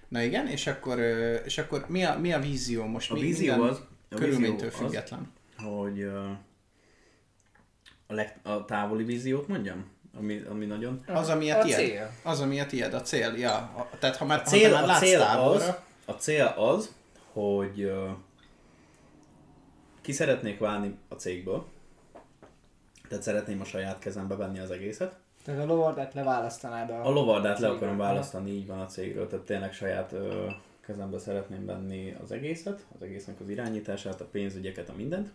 Na 0.08 0.22
igen, 0.22 0.47
és 0.47 0.68
akkor, 0.68 0.99
és 1.45 1.58
akkor 1.58 1.86
mi, 1.88 2.04
a, 2.04 2.20
mi 2.20 2.34
a 2.34 2.39
vízió 2.39 2.86
most? 2.86 3.12
A 3.12 3.14
mi, 3.14 3.20
vízió 3.20 3.62
az, 3.62 3.82
a 4.10 4.16
körülménytől 4.16 4.70
vízió 4.70 4.86
az, 4.86 4.91
független. 4.91 5.32
hogy 5.58 6.04
uh, 6.04 6.30
a, 8.08 8.14
leg, 8.14 8.39
a 8.43 8.66
távoli 8.66 9.04
víziót 9.04 9.47
mondjam, 9.47 9.86
ami, 10.18 10.41
ami 10.49 10.66
nagyon... 10.66 11.04
Az, 11.08 11.30
ami 11.30 11.51
a 11.51 11.60
A 11.60 11.64
tiéd. 11.64 11.78
cél. 11.78 12.10
Az, 12.24 12.39
ami 12.41 12.60
a 12.60 12.66
tiéd, 12.66 12.93
a 12.93 13.01
cél. 13.01 13.34
Ja. 13.38 13.56
A, 13.56 13.89
tehát 13.99 14.16
ha 14.16 14.26
már, 14.26 14.39
A 14.39 14.41
cél, 14.41 14.74
ha 14.74 14.80
te 14.80 14.86
már 14.86 14.95
a 14.95 14.99
cél, 14.99 15.22
az, 15.22 15.74
a 16.06 16.12
cél 16.12 16.45
az, 16.58 16.95
hogy 17.32 17.84
uh, 17.84 18.10
ki 20.01 20.12
szeretnék 20.12 20.60
válni 20.60 20.97
a 21.08 21.14
cégből, 21.16 21.66
tehát 23.08 23.24
szeretném 23.24 23.62
a 23.62 23.66
saját 23.66 23.99
kezembe 23.99 24.36
venni 24.36 24.60
az 24.60 24.72
egészet. 24.72 25.16
Tehát 25.43 25.62
a 25.62 25.66
lovardát 25.66 26.14
leválasztanád 26.14 26.89
a... 26.89 27.06
A 27.06 27.10
lovardát 27.10 27.60
le 27.60 27.70
akarom 27.70 27.97
választani, 27.97 28.51
így 28.51 28.68
van 28.68 28.80
a 28.80 28.86
cégről, 28.86 29.28
tehát 29.28 29.45
tényleg 29.45 29.74
saját 29.74 30.12
ö, 30.12 30.47
kezembe 30.86 31.20
szeretném 31.20 31.66
venni 31.66 32.16
az 32.24 32.32
egészet, 32.32 32.86
az 32.95 33.01
egésznek 33.01 33.39
az 33.39 33.49
irányítását, 33.49 34.22
a 34.22 34.26
pénzügyeket, 34.26 34.89
a 34.89 34.93
mindent. 34.95 35.32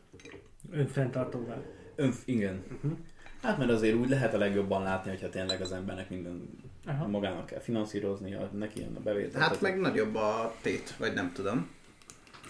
Önfenntartóvá. 0.71 1.57
Ön, 1.99 2.15
igen. 2.25 2.65
Uh-huh. 2.73 2.99
Hát 3.43 3.59
mert 3.59 3.71
azért 3.71 3.95
úgy 3.95 4.09
lehet 4.09 4.35
a 4.35 4.39
legjobban 4.39 4.83
látni, 4.83 5.11
hogyha 5.11 5.29
tényleg 5.29 5.61
az 5.61 5.73
embernek 5.73 6.11
minden 6.11 6.51
Aha. 6.87 7.07
magának 7.07 7.47
kell 7.47 7.61
finanszíroznia, 7.61 8.51
neki 8.53 8.81
jön 8.81 8.97
a 8.97 9.01
bevétel. 9.01 9.41
hát 9.41 9.61
meg 9.61 9.81
nagyobb 9.81 10.15
a 10.15 10.55
tét, 10.63 10.97
vagy 10.97 11.15
nem 11.15 11.33
tudom. 11.33 11.71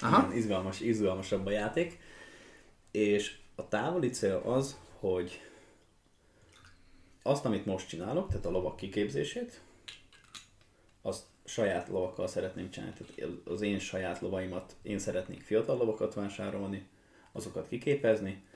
Aha. 0.01 0.27
igen, 0.27 0.37
izgalmas, 0.37 0.81
izgalmasabb 0.81 1.47
a 1.47 1.51
játék. 1.51 1.99
És 2.91 3.39
a 3.55 3.69
távoli 3.69 4.11
cél 4.11 4.43
az, 4.45 4.79
hogy 4.99 5.41
azt, 7.23 7.45
amit 7.45 7.67
most 7.67 7.89
csinálok, 7.89 8.29
tehát 8.29 8.47
a 8.47 8.51
lovak 8.51 8.77
kiképzését, 8.77 9.61
azt 11.03 11.25
saját 11.45 11.89
lovakkal 11.89 12.27
szeretném 12.27 12.71
csinálni. 12.71 12.95
Tehát 12.95 13.33
az 13.45 13.61
én 13.61 13.79
saját 13.79 14.21
lovaimat, 14.21 14.77
én 14.83 14.99
szeretnék 14.99 15.43
fiatal 15.43 15.77
lovakat 15.77 16.15
vásárolni, 16.15 16.89
azokat 17.33 17.69
kiképezni, 17.69 18.47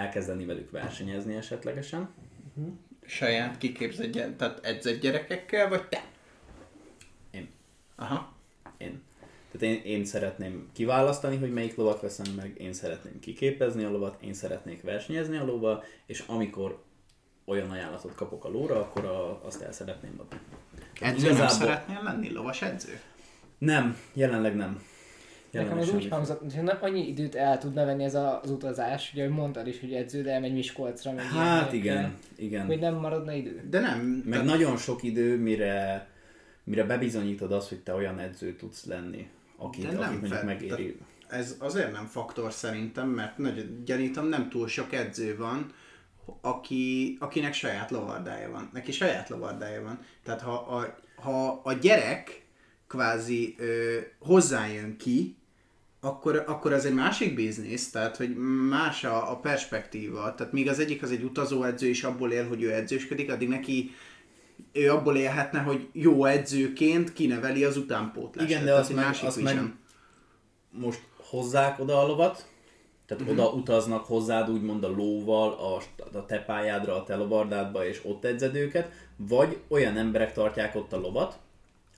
elkezdeni 0.00 0.44
velük 0.44 0.70
versenyezni 0.70 1.34
esetlegesen. 1.34 2.08
Saját 3.06 3.58
kiképzett, 3.58 4.12
gy- 4.12 4.36
tehát 4.36 4.64
edzett 4.64 5.00
gyerekekkel, 5.00 5.68
vagy 5.68 5.88
te? 5.88 6.04
Én. 7.30 7.48
Aha. 7.96 8.32
Én. 8.78 9.02
Tehát 9.50 9.76
én, 9.76 9.82
én 9.84 10.04
szeretném 10.04 10.68
kiválasztani, 10.72 11.36
hogy 11.36 11.52
melyik 11.52 11.76
lovat 11.76 12.00
veszem 12.00 12.34
meg, 12.36 12.60
én 12.60 12.72
szeretném 12.72 13.20
kiképezni 13.20 13.84
a 13.84 13.90
lovat, 13.90 14.22
én 14.22 14.34
szeretnék 14.34 14.82
versenyezni 14.82 15.36
a 15.36 15.44
lóval, 15.44 15.84
és 16.06 16.24
amikor 16.26 16.82
olyan 17.44 17.70
ajánlatot 17.70 18.14
kapok 18.14 18.44
a 18.44 18.48
lóra, 18.48 18.80
akkor 18.80 19.04
a, 19.04 19.44
azt 19.46 19.62
el 19.62 19.72
szeretném 19.72 20.14
adni. 20.18 20.38
Edző 21.00 21.26
nem 21.26 21.36
igazából- 21.36 21.66
szeretnél 21.66 22.02
lenni? 22.02 22.32
Lovas 22.32 22.62
edző? 22.62 23.00
Nem, 23.58 23.96
jelenleg 24.12 24.56
nem. 24.56 24.82
Nekem 25.50 25.78
az 25.78 25.94
úgy 25.94 26.08
hangzott, 26.08 26.52
hogy 26.54 26.62
nem 26.62 26.78
annyi 26.80 27.08
időt 27.08 27.34
el 27.34 27.58
tudna 27.58 27.84
venni 27.84 28.04
ez 28.04 28.14
a- 28.14 28.40
az 28.42 28.50
utazás, 28.50 29.10
ugye 29.12 29.22
hogy 29.24 29.32
mondtad 29.32 29.66
is, 29.66 29.80
hogy 29.80 29.92
edző, 29.92 30.22
de 30.22 30.32
elmegy 30.32 30.52
Miskolcra, 30.52 31.12
meg 31.12 31.24
Hát 31.24 31.72
igen, 31.72 32.14
igen. 32.36 32.66
Hogy 32.66 32.78
nem 32.78 32.94
maradna 32.94 33.32
idő. 33.32 33.62
De 33.70 33.80
nem. 33.80 34.00
Meg 34.00 34.30
tehát- 34.38 34.44
nagyon 34.44 34.76
sok 34.76 35.02
idő, 35.02 35.36
mire, 35.36 36.08
mire 36.64 36.84
bebizonyítod 36.84 37.52
azt, 37.52 37.68
hogy 37.68 37.78
te 37.80 37.94
olyan 37.94 38.18
edző 38.18 38.56
tudsz 38.56 38.84
lenni, 38.84 39.28
akit, 39.56 39.84
De 39.86 39.90
nem 39.92 39.98
akit 40.00 40.10
mondjuk 40.10 40.32
fel- 40.32 40.44
megéri. 40.44 40.96
ez 41.28 41.56
azért 41.58 41.92
nem 41.92 42.06
faktor 42.06 42.52
szerintem, 42.52 43.08
mert 43.08 43.38
nagyon 43.38 43.82
gyanítom 43.84 44.26
nem 44.28 44.48
túl 44.48 44.68
sok 44.68 44.92
edző 44.92 45.36
van, 45.36 45.72
aki, 46.40 47.16
akinek 47.20 47.54
saját 47.54 47.90
lovardája 47.90 48.50
van. 48.50 48.70
Neki 48.72 48.92
saját 48.92 49.28
lovardája 49.28 49.82
van. 49.82 49.98
Tehát 50.24 50.40
ha 50.40 50.52
a, 50.52 50.98
ha 51.22 51.60
a 51.64 51.72
gyerek 51.72 52.44
kvázi 52.86 53.54
ö, 53.58 53.96
hozzájön 54.18 54.96
ki, 54.96 55.36
akkor, 56.00 56.44
akkor 56.46 56.72
az 56.72 56.84
egy 56.84 56.94
másik 56.94 57.34
biznisz, 57.34 57.90
tehát 57.90 58.16
hogy 58.16 58.36
más 58.68 59.04
a, 59.04 59.30
a 59.30 59.36
perspektíva. 59.36 60.34
Tehát 60.34 60.52
míg 60.52 60.68
az 60.68 60.78
egyik 60.78 61.02
az 61.02 61.10
egy 61.10 61.22
utazóedző, 61.22 61.88
és 61.88 62.04
abból 62.04 62.32
él, 62.32 62.48
hogy 62.48 62.62
ő 62.62 62.72
edzősködik, 62.72 63.32
addig 63.32 63.48
neki 63.48 63.90
ő 64.72 64.90
abból 64.90 65.16
élhetne, 65.16 65.58
hogy 65.58 65.88
jó 65.92 66.24
edzőként 66.24 67.12
kineveli 67.12 67.64
az 67.64 67.76
utánpótlást. 67.76 68.50
Igen, 68.50 68.64
de 68.64 68.78
egy 68.78 68.94
meg, 68.94 69.04
másik 69.04 69.26
azt 69.26 69.42
meg 69.42 69.72
most 70.70 71.00
hozzák 71.16 71.80
oda 71.80 72.02
a 72.02 72.06
lovat, 72.06 72.46
tehát 73.06 73.24
Mhm. 73.24 73.32
uh-huh. 73.32 73.46
oda 73.46 73.60
utaznak 73.60 74.04
hozzád 74.04 74.50
úgymond 74.50 74.84
a 74.84 74.88
lóval 74.88 75.52
a, 75.52 75.82
a 76.18 76.26
te 76.26 76.44
pályádra, 76.44 76.96
a 76.96 77.04
te 77.04 77.16
lovardádba, 77.16 77.86
és 77.86 78.00
ott 78.04 78.24
edzed 78.24 78.54
őket, 78.54 78.92
vagy 79.16 79.58
olyan 79.68 79.96
emberek 79.96 80.32
tartják 80.32 80.74
ott 80.74 80.92
a 80.92 80.98
lovat, 80.98 81.38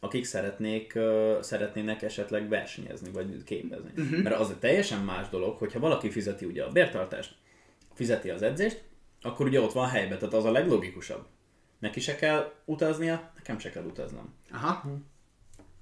akik 0.04 0.24
szeretnék, 0.24 0.98
szeretnének 1.40 2.02
esetleg 2.02 2.48
versenyezni, 2.48 3.10
vagy 3.10 3.44
képezni. 3.44 3.90
Uh-huh. 3.96 4.22
Mert 4.22 4.36
az 4.36 4.50
egy 4.50 4.58
teljesen 4.58 5.00
más 5.00 5.28
dolog, 5.28 5.58
hogyha 5.58 5.80
valaki 5.80 6.10
fizeti 6.10 6.44
ugye 6.44 6.64
a 6.64 6.70
bértartást, 6.70 7.34
fizeti 7.94 8.30
az 8.30 8.42
edzést, 8.42 8.82
akkor 9.20 9.46
ugye 9.46 9.60
ott 9.60 9.72
van 9.72 9.88
helyben, 9.88 10.18
tehát 10.18 10.34
az 10.34 10.44
a 10.44 10.50
leglogikusabb. 10.50 11.26
Neki 11.78 12.00
se 12.00 12.14
kell 12.14 12.52
utaznia, 12.64 13.32
nekem 13.34 13.58
se 13.58 13.70
kell 13.70 13.84
utaznom. 13.84 14.34
Aha. 14.52 14.84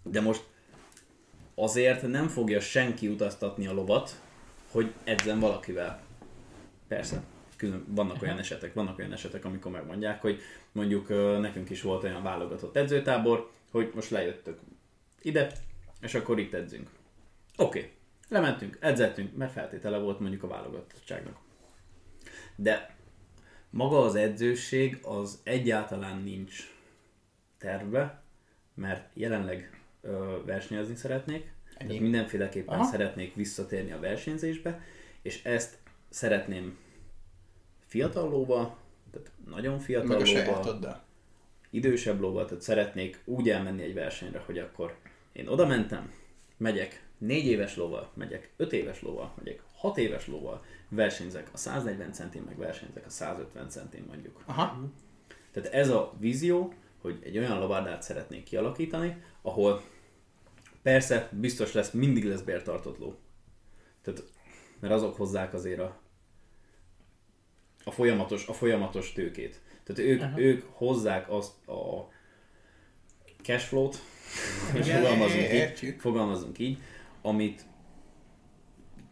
De 0.03 0.21
most 0.21 0.43
azért 1.55 2.03
nem 2.03 2.29
fogja 2.29 2.61
senki 2.61 3.09
utaztatni 3.09 3.67
a 3.67 3.73
lovat, 3.73 4.21
hogy 4.71 4.93
edzen 5.05 5.41
valakivel. 5.41 6.03
Persze. 6.89 7.23
Külön, 7.57 7.85
vannak 7.89 8.23
olyan 8.23 8.39
esetek, 8.39 8.75
vannak 8.75 8.99
olyan 8.99 9.13
esetek, 9.13 9.45
amikor 9.45 9.73
megmondják, 9.73 10.21
hogy 10.21 10.41
mondjuk 10.73 11.09
nekünk 11.41 11.71
is 11.71 11.83
volt 11.83 12.05
olyan 12.05 12.23
válogatott 12.23 12.77
edzőtábor, 12.77 13.51
hogy 13.71 13.91
most 13.95 14.11
lejöttök 14.11 14.61
ide, 15.23 15.53
és 16.01 16.15
akkor 16.15 16.39
itt 16.39 16.55
edzünk. 16.55 16.91
Oké, 17.57 17.79
okay. 17.79 17.91
lementünk, 18.29 18.79
edzettünk, 18.81 19.37
mert 19.37 19.53
feltétele 19.53 19.99
volt 19.99 20.21
mondjuk 20.21 20.43
a 20.43 20.49
válogatottságnak. 20.49 21.37
De 22.57 22.97
maga 23.71 24.01
az 24.01 24.15
edzőség 24.15 24.99
az 25.03 25.41
egyáltalán 25.43 26.23
nincs 26.23 26.75
terve, 27.59 28.23
mert 28.75 29.11
jelenleg 29.15 29.81
ö, 30.01 30.37
versenyezni 30.45 30.95
szeretnék, 30.95 31.53
Ennyi. 31.75 31.89
tehát 31.89 32.03
mindenféleképpen 32.03 32.79
Aha. 32.79 32.91
szeretnék 32.91 33.35
visszatérni 33.35 33.93
a 33.93 34.01
versenyzésbe, 34.01 34.83
és 35.23 35.45
ezt 35.45 35.79
szeretném 36.09 36.79
fiatal 37.87 38.29
lóval, 38.29 38.77
tehát 39.11 39.31
nagyon 39.47 39.79
fiatal 39.79 40.09
Meg 40.09 40.21
a 40.21 40.25
sajátoddal. 40.25 41.09
Idősebb 41.71 42.21
lóval, 42.21 42.45
tehát 42.45 42.63
szeretnék 42.63 43.21
úgy 43.25 43.51
elmenni 43.51 43.83
egy 43.83 43.95
versenyre, 43.95 44.43
hogy 44.47 44.59
akkor 44.59 44.97
én 45.33 45.49
oda 45.49 45.67
mentem, 45.67 46.13
megyek 46.57 47.05
négy 47.19 47.47
éves 47.47 47.77
lóval, 47.77 48.11
megyek 48.15 48.51
öt 48.57 48.73
éves 48.73 49.03
lóval, 49.03 49.33
megyek 49.37 49.63
hat 49.75 49.99
éves 49.99 50.27
lóval, 50.27 50.65
versenyzek 50.89 51.49
a 51.53 51.57
140 51.57 52.13
centin, 52.13 52.43
meg 52.43 52.57
versenyzek 52.57 53.07
a 53.07 53.11
150 53.11 53.69
centin 53.69 54.05
mondjuk. 54.09 54.43
Aha. 54.47 54.89
Tehát 55.53 55.73
ez 55.73 55.89
a 55.89 56.15
vízió, 56.19 56.73
hogy 57.01 57.19
egy 57.23 57.39
olyan 57.39 57.59
lovárdát 57.59 58.03
szeretnék 58.03 58.45
kialakítani, 58.45 59.23
ahol 59.43 59.83
persze 60.83 61.29
biztos 61.33 61.73
lesz, 61.73 61.91
mindig 61.91 62.25
lesz 62.25 62.41
bértartott 62.41 62.99
ló. 62.99 63.15
Tehát, 64.03 64.23
mert 64.81 64.95
azok 64.95 65.17
hozzák 65.17 65.55
azért 65.55 65.81
a, 65.81 66.01
a, 67.85 67.91
folyamatos, 67.91 68.49
a 68.49 68.53
folyamatos 68.53 69.13
tőkét. 69.13 69.61
Tehát 69.85 70.11
ők, 70.11 70.39
ők 70.39 70.63
hozzák 70.73 71.31
azt 71.31 71.69
a 71.69 72.09
cashflow-t, 73.43 73.97
fogalmazunk 74.73 75.43
így, 75.43 75.53
értjük. 75.53 76.01
fogalmazunk 76.01 76.59
így, 76.59 76.79
amit 77.23 77.63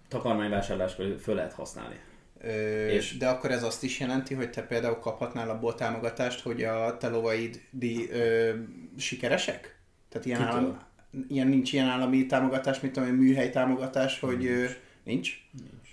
takarmányvásárláskor 0.08 1.16
föl 1.20 1.34
lehet 1.34 1.52
használni. 1.52 1.96
Ö, 2.40 2.86
És- 2.88 3.16
De 3.16 3.28
akkor 3.28 3.50
ez 3.50 3.62
azt 3.62 3.82
is 3.82 4.00
jelenti, 4.00 4.34
hogy 4.34 4.50
te 4.50 4.62
például 4.62 4.98
kaphatnál 4.98 5.50
abból 5.50 5.74
támogatást, 5.74 6.40
hogy 6.40 6.62
a 6.64 6.96
te 6.96 7.08
lovaid 7.08 7.60
di, 7.70 8.10
ö, 8.10 8.54
sikeresek? 8.98 9.78
Tehát 10.08 10.26
ilyen, 10.26 10.38
Kitől? 10.38 10.54
állam, 10.56 10.78
ilyen 11.28 11.46
nincs 11.48 11.72
ilyen 11.72 11.86
állami 11.88 12.26
támogatás, 12.26 12.80
mint 12.80 12.96
én, 12.96 13.02
műhely 13.04 13.50
támogatás, 13.50 14.20
hogy 14.20 14.38
nincs. 14.38 14.78
nincs? 15.04 15.36
Nincs. 15.52 15.87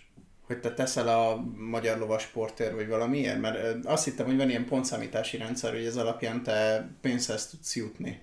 Hogy 0.46 0.60
te 0.60 0.74
teszel 0.74 1.08
a 1.08 1.46
magyar 1.58 1.98
lovasportért, 1.98 2.74
vagy 2.74 2.88
valamiért? 2.88 3.40
Mert 3.40 3.86
azt 3.86 4.04
hittem, 4.04 4.26
hogy 4.26 4.38
van 4.38 4.50
ilyen 4.50 4.66
pontszámítási 4.66 5.38
rendszer, 5.38 5.74
hogy 5.74 5.86
ez 5.86 5.98
alapján 5.98 6.44
te 6.44 6.90
pénzhez 7.02 7.50
tudsz 7.50 7.76
jutni. 7.76 8.22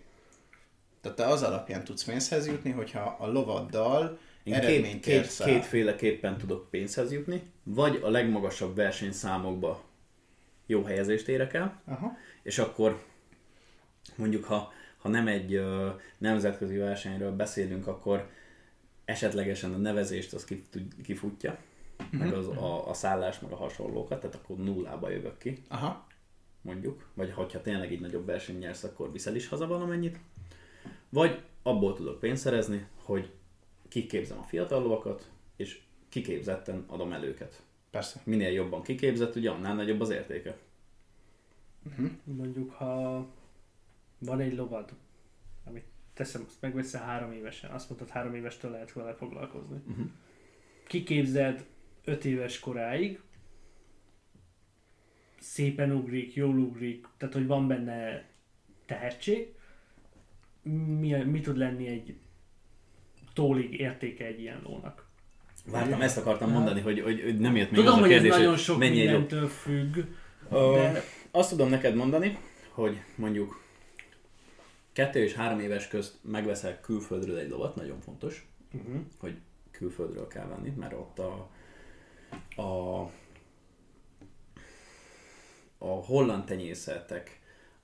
Tehát 1.01 1.17
te 1.17 1.27
az 1.27 1.43
alapján 1.43 1.85
tudsz 1.85 2.05
pénzhez 2.05 2.47
jutni, 2.47 2.71
hogyha 2.71 3.17
a 3.19 3.27
lovaddal 3.27 4.19
Én 4.43 4.55
eredményt 4.55 5.01
két, 5.01 5.21
két, 5.21 5.41
el. 5.41 5.47
kétféleképpen 5.47 6.39
tudok 6.39 6.71
pénzhez 6.71 7.13
jutni, 7.13 7.43
vagy 7.63 8.01
a 8.03 8.11
legmagasabb 8.11 8.77
versenyszámokba 8.77 9.85
jó 10.67 10.83
helyezést 10.83 11.29
érek 11.29 11.55
el, 11.55 11.83
Aha. 11.85 12.17
és 12.43 12.59
akkor 12.59 13.05
mondjuk, 14.17 14.45
ha, 14.45 14.73
ha 14.99 15.09
nem 15.09 15.27
egy 15.27 15.55
ö, 15.55 15.89
nemzetközi 16.19 16.77
versenyről 16.77 17.33
beszélünk, 17.33 17.87
akkor 17.87 18.29
esetlegesen 19.05 19.73
a 19.73 19.77
nevezést 19.77 20.33
az 20.33 20.45
ki, 20.45 20.63
kifutja, 22.11 22.19
meg 22.19 22.33
az, 22.33 22.49
a, 22.49 22.89
a 22.89 22.95
szállás, 22.95 23.41
meg 23.41 23.53
a 23.53 23.57
hasonlókat, 23.57 24.21
tehát 24.21 24.37
akkor 24.37 24.57
nullába 24.57 25.11
jövök 25.11 25.39
ki, 25.39 25.63
Aha. 25.69 26.07
mondjuk, 26.61 27.09
vagy 27.15 27.33
hogyha 27.33 27.61
tényleg 27.61 27.93
egy 27.93 28.01
nagyobb 28.01 28.27
verseny 28.27 28.59
nyersz, 28.59 28.85
akkor 28.85 29.13
viszel 29.13 29.35
is 29.35 29.49
haza 29.49 29.67
valamennyit, 29.67 30.19
vagy 31.09 31.43
abból 31.63 31.95
tudok 31.95 32.21
pénzt 32.21 32.43
szerezni, 32.43 32.87
hogy 32.95 33.31
kiképzem 33.89 34.39
a 34.39 34.43
fiatal 34.43 34.83
lovakat, 34.83 35.31
és 35.57 35.81
kiképzetten 36.09 36.85
adom 36.87 37.13
el 37.13 37.25
őket. 37.25 37.63
Persze. 37.91 38.21
Minél 38.25 38.51
jobban 38.51 38.83
kiképzett, 38.83 39.37
ugye 39.37 39.51
annál 39.51 39.75
nagyobb 39.75 40.01
az 40.01 40.11
értéke. 40.11 40.57
Mondjuk, 42.25 42.73
ha 42.73 43.27
van 44.19 44.41
egy 44.41 44.55
lovad, 44.55 44.93
amit 45.65 45.85
teszem, 46.15 46.45
azt 46.47 46.61
megveszel 46.61 47.05
három 47.05 47.33
évesen, 47.33 47.71
azt 47.71 47.89
mondtad, 47.89 48.11
három 48.11 48.35
évestől 48.35 48.71
lehet 48.71 48.93
vele 48.93 49.15
foglalkozni. 49.15 49.77
Uh-huh. 49.89 50.07
Kiképzed 50.87 51.67
öt 52.05 52.25
éves 52.25 52.59
koráig, 52.59 53.21
szépen 55.41 55.93
ugrik, 55.93 56.35
jól 56.35 56.59
ugrik, 56.59 57.07
tehát 57.17 57.35
hogy 57.35 57.47
van 57.47 57.69
benne 57.69 58.25
tehetség, 58.87 59.55
mi, 60.99 61.13
mi 61.13 61.41
tud 61.41 61.57
lenni 61.57 61.87
egy 61.87 62.17
tólig 63.33 63.81
értéke 63.81 64.25
egy 64.25 64.41
ilyen 64.41 64.61
lónak? 64.65 65.11
Vártam, 65.67 66.01
ezt 66.01 66.17
akartam 66.17 66.51
mondani, 66.51 66.81
hogy, 66.81 67.01
hogy, 67.01 67.23
hogy 67.23 67.39
nem 67.39 67.57
jött 67.57 67.71
még 67.71 67.79
Tudom, 67.79 67.93
az 67.93 67.99
a 67.99 68.03
hogy 68.03 68.13
ez 68.13 68.21
kérdés, 68.21 68.39
nagyon 68.39 68.57
sok 68.57 68.79
mennyi 68.79 68.99
mindentől 68.99 69.49
függ, 69.49 69.97
Ö, 70.51 70.73
de 70.75 71.03
Azt 71.31 71.51
tudom 71.51 71.69
neked 71.69 71.95
mondani, 71.95 72.39
hogy 72.69 73.01
mondjuk 73.15 73.63
kettő 74.93 75.23
és 75.23 75.35
három 75.35 75.61
éves 75.61 75.89
közt 75.89 76.19
megveszel 76.23 76.81
külföldről 76.81 77.39
egy 77.39 77.49
lovat, 77.49 77.77
nagyon 77.77 78.01
fontos, 78.01 78.47
uh-huh. 78.73 79.01
hogy 79.19 79.37
külföldről 79.71 80.27
kell 80.27 80.47
venni, 80.47 80.73
mert 80.77 80.93
ott 80.93 81.19
a, 81.19 81.51
a, 82.57 83.01
a 85.79 85.87
holland 86.05 86.45
tenyészetek, 86.45 87.41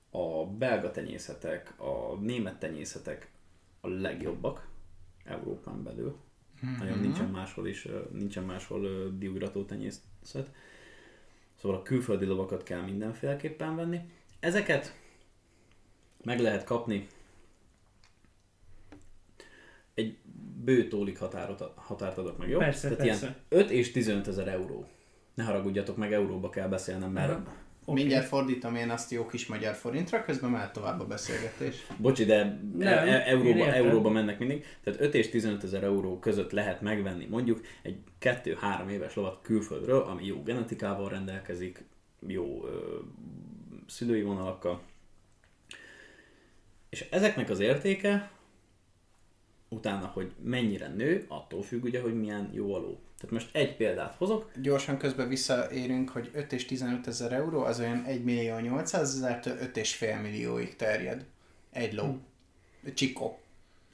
a 0.09 0.45
belga 0.45 0.91
tenyészetek, 0.91 1.79
a 1.79 2.15
német 2.15 2.59
tenyészetek 2.59 3.31
a 3.81 3.87
legjobbak 3.87 4.67
Európán 5.23 5.83
belül. 5.83 6.17
Nagyon 6.79 6.99
nincsen 6.99 7.29
máshol 7.29 7.67
is, 7.67 7.87
nincsen 8.11 8.43
máshol 8.43 9.09
diugrató 9.17 9.63
tenyészet. 9.63 10.51
Szóval 11.55 11.77
a 11.77 11.81
külföldi 11.81 12.25
lovakat 12.25 12.63
kell 12.63 12.81
mindenféleképpen 12.81 13.75
venni. 13.75 13.99
Ezeket 14.39 14.95
meg 16.23 16.39
lehet 16.39 16.63
kapni 16.63 17.07
egy 19.93 20.17
bő 20.69 20.87
tólik 20.87 21.19
határot, 21.19 21.71
határt 21.75 22.17
adok 22.17 22.37
meg, 22.37 22.49
jó? 22.49 22.57
Persze, 22.57 22.89
Tehát 22.89 23.05
persze. 23.05 23.37
ilyen 23.49 23.63
5 23.65 23.71
és 23.71 23.91
15 23.91 24.27
ezer 24.27 24.47
euró. 24.47 24.87
Ne 25.33 25.43
haragudjatok 25.43 25.97
meg, 25.97 26.13
euróba 26.13 26.49
kell 26.49 26.67
beszélnem, 26.67 27.11
mert 27.11 27.29
Aha. 27.29 27.43
Okay. 27.85 28.01
Mindjárt 28.01 28.27
fordítom 28.27 28.75
én 28.75 28.89
azt 28.89 29.11
jó 29.11 29.25
kis 29.25 29.45
magyar 29.47 29.75
forintra, 29.75 30.23
közben 30.23 30.49
mehet 30.49 30.73
tovább 30.73 30.99
a 30.99 31.05
beszélgetés. 31.05 31.85
Bocsi, 31.97 32.25
de 32.25 32.59
Nem, 32.77 32.97
e- 32.97 33.11
e- 33.11 33.23
euróba, 33.25 33.73
euróba 33.73 34.09
mennek 34.09 34.39
mindig. 34.39 34.65
Tehát 34.83 35.01
5 35.01 35.13
és 35.13 35.29
15 35.29 35.63
ezer 35.63 35.83
euró 35.83 36.19
között 36.19 36.51
lehet 36.51 36.81
megvenni 36.81 37.25
mondjuk 37.25 37.61
egy 37.81 37.97
2-3 38.21 38.89
éves 38.89 39.15
lovat 39.15 39.39
külföldről, 39.41 40.01
ami 40.01 40.25
jó 40.25 40.43
genetikával 40.43 41.09
rendelkezik, 41.09 41.83
jó 42.27 42.65
ö, 42.65 42.97
szülői 43.87 44.21
vonalakkal. 44.21 44.81
És 46.89 47.07
ezeknek 47.09 47.49
az 47.49 47.59
értéke 47.59 48.31
utána, 49.69 50.05
hogy 50.13 50.31
mennyire 50.43 50.87
nő, 50.87 51.25
attól 51.27 51.63
függ 51.63 51.83
ugye, 51.83 52.01
hogy 52.01 52.19
milyen 52.19 52.49
jó 52.53 52.73
a 52.73 52.77
ló. 52.77 52.99
Tehát 53.17 53.31
most 53.35 53.55
egy 53.55 53.75
példát 53.75 54.15
hozok, 54.17 54.51
Gyorsan 54.61 54.97
közben 54.97 55.27
visszaérünk, 55.27 56.09
hogy 56.09 56.29
5 56.33 56.53
és 56.53 56.65
15 56.65 57.07
ezer 57.07 57.31
euró, 57.33 57.61
az 57.63 57.79
olyan 57.79 58.03
1 58.03 58.23
millió 58.23 58.57
800 58.57 59.15
ezertől 59.15 59.57
5,5 59.73 60.21
millióig 60.21 60.75
terjed. 60.75 61.25
Egy 61.71 61.93
ló. 61.93 62.17
Csikó. 62.93 63.39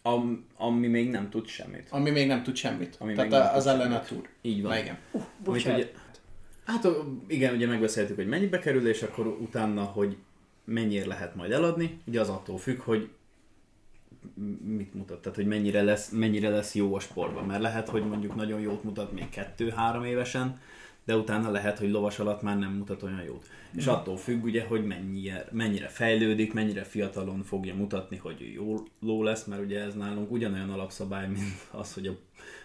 am, 0.02 0.46
ami 0.58 0.88
még 0.88 1.10
nem 1.10 1.30
tud 1.30 1.48
semmit. 1.48 1.88
Ami 1.90 2.10
még 2.10 2.28
nem 2.28 2.44
tud 2.44 2.56
semmit. 2.56 2.96
Ami 3.00 3.14
Tehát 3.14 3.30
még 3.32 3.40
nem 3.40 3.48
a- 3.50 3.56
az 3.56 3.68
ellen 3.68 3.92
a 3.92 4.02
túr. 4.02 4.30
Így 4.42 4.62
van. 4.62 4.72
Na 4.72 4.80
igen. 4.80 4.98
Amit 5.12 5.28
Bocsánat. 5.44 5.80
ugye, 5.80 5.90
hát 6.66 6.88
igen, 7.28 7.56
ugye 7.56 7.68
megbeszéltük, 7.68 8.16
hogy 8.16 8.28
mennyibe 8.28 8.60
kerül, 8.60 8.88
és 8.88 9.02
akkor 9.02 9.28
utána, 9.28 9.84
hogy 9.84 10.18
mennyire 10.64 11.06
lehet 11.06 11.36
majd 11.36 11.52
eladni, 11.52 12.00
ugye 12.06 12.20
az 12.20 12.30
attól 12.30 12.58
függ, 12.58 12.80
hogy 12.80 13.10
mit 14.64 14.94
mutat, 14.94 15.22
tehát 15.22 15.38
hogy 15.38 15.48
mennyire 15.48 15.84
lesz, 15.84 16.10
mennyire 16.10 16.50
lesz 16.50 16.76
jó 16.76 16.96
a 16.96 17.00
sportban, 17.00 17.46
mert 17.46 17.62
lehet, 17.62 17.90
hogy 17.90 18.08
mondjuk 18.08 18.36
nagyon 18.36 18.60
jót 18.60 18.84
mutat 18.84 19.12
még 19.12 19.30
kettő-három 19.30 20.04
évesen, 20.04 20.60
de 21.06 21.18
utána 21.18 21.52
lehet, 21.52 21.80
hogy 21.80 21.90
lovas 21.90 22.20
alatt 22.20 22.42
már 22.42 22.58
nem 22.58 22.72
mutat 22.72 23.04
olyan 23.04 23.24
jót. 23.24 23.48
És 23.74 23.88
attól 23.88 24.18
függ 24.18 24.44
ugye, 24.44 24.66
hogy 24.66 24.86
mennyire, 24.86 25.48
mennyire 25.52 25.88
fejlődik, 25.88 26.54
mennyire 26.54 26.84
fiatalon 26.84 27.44
fogja 27.44 27.76
mutatni, 27.76 28.18
hogy 28.18 28.52
jó 28.54 28.76
ló 29.00 29.24
lesz, 29.24 29.46
mert 29.46 29.62
ugye 29.62 29.80
ez 29.80 29.96
nálunk 29.96 30.32
ugyanolyan 30.32 30.70
alapszabály, 30.70 31.28
mint 31.28 31.68
az, 31.72 31.94
hogy 31.94 32.08
a, 32.08 32.18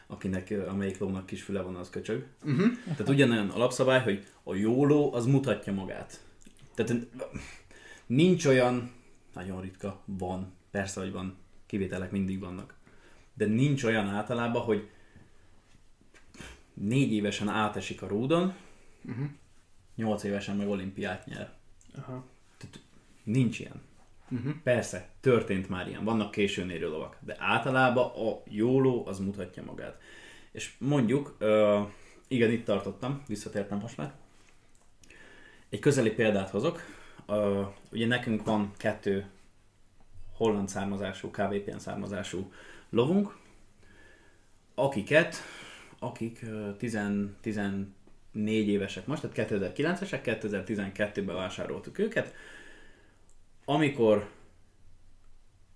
akinek, 0.06 0.54
amelyik 0.68 0.98
lónak 0.98 1.26
kis 1.26 1.42
füle 1.42 1.61
van, 1.61 1.74
az 1.74 1.90
köcsög. 1.90 2.26
Uh-huh. 2.44 2.66
Tehát 2.84 3.08
ugyanolyan 3.08 3.48
alapszabály, 3.48 4.02
hogy 4.02 4.24
a 4.42 4.54
jó 4.54 4.86
ló 4.86 5.14
az 5.14 5.26
mutatja 5.26 5.72
magát. 5.72 6.20
Tehát 6.74 7.06
nincs 8.06 8.46
olyan, 8.46 8.90
nagyon 9.34 9.61
ritka, 9.61 10.02
van, 10.04 10.52
persze, 10.70 11.00
hogy 11.00 11.12
van, 11.12 11.36
kivételek 11.70 12.10
mindig 12.10 12.40
vannak, 12.40 12.74
de 13.34 13.46
nincs 13.46 13.84
olyan 13.84 14.08
általában, 14.08 14.62
hogy 14.62 14.88
négy 16.74 17.12
évesen 17.12 17.48
átesik 17.48 18.02
a 18.02 18.06
rúdon, 18.06 18.54
Uh-huh. 19.04 19.26
nyolc 19.94 20.22
évesen 20.22 20.56
meg 20.56 20.68
olimpiát 20.68 21.26
nyer. 21.26 21.52
Aha. 21.96 22.24
Nincs 23.22 23.58
ilyen. 23.58 23.82
Uh-huh. 24.30 24.52
Persze, 24.62 25.08
történt 25.20 25.68
már 25.68 25.88
ilyen, 25.88 26.04
vannak 26.04 26.30
későn 26.30 26.70
érő 26.70 26.88
lovak, 26.88 27.16
de 27.20 27.36
általában 27.38 28.10
a 28.10 28.42
jó 28.44 28.80
ló 28.80 29.06
az 29.06 29.18
mutatja 29.18 29.62
magát. 29.64 30.00
És 30.52 30.74
mondjuk, 30.78 31.36
uh, 31.40 31.88
igen, 32.28 32.50
itt 32.50 32.64
tartottam, 32.64 33.22
visszatértem 33.26 33.78
most 33.78 33.96
már. 33.96 34.12
Egy 35.68 35.78
közeli 35.78 36.10
példát 36.10 36.50
hozok. 36.50 36.80
Uh, 37.26 37.66
ugye 37.92 38.06
nekünk 38.06 38.44
van 38.44 38.72
kettő 38.76 39.26
holland 40.41 40.68
származású, 40.68 41.30
KVPN 41.30 41.78
származású 41.78 42.53
lovunk, 42.91 43.36
akiket, 44.74 45.36
akik 45.99 46.41
uh, 46.43 46.76
10, 46.76 46.99
14 47.41 47.88
évesek 48.45 49.07
most, 49.07 49.28
tehát 49.28 49.51
2009-esek, 49.53 50.20
2012-ben 50.24 51.34
vásároltuk 51.34 51.99
őket, 51.99 52.34
amikor 53.64 54.30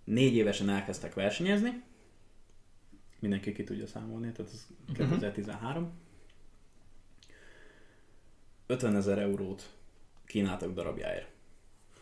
négy 0.04 0.34
évesen 0.34 0.68
elkezdtek 0.68 1.14
versenyezni, 1.14 1.82
mindenki 3.18 3.52
ki 3.52 3.64
tudja 3.64 3.86
számolni, 3.86 4.32
tehát 4.32 4.52
ez 4.52 4.66
2013, 4.92 5.92
50 8.66 8.96
ezer 8.96 9.18
eurót 9.18 9.70
kínáltak 10.26 10.72
darabjáért. 10.74 11.28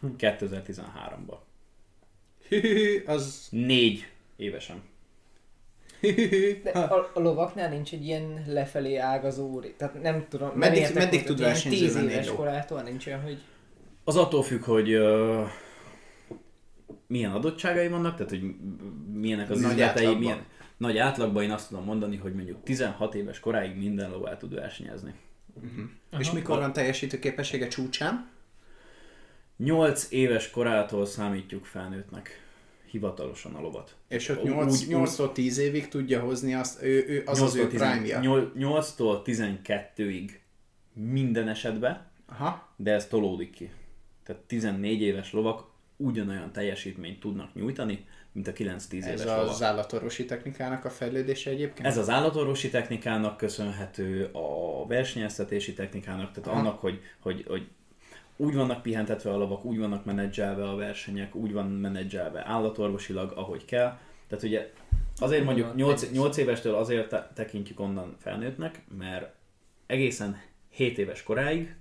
2013-ban. 0.02 1.38
Az... 3.06 3.46
Négy 3.50 4.06
évesen. 4.36 4.82
De 6.62 6.70
a, 6.70 7.10
a 7.14 7.20
lovaknál 7.20 7.68
nincs 7.68 7.92
egy 7.92 8.04
ilyen 8.04 8.44
lefelé 8.46 8.96
ágazó, 8.96 9.60
ré- 9.60 9.74
tehát 9.76 10.02
nem 10.02 10.26
tudom, 10.28 10.48
nem 10.48 10.58
Meddig- 10.58 10.80
értek 10.80 10.94
meddig 11.02 11.22
tud 11.22 11.40
versenyző 11.40 11.78
10 11.84 11.94
lenni 11.94 12.06
egy 12.06 12.12
éves 12.12 12.28
ló? 12.28 12.34
korától 12.34 12.82
nincs 12.82 13.06
olyan, 13.06 13.20
hogy 13.22 13.42
Az 14.04 14.16
attól 14.16 14.42
függ, 14.42 14.62
hogy 14.62 14.94
uh, 14.94 15.46
milyen 17.06 17.30
adottságai 17.32 17.88
vannak, 17.88 18.14
tehát 18.16 18.30
hogy 18.30 18.42
milyenek 19.12 19.50
az 19.50 19.60
Nagy 19.60 19.70
üzletei, 19.70 19.88
átlagban. 20.04 20.18
milyen 20.22 20.44
nagy 20.76 20.98
átlagban 20.98 21.42
én 21.42 21.50
azt 21.50 21.68
tudom 21.68 21.84
mondani, 21.84 22.16
hogy 22.16 22.34
mondjuk 22.34 22.62
16 22.62 23.14
éves 23.14 23.40
koráig 23.40 23.76
minden 23.76 24.10
ló 24.10 24.26
el 24.26 24.36
tud 24.36 24.54
versenyezni. 24.54 25.14
És 26.18 26.30
mikor 26.32 26.58
van 26.58 26.72
teljesítő 26.72 27.18
képessége 27.18 27.68
csúcsán? 27.68 28.28
8 29.56 30.06
éves 30.10 30.50
korától 30.50 31.06
számítjuk 31.06 31.64
felnőttnek. 31.64 32.40
hivatalosan 32.90 33.54
a 33.54 33.60
lovat. 33.60 33.96
És 34.08 34.28
ott 34.28 34.42
Úgy- 34.42 34.50
8, 34.50 34.80
úgy- 34.80 34.88
8-tól 34.88 35.32
10 35.32 35.58
évig 35.58 35.88
tudja 35.88 36.20
hozni 36.20 36.54
azt, 36.54 36.82
ő, 36.82 37.04
ő, 37.08 37.22
az 37.26 37.40
az 37.40 37.54
ő 37.54 37.62
8-tól 37.62 37.68
10 37.68 37.80
prime-ja. 37.80 38.50
8-tól 38.58 39.22
12-ig 39.24 40.30
minden 40.92 41.48
esetben, 41.48 42.06
Aha. 42.26 42.68
de 42.76 42.92
ez 42.92 43.06
tolódik 43.06 43.50
ki. 43.50 43.70
Tehát 44.24 44.42
14 44.42 45.00
éves 45.02 45.32
lovak 45.32 45.64
ugyanolyan 45.96 46.52
teljesítményt 46.52 47.20
tudnak 47.20 47.54
nyújtani, 47.54 48.06
mint 48.32 48.48
a 48.48 48.52
9-10 48.52 48.92
éves 48.92 49.20
Ez 49.20 49.26
az 49.26 49.62
állatorvosi 49.62 50.24
technikának 50.24 50.84
a 50.84 50.90
fejlődése 50.90 51.50
egyébként? 51.50 51.86
Ez 51.86 51.96
az 51.96 52.08
állatorvosi 52.08 52.70
technikának 52.70 53.36
köszönhető, 53.36 54.24
a 54.32 54.86
versenyeztetési 54.86 55.74
technikának, 55.74 56.32
tehát 56.32 56.48
Aha. 56.48 56.58
annak, 56.58 56.80
hogy, 56.80 57.00
hogy, 57.20 57.44
hogy 57.48 57.68
úgy 58.36 58.54
vannak 58.54 58.82
pihentetve 58.82 59.32
a 59.32 59.36
lovak, 59.36 59.64
úgy 59.64 59.78
vannak 59.78 60.04
menedzselve 60.04 60.68
a 60.68 60.76
versenyek, 60.76 61.34
úgy 61.34 61.52
van 61.52 61.66
menedzselve 61.66 62.46
állatorvosilag, 62.46 63.32
ahogy 63.36 63.64
kell. 63.64 63.98
Tehát 64.26 64.44
ugye 64.44 64.72
azért 65.20 65.44
mondjuk 65.44 65.74
8, 65.74 66.10
8 66.10 66.36
évestől 66.36 66.74
azért 66.74 67.08
te- 67.08 67.30
tekintjük 67.34 67.80
onnan 67.80 68.16
felnőttnek, 68.18 68.84
mert 68.98 69.34
egészen 69.86 70.40
7 70.68 70.98
éves 70.98 71.22
koráig 71.22 71.74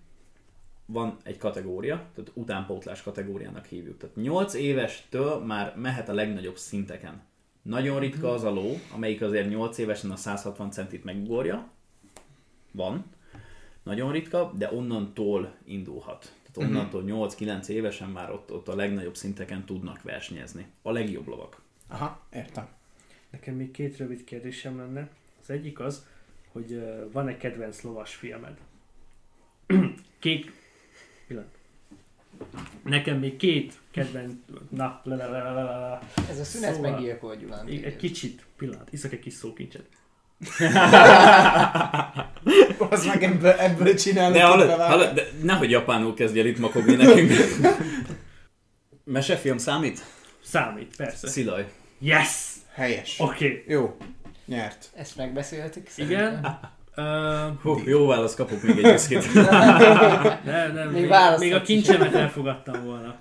van 0.85 1.17
egy 1.23 1.37
kategória, 1.37 1.95
tehát 1.95 2.31
utánpótlás 2.33 3.03
kategóriának 3.03 3.65
hívjuk. 3.65 3.97
Tehát 3.97 4.15
8 4.15 4.53
évestől 4.53 5.39
már 5.39 5.75
mehet 5.75 6.09
a 6.09 6.13
legnagyobb 6.13 6.57
szinteken. 6.57 7.21
Nagyon 7.61 7.99
ritka 7.99 8.31
az 8.31 8.43
a 8.43 8.49
ló, 8.49 8.79
amelyik 8.93 9.21
azért 9.21 9.49
8 9.49 9.77
évesen 9.77 10.11
a 10.11 10.15
160 10.15 10.71
centit 10.71 11.03
megugorja. 11.03 11.69
Van. 12.71 13.05
Nagyon 13.83 14.11
ritka, 14.11 14.53
de 14.57 14.71
onnantól 14.71 15.55
indulhat. 15.65 16.33
Tehát 16.53 16.69
onnantól 16.69 17.03
8-9 17.05 17.67
évesen 17.67 18.09
már 18.09 18.31
ott, 18.31 18.51
ott 18.51 18.67
a 18.67 18.75
legnagyobb 18.75 19.15
szinteken 19.15 19.65
tudnak 19.65 20.01
versenyezni. 20.01 20.65
A 20.81 20.91
legjobb 20.91 21.27
lovak. 21.27 21.61
Aha, 21.87 22.21
értem. 22.33 22.67
Nekem 23.29 23.55
még 23.55 23.71
két 23.71 23.97
rövid 23.97 24.23
kérdésem 24.23 24.77
lenne. 24.77 25.09
Az 25.41 25.49
egyik 25.49 25.79
az, 25.79 26.05
hogy 26.51 26.83
van-e 27.11 27.37
kedvenc 27.37 27.81
lovas 27.81 28.15
filmed? 28.15 28.57
két... 30.19 30.51
Pillanat. 31.27 31.57
Nekem 32.83 33.19
még 33.19 33.35
két 33.35 33.79
kedvenc... 33.91 34.33
Na, 34.69 35.01
le, 35.03 35.15
le, 35.15 35.29
le, 35.29 35.41
le, 35.43 35.51
le, 35.53 35.63
le. 35.63 35.99
Ez 36.29 36.39
a 36.39 36.43
szünet 36.43 36.73
Szóval- 36.73 36.91
meggyilkol 36.91 37.35
Gyulán. 37.35 37.67
Egy, 37.67 37.83
egy 37.83 37.95
kicsit, 37.95 38.45
pillanat, 38.55 38.93
iszak 38.93 39.11
egy 39.11 39.19
kis 39.19 39.33
szókincset. 39.33 39.87
Az 42.89 43.05
meg 43.05 43.23
ebből, 43.23 43.51
ebből 43.51 43.95
csinálni 43.95 44.37
De, 44.37 44.43
hallod, 44.43 44.69
hallod, 44.69 45.13
de 45.13 45.27
nehogy 45.43 45.69
japánul 45.69 46.13
kezdj 46.13 46.39
el 46.39 46.45
itt 46.45 46.59
makogni 46.59 46.95
nekünk. 46.95 47.31
Mesefilm 49.03 49.57
számít? 49.57 50.03
Számít, 50.43 50.95
persze. 50.95 51.27
Szilaj. 51.27 51.65
Yes! 51.99 52.51
Helyes. 52.73 53.15
Oké. 53.19 53.45
Okay. 53.45 53.63
Jó. 53.67 53.97
Nyert. 54.45 54.89
Ezt 54.95 55.15
megbeszéltük. 55.17 55.87
Igen. 55.95 56.59
Uh, 56.95 57.05
Hú, 57.61 57.81
jó 57.85 58.07
válasz, 58.07 58.35
kapok 58.35 58.61
még 58.61 58.77
egy 58.83 58.91
viszkit. 58.91 59.33
nem, 59.33 60.73
nem, 60.73 60.89
Még 60.91 61.09
még, 61.09 61.37
még 61.37 61.53
a 61.53 61.61
kincsemet 61.61 62.13
elfogadtam 62.13 62.85
volna. 62.85 63.15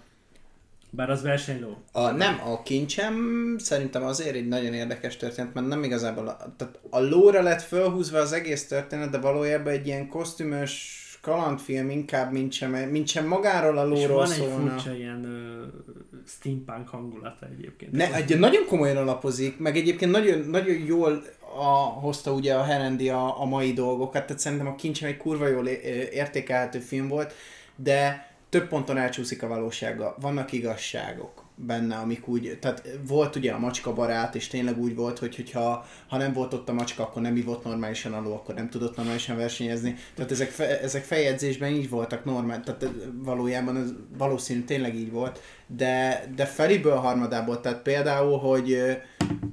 Bár 0.91 1.11
az 1.11 1.23
versenyló. 1.23 1.83
A, 1.93 2.11
nem, 2.11 2.41
a 2.45 2.63
kincsem 2.63 3.57
szerintem 3.59 4.05
azért 4.05 4.35
egy 4.35 4.49
nagyon 4.49 4.73
érdekes 4.73 5.17
történet, 5.17 5.55
mert 5.55 5.67
nem 5.67 5.83
igazából, 5.83 6.29
a, 6.29 6.37
tehát 6.57 6.79
a 6.91 7.01
lóra 7.01 7.43
lett 7.43 7.63
fölhúzva 7.63 8.19
az 8.19 8.33
egész 8.33 8.67
történet, 8.67 9.11
de 9.11 9.19
valójában 9.19 9.73
egy 9.73 9.87
ilyen 9.87 10.09
kosztümös 10.09 10.99
kalandfilm 11.21 11.91
inkább, 11.91 12.33
mint 12.33 12.53
sem, 12.53 12.71
mint 12.71 13.09
sem 13.09 13.27
magáról 13.27 13.79
a 13.79 13.89
És 13.95 13.99
lóról 14.01 14.17
van 14.17 14.31
egy 14.31 14.39
szólna. 14.39 14.71
furcsa 14.71 14.95
ilyen 14.95 15.25
uh, 15.25 16.23
steampunk 16.27 16.89
hangulata 16.89 17.47
egyébként. 17.59 17.93
Ne, 17.93 18.15
egy, 18.15 18.39
nagyon 18.39 18.67
komolyan 18.67 18.97
alapozik, 18.97 19.59
meg 19.59 19.77
egyébként 19.77 20.11
nagyon, 20.11 20.39
nagyon 20.39 20.77
jól 20.87 21.23
a, 21.57 21.73
hozta 22.01 22.33
ugye 22.33 22.55
a 22.55 22.63
Herendi 22.63 23.09
a, 23.09 23.41
a 23.41 23.45
mai 23.45 23.73
dolgokat, 23.73 24.27
tehát 24.27 24.43
szerintem 24.43 24.67
a 24.67 24.75
kincsem 24.75 25.09
egy 25.09 25.17
kurva 25.17 25.47
jól 25.47 25.67
értékelhető 25.67 26.79
film 26.79 27.09
volt, 27.09 27.33
de 27.77 28.30
több 28.51 28.69
ponton 28.69 28.97
elcsúszik 28.97 29.43
a 29.43 29.49
valósága. 29.49 30.17
Vannak 30.21 30.53
igazságok 30.53 31.45
benne, 31.67 31.97
amik 31.97 32.29
úgy, 32.29 32.59
tehát 32.61 32.89
volt 33.07 33.37
ugye 33.37 33.53
a 33.53 33.59
macska 33.59 33.93
barát, 33.93 34.35
és 34.35 34.47
tényleg 34.47 34.79
úgy 34.79 34.95
volt, 34.95 35.19
hogy 35.19 35.37
hogyha 35.37 35.87
ha 36.09 36.17
nem 36.17 36.33
volt 36.33 36.53
ott 36.53 36.69
a 36.69 36.73
macska, 36.73 37.03
akkor 37.03 37.23
nem 37.23 37.37
ivott 37.37 37.65
normálisan 37.65 38.13
alul, 38.13 38.33
akkor 38.33 38.55
nem 38.55 38.69
tudott 38.69 38.97
normálisan 38.97 39.37
versenyezni. 39.37 39.97
Tehát 40.15 40.31
ezek, 40.31 40.49
fe, 40.49 40.81
ezek 40.81 41.05
feljegyzésben 41.05 41.73
így 41.73 41.89
voltak 41.89 42.25
normál, 42.25 42.61
tehát 42.61 42.89
valójában 43.13 43.77
ez 43.77 43.93
valószínű 44.19 44.65
tényleg 44.65 44.95
így 44.95 45.11
volt, 45.11 45.41
de, 45.67 46.25
de 46.37 46.47
feliből 46.47 46.97
harmadából, 46.97 47.61
tehát 47.61 47.83
például, 47.83 48.39
hogy 48.39 48.79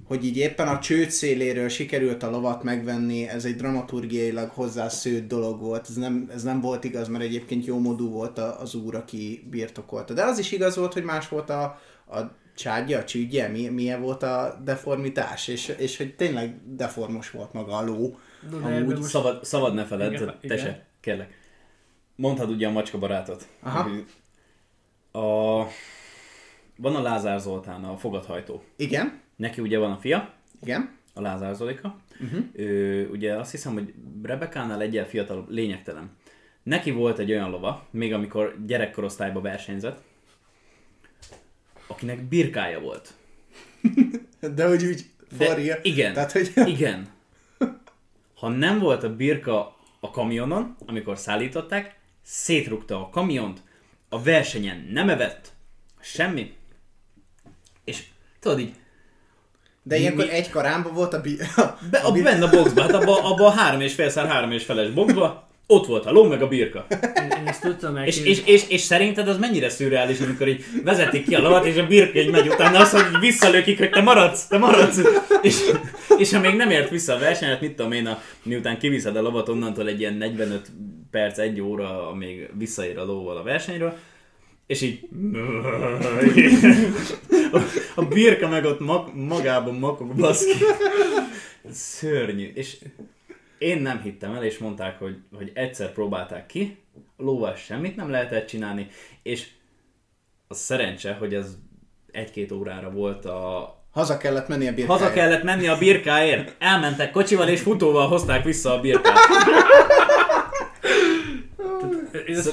hogy 0.08 0.26
így 0.26 0.38
éppen 0.38 0.68
a 0.68 0.80
csőd 0.80 1.10
széléről 1.10 1.70
sikerült 1.70 2.24
a 2.24 2.30
lovat 2.30 2.64
megvenni, 2.64 3.28
ez 3.28 3.46
egy 3.46 3.56
dramaturgiailag 3.56 4.50
hozzászőtt 4.50 5.28
dolog 5.28 5.60
volt. 5.60 5.86
Ez 5.90 5.96
nem, 5.96 6.30
ez 6.34 6.44
nem 6.44 6.62
volt 6.62 6.84
igaz, 6.84 7.08
mert 7.08 7.24
egyébként 7.24 7.66
jó 7.66 7.80
modú 7.80 8.10
volt 8.10 8.38
a- 8.38 8.60
az 8.60 8.76
úr, 8.76 8.96
aki 8.96 9.48
birtokolta. 9.50 10.14
De 10.14 10.24
az 10.24 10.40
is 10.40 10.52
igaz 10.52 10.76
volt, 10.76 10.94
hogy 10.94 11.04
más 11.04 11.28
volt 11.28 11.50
a, 11.50 11.62
a 12.10 12.20
csádja, 12.56 13.00
a 13.00 13.04
csüdje, 13.04 13.48
mi, 13.48 13.68
milyen 13.68 14.02
volt 14.02 14.24
a 14.24 14.62
deformitás, 14.64 15.48
és, 15.48 15.68
és 15.78 15.98
hogy 15.98 16.16
tényleg 16.16 16.76
deformos 16.76 17.32
volt 17.32 17.54
maga 17.54 17.78
a 17.78 17.84
ló. 17.84 18.20
De 18.50 18.56
amúgy 18.56 18.98
most 18.98 19.10
Szabad, 19.10 19.46
szabad 19.46 19.74
ne 19.74 19.86
feledd, 19.86 20.12
Igen, 20.14 20.26
te 20.26 20.34
igen. 20.42 20.58
se, 20.58 20.86
kérlek. 21.02 21.30
Mondtad 22.16 22.50
ugye 22.50 22.68
a 22.68 22.72
macska 22.72 22.98
barátot. 22.98 23.48
Aha. 23.62 23.90
A... 25.12 25.68
Van 26.78 26.96
a 26.96 27.02
Lázár 27.02 27.40
Zoltán, 27.40 27.84
a 27.84 27.98
fogadhajtó. 27.98 28.64
Igen, 28.76 29.22
Neki 29.38 29.62
ugye 29.62 29.78
van 29.78 29.92
a 29.92 29.98
fia, 29.98 30.34
igen, 30.62 30.98
a 31.14 31.22
Lázár 31.22 31.56
Zolika. 31.56 32.00
Mhm. 32.20 32.26
Uh-huh. 32.26 32.46
Ő, 32.54 33.10
ugye 33.10 33.36
azt 33.36 33.52
hiszem, 33.52 33.74
hogy 33.74 33.94
Rebekánál 34.24 34.82
egyel 34.82 35.08
fiatalabb, 35.08 35.50
lényegtelen. 35.50 36.12
Neki 36.64 36.92
volt 36.92 37.20
egy 37.20 37.32
olyan 37.32 37.50
lova, 37.50 37.88
még 37.92 38.14
amikor 38.14 38.56
gyerekkorosztályba 38.66 39.42
versenyzett, 39.42 40.02
akinek 41.88 42.22
birkája 42.24 42.80
volt. 42.80 43.14
de 44.56 44.68
hogy 44.68 44.86
úgy 44.86 45.06
De 45.38 45.46
forja. 45.46 45.76
igen, 45.82 46.14
Tehát, 46.14 46.32
hogy 46.32 46.52
igen. 46.76 47.08
Ha 48.36 48.50
nem 48.50 48.80
volt 48.80 49.04
a 49.04 49.16
birka 49.16 49.76
a 50.00 50.12
kamionon, 50.12 50.76
amikor 50.86 51.18
szállították, 51.18 52.00
szétrugta 52.22 53.02
a 53.02 53.10
kamiont, 53.10 53.62
a 54.10 54.22
versenyen 54.22 54.88
nem 54.92 55.10
evett, 55.10 55.54
semmi. 56.00 56.56
És 57.84 58.04
tudod 58.40 58.60
így, 58.60 58.76
de 59.88 59.96
Mi- 59.96 60.02
ilyenkor 60.02 60.26
mi- 60.26 60.32
egy 60.32 60.50
karámba 60.50 60.90
volt 60.90 61.14
a, 61.14 61.22
bi- 61.22 61.40
be, 61.92 61.98
a, 61.98 62.12
benne 62.12 62.46
a 62.46 62.50
boxba, 62.50 62.82
hát 62.82 62.94
abba, 62.94 63.24
abba 63.24 63.46
a 63.46 63.50
három 63.52 63.82
és 63.82 63.94
fél 63.94 64.10
szár 64.10 64.28
három 64.28 64.52
és 64.52 64.64
feles 64.64 64.90
boxba, 64.90 65.48
ott 65.68 65.86
volt 65.86 66.06
a 66.06 66.12
ló 66.12 66.24
meg 66.24 66.42
a 66.42 66.48
birka. 66.48 66.86
én, 66.90 67.38
én 67.40 67.48
ezt 67.48 67.62
tudtam 67.62 67.98
És, 67.98 68.22
és, 68.24 68.42
és, 68.46 68.64
és, 68.70 68.82
szerinted 68.82 69.28
az 69.28 69.38
mennyire 69.38 69.70
szürreális, 69.70 70.20
amikor 70.20 70.48
így 70.48 70.66
vezetik 70.84 71.28
ki 71.28 71.36
a 71.36 71.42
lovat, 71.42 71.66
és 71.66 71.78
a 71.78 71.88
birka 71.88 72.20
így 72.20 72.32
megy 72.32 72.48
utána, 72.48 72.80
az, 72.80 72.92
hogy 72.92 73.20
visszalökik, 73.20 73.78
hogy 73.78 73.90
te 73.90 74.02
maradsz, 74.02 74.48
te 74.48 74.58
maradsz. 74.58 75.00
És, 75.42 75.58
és 76.18 76.34
ha 76.34 76.40
még 76.40 76.56
nem 76.56 76.70
ért 76.70 76.90
vissza 76.90 77.14
a 77.14 77.20
versenyet, 77.20 77.62
mit 77.62 77.76
tudom 77.76 77.92
én, 77.92 78.08
a, 78.08 78.22
miután 78.44 78.78
kiviszed 78.78 79.16
a 79.16 79.22
lovat, 79.22 79.50
onnantól 79.50 79.88
egy 79.88 80.00
ilyen 80.00 80.14
45 80.14 80.72
perc, 81.12 81.38
egy 81.38 81.62
óra, 81.62 82.10
amíg 82.10 82.50
visszaér 82.58 82.98
a 82.98 83.06
lóval 83.06 83.38
a 83.38 83.44
versenyről, 83.44 83.98
és 84.68 84.82
így... 84.82 85.10
A, 87.52 87.60
a 87.96 88.06
birka 88.06 88.48
meg 88.48 88.66
ott 88.66 88.80
mag, 88.80 89.16
magában 89.16 89.76
makog, 89.76 90.16
baszki. 90.16 90.64
Szörnyű. 91.72 92.52
És 92.54 92.78
én 93.58 93.82
nem 93.82 94.02
hittem 94.02 94.34
el, 94.34 94.44
és 94.44 94.58
mondták, 94.58 95.00
hogy, 95.00 95.16
hogy 95.36 95.52
egyszer 95.54 95.92
próbálták 95.92 96.46
ki, 96.46 96.78
a 97.18 97.24
lóval 97.24 97.56
semmit 97.56 97.96
nem 97.96 98.10
lehetett 98.10 98.48
csinálni, 98.48 98.88
és 99.24 99.48
az 100.48 100.58
szerencse, 100.58 101.14
hogy 101.14 101.34
ez 101.34 101.58
egy-két 102.12 102.52
órára 102.52 102.90
volt 102.92 103.26
a... 103.26 103.74
haza 103.92 104.18
kellett 104.18 104.48
menni 104.48 104.68
a 104.68 104.74
birkáért. 104.74 105.02
Haza 105.02 105.14
kellett 105.14 105.44
menni 105.44 105.68
a 105.68 105.78
birkáért, 105.78 106.56
elmentek 106.60 107.12
kocsival 107.12 107.48
és 107.48 107.62
futóval 107.62 108.08
hozták 108.08 108.44
vissza 108.44 108.74
a 108.74 108.80
birkát. 108.80 109.18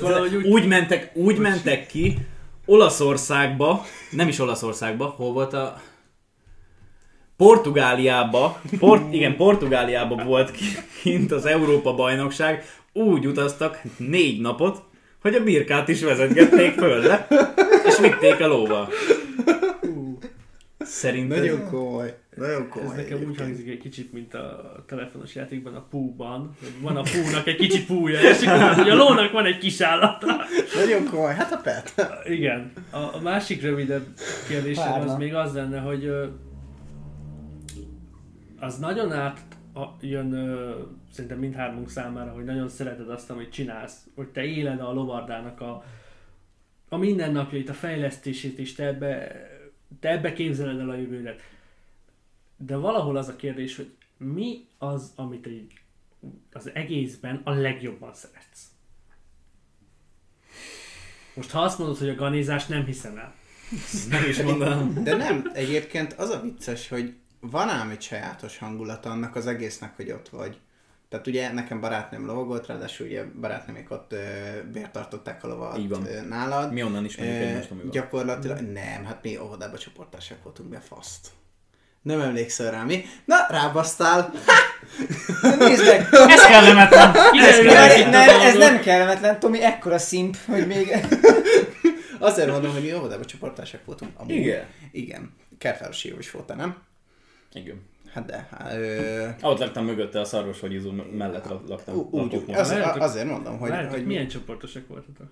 Valahogy 0.01 0.35
úgy... 0.35 0.47
Úgy 0.47 0.66
mentek, 0.66 1.11
úgy 1.14 1.39
mentek 1.39 1.87
ki 1.87 2.18
Olaszországba, 2.66 3.87
nem 4.11 4.29
is 4.29 4.39
Olaszországba, 4.39 5.07
hol 5.07 5.33
volt 5.33 5.53
a... 5.53 5.81
Portugáliába, 7.37 8.61
Port, 8.79 9.12
igen, 9.12 9.37
Portugáliába 9.37 10.25
volt 10.25 10.51
ki- 10.51 10.79
kint 11.03 11.33
az 11.33 11.47
Európa 11.47 11.95
bajnokság, 11.95 12.64
úgy 12.93 13.27
utaztak 13.27 13.81
négy 13.97 14.41
napot, 14.41 14.83
hogy 15.22 15.35
a 15.35 15.43
birkát 15.43 15.89
is 15.89 16.03
vezetgették 16.03 16.72
föl 16.72 17.03
le, 17.03 17.27
és 17.87 17.99
vitték 17.99 18.41
a 18.41 18.47
lóval. 18.47 18.89
Szerinted? 20.95 21.39
Nagyon 21.39 21.65
komoly. 21.65 22.15
Nagyon 22.37 22.63
Ez 22.63 22.69
komoly. 22.69 22.97
nekem 22.97 23.23
úgy 23.29 23.39
hangzik 23.39 23.69
egy 23.69 23.79
kicsit, 23.79 24.13
mint 24.13 24.35
a 24.35 24.75
telefonos 24.87 25.35
játékban, 25.35 25.75
a 25.75 25.87
púban, 25.91 26.57
van 26.81 26.97
a 26.97 27.03
púnak 27.03 27.47
egy 27.47 27.57
kicsi 27.57 27.85
púja, 27.85 28.21
és 28.21 28.47
akkor, 28.47 28.75
hogy 28.75 28.89
a 28.89 28.95
lónak 28.95 29.33
van 29.33 29.45
egy 29.45 29.59
kis 29.59 29.81
állata. 29.81 30.27
Nagyon 30.75 31.05
komoly. 31.11 31.35
Hát 31.35 31.53
a 31.53 31.57
pet. 31.57 31.95
Igen. 32.25 32.73
A, 32.91 32.99
a 32.99 33.21
másik 33.23 33.63
rövidebb 33.63 34.07
kérdésem 34.49 34.91
Várna. 34.91 35.13
az 35.13 35.19
még 35.19 35.35
az 35.35 35.55
lenne, 35.55 35.79
hogy 35.79 36.13
az 38.61 38.79
nagyon 38.79 39.13
át 39.13 39.41
a, 39.75 39.85
jön 40.01 40.31
szerintem 41.13 41.39
mindhármunk 41.39 41.91
számára, 41.91 42.31
hogy 42.31 42.45
nagyon 42.45 42.69
szereted 42.69 43.09
azt, 43.11 43.31
amit 43.31 43.53
csinálsz, 43.53 43.97
hogy 44.15 44.29
te 44.29 44.45
éled 44.45 44.81
a 44.81 44.93
lovardának 44.93 45.61
a, 45.61 45.85
a 46.89 46.97
mindennapjait, 46.97 47.69
a 47.69 47.75
fejlesztését 47.75 48.59
is, 48.59 48.75
te 48.75 48.87
ebbe, 48.87 49.33
te 50.01 50.11
ebbe 50.11 50.32
képzeled 50.32 50.80
el 50.80 50.91
a 50.91 50.95
jövődet. 50.95 51.41
De 52.57 52.76
valahol 52.76 53.16
az 53.16 53.28
a 53.28 53.37
kérdés, 53.37 53.76
hogy 53.76 53.95
mi 54.16 54.66
az, 54.78 55.12
amit 55.16 55.47
így 55.47 55.72
az 56.53 56.70
egészben 56.74 57.41
a 57.45 57.51
legjobban 57.51 58.14
szeretsz? 58.14 58.68
Most 61.35 61.51
ha 61.51 61.61
azt 61.61 61.78
mondod, 61.78 61.99
hogy 61.99 62.09
a 62.09 62.14
ganézás, 62.14 62.66
nem 62.66 62.85
hiszem 62.85 63.16
el. 63.16 63.35
Nem 64.11 64.28
is 64.28 64.43
mondanám. 64.43 65.05
De 65.05 65.16
nem, 65.16 65.51
egyébként 65.55 66.12
az 66.12 66.30
a 66.30 66.41
vicces, 66.41 66.89
hogy 66.89 67.14
van 67.41 67.68
ám 67.68 67.91
egy 67.91 68.03
sajátos 68.03 68.59
hangulata 68.59 69.11
annak 69.11 69.37
az 69.37 69.47
egésznek, 69.47 69.97
hogy 69.97 70.11
ott 70.11 70.28
vagy. 70.28 70.59
Tehát 71.15 71.29
ugye 71.29 71.53
nekem 71.53 71.81
barátnőm 71.81 72.27
lovagolt, 72.27 72.67
ráadásul 72.67 73.07
ugye 73.07 73.25
barátnőmék 73.41 73.91
ott 73.91 74.12
ö, 74.12 74.19
bért 74.73 74.93
tartották 74.93 75.45
a 75.45 75.49
lovat 75.49 75.79
Így 75.79 75.89
van. 75.89 76.07
ö, 76.07 76.21
nálad. 76.21 76.73
Mi 76.73 76.83
onnan 76.83 77.05
ismerjük 77.05 77.35
Ö, 77.35 77.45
egymást, 77.45 77.71
amivel. 77.71 77.91
Gyakorlatilag 77.91 78.59
nem, 78.61 79.05
hát 79.05 79.23
mi 79.23 79.39
óvodában 79.39 79.79
csoportársak 79.79 80.43
voltunk 80.43 80.69
be 80.69 80.81
faszt. 80.81 81.29
Nem 82.03 82.21
emlékszel 82.21 82.71
rá 82.71 82.83
mi? 82.83 83.05
Na, 83.25 83.37
rábasztál. 83.49 84.33
Nézd 85.59 85.85
meg! 85.85 86.09
Ez 86.11 86.47
kellemetlen! 86.47 87.15
Itt 87.33 88.07
a 88.07 88.11
nem, 88.11 88.41
ez 88.41 88.57
nem 88.57 88.81
kellemetlen, 88.81 89.39
Tomi 89.39 89.62
ekkora 89.62 89.99
szimp, 89.99 90.37
hogy 90.47 90.67
még... 90.67 90.93
Azért 92.19 92.51
mondom, 92.51 92.73
hogy 92.73 92.83
mi 92.83 92.95
óvodában 92.95 93.27
csoportársak 93.27 93.85
voltunk. 93.85 94.11
Amúgy. 94.17 94.35
Igen. 94.35 94.67
Igen. 94.93 95.35
Kertvárosi 95.59 96.09
jó 96.09 96.19
is 96.19 96.31
voltál, 96.31 96.57
nem? 96.57 96.83
Igen. 97.53 97.93
Hát 98.15 98.25
de, 98.27 98.49
hát, 98.51 98.73
ö, 98.73 99.29
Ott 99.43 99.59
laktam 99.59 99.85
mögötte 99.85 100.21
a 100.21 100.25
szarvasfagyizó 100.25 100.91
mellett 101.12 101.49
laktam. 101.69 102.09
úgy, 102.11 102.43
most. 102.47 102.59
az, 102.59 102.71
azért 102.99 103.29
mondom, 103.29 103.59
hogy, 103.59 103.71
Várjátok, 103.71 103.95
hogy 103.95 104.07
milyen 104.07 104.29
csoportosak 104.29 104.89
voltatok? 104.89 105.27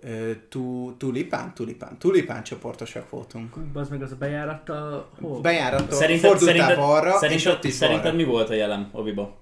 Ö, 0.00 0.30
tu, 0.48 0.96
tulipán? 0.96 1.54
Tulipán. 1.54 1.98
Tulipán 1.98 2.42
csoportosak 2.42 3.10
voltunk. 3.10 3.56
Az 3.74 3.88
meg 3.88 4.02
az 4.02 4.12
a 4.12 4.16
bejáratta 4.16 5.08
hol? 5.20 5.40
Bejárattól 5.40 5.96
Szerinted, 5.96 6.30
fordultál 6.30 6.54
szerinted, 6.54 6.84
balra, 6.84 7.10
és 7.10 7.18
szerinted, 7.18 7.52
ott 7.52 7.64
is 7.64 7.72
szerinted 7.72 8.02
balra. 8.02 8.16
mi 8.16 8.24
volt 8.24 8.50
a 8.50 8.54
jelem 8.54 8.88
Oviba? 8.92 9.40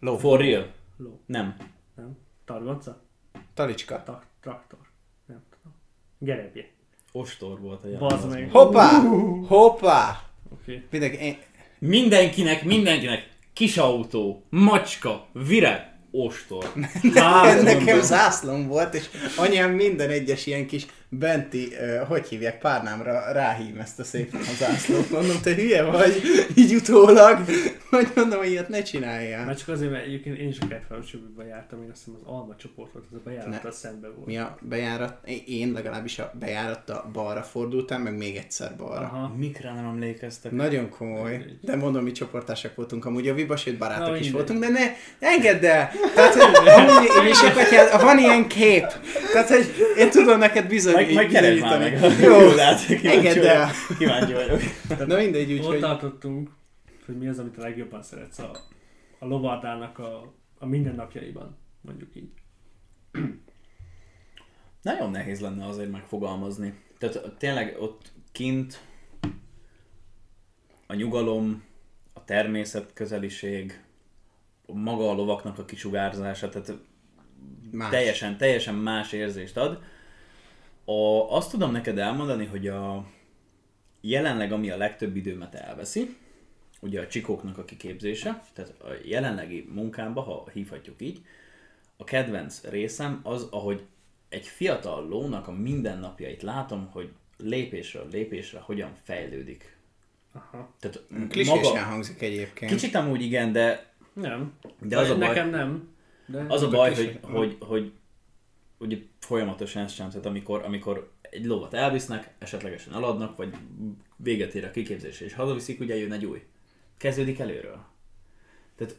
Ló. 0.00 0.16
For 0.16 0.40
real? 0.40 0.66
Ló. 0.96 1.20
Nem. 1.26 1.56
Nem? 1.94 2.18
Targonca? 2.44 3.02
Talicska. 3.54 4.02
Tak, 4.02 4.26
traktor? 4.40 4.78
Nem 5.26 5.42
tudom. 5.50 5.76
Gerebje. 6.18 6.68
Ostor 7.12 7.60
volt 7.60 7.84
a 7.84 7.86
jelem. 7.86 8.08
Bazd 8.08 8.24
az 8.24 8.32
meg. 8.32 8.50
Hoppá! 8.50 8.88
Hoppá! 9.46 10.22
Oké. 10.52 10.72
Okay. 10.72 10.86
Mindenki, 10.90 11.16
én, 11.24 11.38
Mindenkinek, 11.80 12.64
mindenkinek 12.64 13.28
kis 13.52 13.76
autó, 13.76 14.46
macska, 14.50 15.26
virág, 15.32 15.92
ostor. 16.10 16.72
Hát, 17.14 17.62
nekem 17.72 18.00
zászlóm 18.00 18.66
volt, 18.66 18.94
és 18.94 19.04
anyám 19.36 19.70
minden 19.70 20.10
egyes 20.10 20.46
ilyen 20.46 20.66
kis 20.66 20.86
benti, 21.10 21.72
hogy 22.08 22.26
hívják, 22.26 22.58
párnámra 22.58 23.32
ráhív 23.32 23.80
ezt 23.80 24.00
a 24.00 24.04
szép 24.04 24.34
a 24.34 24.54
zászlót. 24.58 25.10
Mondom, 25.10 25.40
te 25.42 25.54
hülye 25.54 25.82
vagy, 25.82 26.22
így 26.54 26.74
utólag, 26.74 27.38
hogy 27.90 28.08
mondom, 28.14 28.38
hogy 28.38 28.50
ilyet 28.50 28.68
ne 28.68 28.82
csináljál. 28.82 29.44
Már 29.44 29.56
csak 29.56 29.68
azért, 29.68 29.90
mert 29.90 30.04
egyébként 30.04 30.38
én 30.38 30.48
is 30.48 30.58
a 30.60 30.66
Kertvárosi 30.68 31.18
jártam, 31.48 31.82
én 31.82 31.90
azt 31.90 32.02
hiszem 32.04 32.20
az 32.22 32.32
Alma 32.32 32.56
csoport 32.56 32.92
volt, 32.92 33.04
az 33.10 33.16
a 33.16 33.20
bejárat 33.24 33.62
Ne. 33.62 33.68
az 33.68 33.76
szembe 33.76 34.08
volt. 34.08 34.26
Mi 34.26 34.38
a 34.38 34.58
bejárat? 34.60 35.28
Én 35.46 35.72
legalábbis 35.72 36.18
a 36.18 36.32
bejáratta 36.38 37.10
balra 37.12 37.42
fordultam, 37.42 38.02
meg 38.02 38.16
még 38.16 38.36
egyszer 38.36 38.76
balra. 38.76 39.04
Aha. 39.04 39.34
Mikre 39.36 39.72
nem 39.72 39.84
emlékeztek? 39.84 40.52
Nagyon 40.52 40.88
komoly. 40.88 41.44
De 41.60 41.76
mondom, 41.76 42.02
mi 42.02 42.12
csoportársak 42.12 42.74
voltunk 42.74 43.04
amúgy 43.04 43.28
a 43.28 43.34
Viba, 43.34 43.56
sőt 43.56 43.78
barátok 43.78 44.08
Na, 44.08 44.16
is 44.16 44.30
voltunk, 44.30 44.60
de 44.60 44.68
ne, 44.68 44.80
engedd 45.18 45.64
el! 45.64 45.90
Tehát, 46.14 46.34
hogy 46.34 46.68
amúgy, 46.78 47.28
és 47.28 47.40
akkor 47.40 48.00
van 48.00 48.18
ilyen 48.18 48.48
kép. 48.48 48.86
Tehát, 49.32 49.48
hogy 49.48 49.66
én 49.98 50.10
tudom 50.10 50.38
neked 50.38 50.66
bizony, 50.66 50.99
Majd, 51.04 51.14
majd 51.14 51.30
keresd 51.30 51.60
már 51.60 51.78
meg. 51.78 52.00
Jó, 52.20 52.40
Jó, 52.40 52.54
lehet, 52.54 52.86
kíváncsi 52.86 53.38
vagyok. 53.38 53.70
Kíváncsi 53.98 54.32
vagyok. 54.32 54.60
Na 55.06 55.16
mindegy, 55.16 55.52
Ott 55.52 55.58
úgyhogy... 55.58 55.80
tartottunk, 55.80 56.50
hogy 57.06 57.18
mi 57.18 57.28
az, 57.28 57.38
amit 57.38 57.58
a 57.58 57.60
legjobban 57.60 58.02
szeretsz 58.02 58.38
a, 58.38 58.56
a 59.18 59.26
lovardának 59.26 59.98
a, 59.98 60.34
a 60.58 60.66
mindennapjaiban, 60.66 61.56
mondjuk 61.80 62.16
így. 62.16 62.30
Nagyon 64.82 65.10
nehéz 65.10 65.40
lenne 65.40 65.66
azért 65.66 65.90
megfogalmazni. 65.90 66.74
Tehát 66.98 67.32
tényleg 67.38 67.76
ott 67.78 68.12
kint 68.32 68.80
a 70.86 70.94
nyugalom, 70.94 71.64
a 72.12 72.24
természet 72.24 72.92
közeliség, 72.92 73.80
maga 74.66 75.10
a 75.10 75.14
lovaknak 75.14 75.58
a 75.58 75.64
kisugárzása, 75.64 76.48
tehát 76.48 76.72
Más. 77.70 77.90
teljesen, 77.90 78.36
teljesen 78.36 78.74
más 78.74 79.12
érzést 79.12 79.56
ad. 79.56 79.82
A, 80.84 81.30
azt 81.36 81.50
tudom 81.50 81.72
neked 81.72 81.98
elmondani, 81.98 82.44
hogy 82.44 82.68
a 82.68 83.06
jelenleg 84.00 84.52
ami 84.52 84.70
a 84.70 84.76
legtöbb 84.76 85.16
időmet 85.16 85.54
elveszi, 85.54 86.16
ugye 86.80 87.00
a 87.00 87.06
csikóknak 87.06 87.58
a 87.58 87.64
kiképzése, 87.64 88.42
tehát 88.52 88.70
a 88.80 88.88
jelenlegi 89.04 89.68
munkámba, 89.74 90.20
ha 90.20 90.48
hívhatjuk 90.52 91.00
így, 91.02 91.20
a 91.96 92.04
kedvenc 92.04 92.60
részem 92.64 93.20
az, 93.22 93.46
ahogy 93.50 93.82
egy 94.28 94.46
fiatal 94.46 95.08
lónak 95.08 95.48
a 95.48 95.52
mindennapjait 95.52 96.42
látom, 96.42 96.88
hogy 96.92 97.08
lépésről 97.36 98.08
lépésre 98.10 98.58
hogyan 98.60 98.92
fejlődik. 99.02 99.76
Aha. 100.32 100.74
Tehát 100.80 101.02
Klisésen 101.28 101.60
maga, 101.62 101.78
hangzik 101.78 102.22
egyébként. 102.22 102.70
kicsit 102.70 102.94
amúgy 102.94 103.22
igen, 103.22 103.52
de 103.52 103.92
Nem. 104.12 104.52
De 104.80 104.98
az 104.98 105.10
a 105.10 105.18
baj- 105.18 105.28
Nekem 105.28 105.50
nem. 105.50 105.88
De 106.26 106.44
Az 106.48 106.62
a 106.62 106.68
baj, 106.68 106.94
hogy, 106.94 107.18
hogy, 107.22 107.56
hogy 107.60 107.92
ugye 108.80 108.98
folyamatosan 109.18 109.82
ezt 109.82 109.94
sem, 109.94 110.08
tehát 110.08 110.26
amikor, 110.26 110.62
amikor 110.62 111.12
egy 111.20 111.44
lovat 111.44 111.74
elvisznek, 111.74 112.34
esetlegesen 112.38 112.94
eladnak, 112.94 113.36
vagy 113.36 113.54
véget 114.16 114.54
ér 114.54 114.64
a 114.64 114.70
kiképzés 114.70 115.20
és 115.20 115.34
hazaviszik, 115.34 115.80
ugye 115.80 115.96
jön 115.96 116.12
egy 116.12 116.24
új. 116.24 116.42
Kezdődik 116.96 117.38
előről. 117.38 117.84
Tehát 118.76 118.96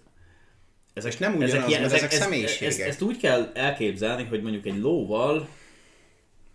ezek, 0.94 1.20
nem 1.20 1.36
ugyanaz, 1.36 1.72
mert 1.72 1.94
ezek 1.94 2.12
személyiségek. 2.12 2.70
Ezt, 2.70 2.80
ezt, 2.80 3.02
úgy 3.02 3.18
kell 3.18 3.52
elképzelni, 3.54 4.24
hogy 4.24 4.42
mondjuk 4.42 4.66
egy 4.66 4.80
lóval, 4.80 5.48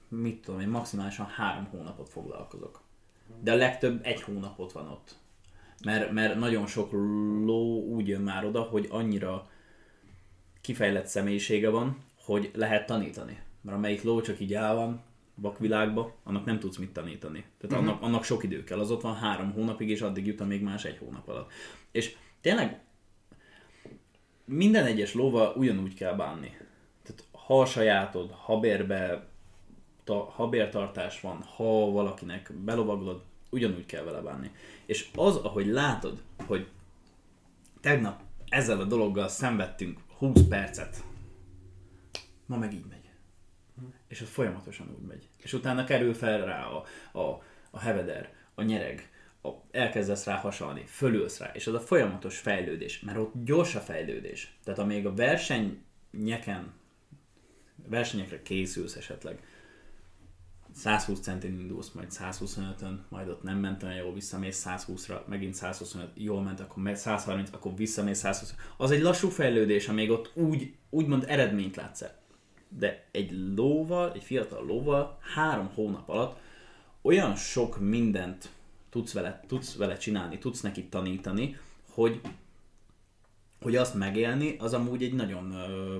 mit 0.09 0.41
tudom 0.45 0.61
én, 0.61 0.69
maximálisan 0.69 1.27
három 1.27 1.65
hónapot 1.65 2.09
foglalkozok. 2.09 2.83
De 3.41 3.53
a 3.53 3.57
legtöbb 3.57 4.01
egy 4.03 4.23
hónapot 4.23 4.73
van 4.73 4.89
ott. 4.89 5.15
Mert, 5.85 6.13
mert 6.13 6.39
nagyon 6.39 6.67
sok 6.67 6.93
ló 7.45 7.83
úgy 7.83 8.09
jön 8.09 8.21
már 8.21 8.45
oda, 8.45 8.63
hogy 8.63 8.87
annyira 8.91 9.51
kifejlett 10.61 11.07
személyisége 11.07 11.69
van, 11.69 12.05
hogy 12.27 12.51
lehet 12.55 12.87
tanítani. 12.87 13.39
Mert 13.61 13.77
amelyik 13.77 14.03
ló 14.03 14.21
csak 14.21 14.41
így 14.41 14.55
áll 14.55 14.75
van 14.75 15.03
vakvilágba, 15.35 16.15
annak 16.25 16.45
nem 16.45 16.59
tudsz 16.59 16.77
mit 16.77 16.93
tanítani. 16.93 17.45
Tehát 17.59 17.77
uh-huh. 17.77 17.79
annak, 17.79 18.03
annak 18.03 18.25
sok 18.25 18.43
idő 18.43 18.65
kell. 18.65 18.79
Az 18.79 18.91
ott 18.91 19.01
van 19.01 19.17
három 19.17 19.53
hónapig, 19.53 19.89
és 19.89 20.01
addig 20.01 20.27
jut, 20.27 20.47
még 20.47 20.63
más 20.63 20.85
egy 20.85 20.99
hónap 20.99 21.29
alatt. 21.29 21.51
És 21.91 22.17
tényleg 22.41 22.81
minden 24.45 24.85
egyes 24.85 25.15
lóval 25.15 25.55
ugyanúgy 25.57 25.95
kell 25.95 26.15
bánni. 26.15 26.57
Tehát 27.03 27.25
ha 27.47 27.61
a 27.61 27.67
sajátod, 27.67 28.31
ha 28.31 28.61
bérbe, 28.61 29.27
ta, 30.05 30.15
ha 30.15 30.49
bértartás 30.49 31.21
van, 31.21 31.43
ha 31.57 31.91
valakinek 31.91 32.53
belovaglod, 32.65 33.23
ugyanúgy 33.51 33.87
kell 33.87 34.05
vele 34.05 34.21
bánni. 34.21 34.51
És 34.87 35.09
az, 35.15 35.37
ahogy 35.37 35.67
látod, 35.67 36.23
hogy 36.47 36.67
tegnap 37.81 38.21
ezzel 38.49 38.81
a 38.81 38.85
dologgal 38.85 39.29
szenvedtünk 39.29 40.01
20 40.19 40.43
percet, 40.49 41.05
ma 42.47 42.57
meg 42.57 42.73
így 42.73 42.87
megy. 42.89 43.11
És 44.09 44.21
az 44.21 44.29
folyamatosan 44.29 44.95
úgy 44.99 45.07
megy. 45.07 45.29
És 45.37 45.53
utána 45.53 45.85
kerül 45.85 46.15
fel 46.15 46.45
rá 46.45 46.67
a, 46.67 46.85
a, 47.19 47.43
a 47.71 47.79
heveder, 47.79 48.35
a 48.55 48.63
nyereg, 48.63 49.11
a, 49.43 49.49
elkezdesz 49.71 50.25
rá 50.25 50.37
hasalni, 50.37 50.85
fölülsz 50.87 51.39
rá, 51.39 51.51
és 51.55 51.67
az 51.67 51.75
a 51.75 51.81
folyamatos 51.81 52.39
fejlődés, 52.39 53.01
mert 53.01 53.19
ott 53.19 53.33
gyors 53.45 53.75
a 53.75 53.81
fejlődés. 53.81 54.59
Tehát 54.65 54.81
amíg 54.81 55.07
a 55.07 55.15
versenyeken, 55.15 56.73
versenyekre 57.89 58.43
készülsz 58.43 58.97
esetleg, 58.97 59.43
120 60.75 61.21
centin 61.21 61.61
indulsz, 61.61 61.91
majd 61.91 62.09
125-ön, 62.11 63.07
majd 63.09 63.29
ott 63.29 63.43
nem 63.43 63.59
ment 63.59 63.83
olyan 63.83 63.97
jól, 63.97 64.13
visszamész 64.13 64.67
120-ra, 64.69 65.27
megint 65.27 65.55
125, 65.55 66.11
jól 66.15 66.43
ment, 66.43 66.61
akkor 66.61 66.83
megy 66.83 66.97
130, 66.97 67.51
akkor 67.53 67.75
visszamész 67.77 68.19
120. 68.19 68.55
Az 68.77 68.91
egy 68.91 69.01
lassú 69.01 69.29
fejlődés, 69.29 69.89
amíg 69.89 70.11
ott 70.11 70.31
úgy, 70.35 70.75
úgymond 70.91 71.25
eredményt 71.29 71.77
látsz 71.77 72.03
el. 72.03 72.25
De 72.69 73.05
egy 73.11 73.31
lóval, 73.57 74.13
egy 74.13 74.23
fiatal 74.23 74.67
lóval 74.67 75.19
három 75.35 75.71
hónap 75.75 76.09
alatt 76.09 76.39
olyan 77.03 77.37
sok 77.37 77.81
mindent 77.81 78.49
tudsz 78.91 79.13
vele, 79.13 79.45
tudsz 79.47 79.77
vele 79.77 79.97
csinálni, 79.97 80.39
tudsz 80.39 80.61
neki 80.61 80.85
tanítani, 80.85 81.59
hogy, 81.91 82.21
hogy 83.61 83.77
azt 83.77 83.95
megélni, 83.95 84.57
az 84.59 84.75
amúgy 84.75 85.03
egy 85.03 85.15
nagyon 85.15 85.53
ö, 85.53 85.99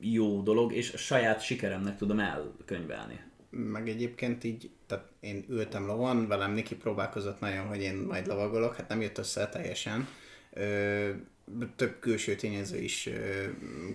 jó 0.00 0.42
dolog, 0.42 0.72
és 0.72 0.92
a 0.92 0.96
saját 0.96 1.40
sikeremnek 1.40 1.96
tudom 1.96 2.18
elkönyvelni. 2.18 3.20
Meg 3.50 3.88
egyébként 3.88 4.44
így, 4.44 4.70
tehát 4.86 5.12
én 5.20 5.44
ültem 5.48 5.86
lovon, 5.86 6.28
velem 6.28 6.52
Niki 6.52 6.76
próbálkozott 6.76 7.40
nagyon, 7.40 7.66
hogy 7.66 7.80
én 7.80 7.94
majd 7.94 8.26
lovagolok, 8.26 8.76
hát 8.76 8.88
nem 8.88 9.00
jött 9.00 9.18
össze 9.18 9.48
teljesen. 9.48 10.08
Ö, 10.52 11.10
több 11.76 11.98
külső 12.00 12.34
tényező 12.34 12.78
is 12.78 13.08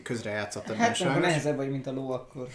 közrejátszott 0.03 0.63
ebben 0.63 0.77
Hát, 0.77 0.95
sajnos. 0.95 1.21
nehezebb 1.21 1.55
vagy, 1.55 1.69
mint 1.69 1.87
a 1.87 1.91
ló, 1.91 2.11
akkor... 2.11 2.47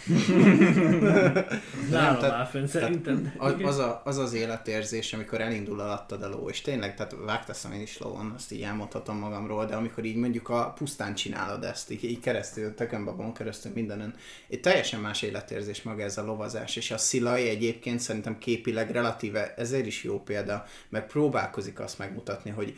Nálam 1.89 2.19
tehát- 2.19 2.31
áll 2.31 2.45
fönn 2.45 2.65
szerintem. 2.65 3.33
Az, 3.37 3.53
az, 3.63 3.77
a, 3.77 4.01
az 4.05 4.17
az 4.17 4.33
életérzés, 4.33 5.13
amikor 5.13 5.41
elindul 5.41 5.79
alattad 5.79 6.23
a 6.23 6.29
ló, 6.29 6.49
és 6.49 6.61
tényleg, 6.61 6.95
tehát 6.95 7.15
vágtaszom 7.25 7.71
én 7.71 7.81
is 7.81 7.97
lovon, 7.97 8.33
azt 8.35 8.51
így 8.51 8.61
elmondhatom 8.61 9.17
magamról, 9.17 9.65
de 9.65 9.75
amikor 9.75 10.03
így 10.05 10.15
mondjuk 10.15 10.49
a 10.49 10.73
pusztán 10.77 11.13
csinálod 11.15 11.63
ezt, 11.63 11.91
így, 11.91 12.03
így 12.03 12.19
keresztül, 12.19 12.73
tökönbabon 12.73 13.33
keresztül 13.33 13.71
mindenen, 13.75 14.13
egy 14.49 14.59
teljesen 14.59 14.99
más 14.99 15.21
életérzés 15.21 15.81
maga 15.81 16.03
ez 16.03 16.17
a 16.17 16.25
lovazás, 16.25 16.75
és 16.75 16.91
a 16.91 16.97
szilai 16.97 17.49
egyébként 17.49 17.99
szerintem 17.99 18.37
képileg 18.37 18.91
relatíve, 18.91 19.53
ezért 19.57 19.85
is 19.85 20.03
jó 20.03 20.19
példa, 20.19 20.65
mert 20.89 21.11
próbálkozik 21.11 21.79
azt 21.79 21.97
megmutatni, 21.97 22.49
hogy 22.49 22.77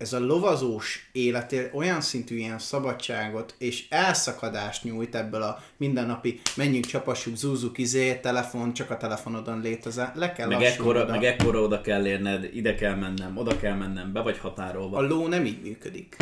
ez 0.00 0.12
a 0.12 0.18
lovazós 0.20 1.08
életér 1.12 1.70
olyan 1.74 2.00
szintű 2.00 2.36
ilyen 2.36 2.58
szabadságot 2.58 3.54
és 3.58 3.86
elszakadást 3.88 4.84
nyújt 4.84 5.14
ebből 5.14 5.42
a 5.42 5.62
mindennapi 5.76 6.40
menjünk, 6.56 6.84
csapassuk, 6.86 7.36
zúzzuk, 7.36 7.78
izé, 7.78 8.14
telefon, 8.14 8.72
csak 8.72 8.90
a 8.90 8.96
telefonodon 8.96 9.60
létezel, 9.60 10.12
le 10.14 10.32
kell 10.32 10.48
Meg 10.48 10.62
ekkora, 10.62 10.68
lassulnod 10.92 11.08
a- 11.08 11.12
meg 11.12 11.24
ekkora 11.24 11.60
oda 11.60 11.80
kell 11.80 12.06
érned, 12.06 12.50
ide 12.54 12.74
kell 12.74 12.94
mennem, 12.94 13.36
oda 13.36 13.56
kell 13.56 13.74
mennem, 13.74 14.12
be 14.12 14.20
vagy 14.20 14.38
határolva. 14.38 14.96
A 14.96 15.02
ló 15.02 15.26
nem 15.26 15.44
így 15.44 15.62
működik. 15.62 16.16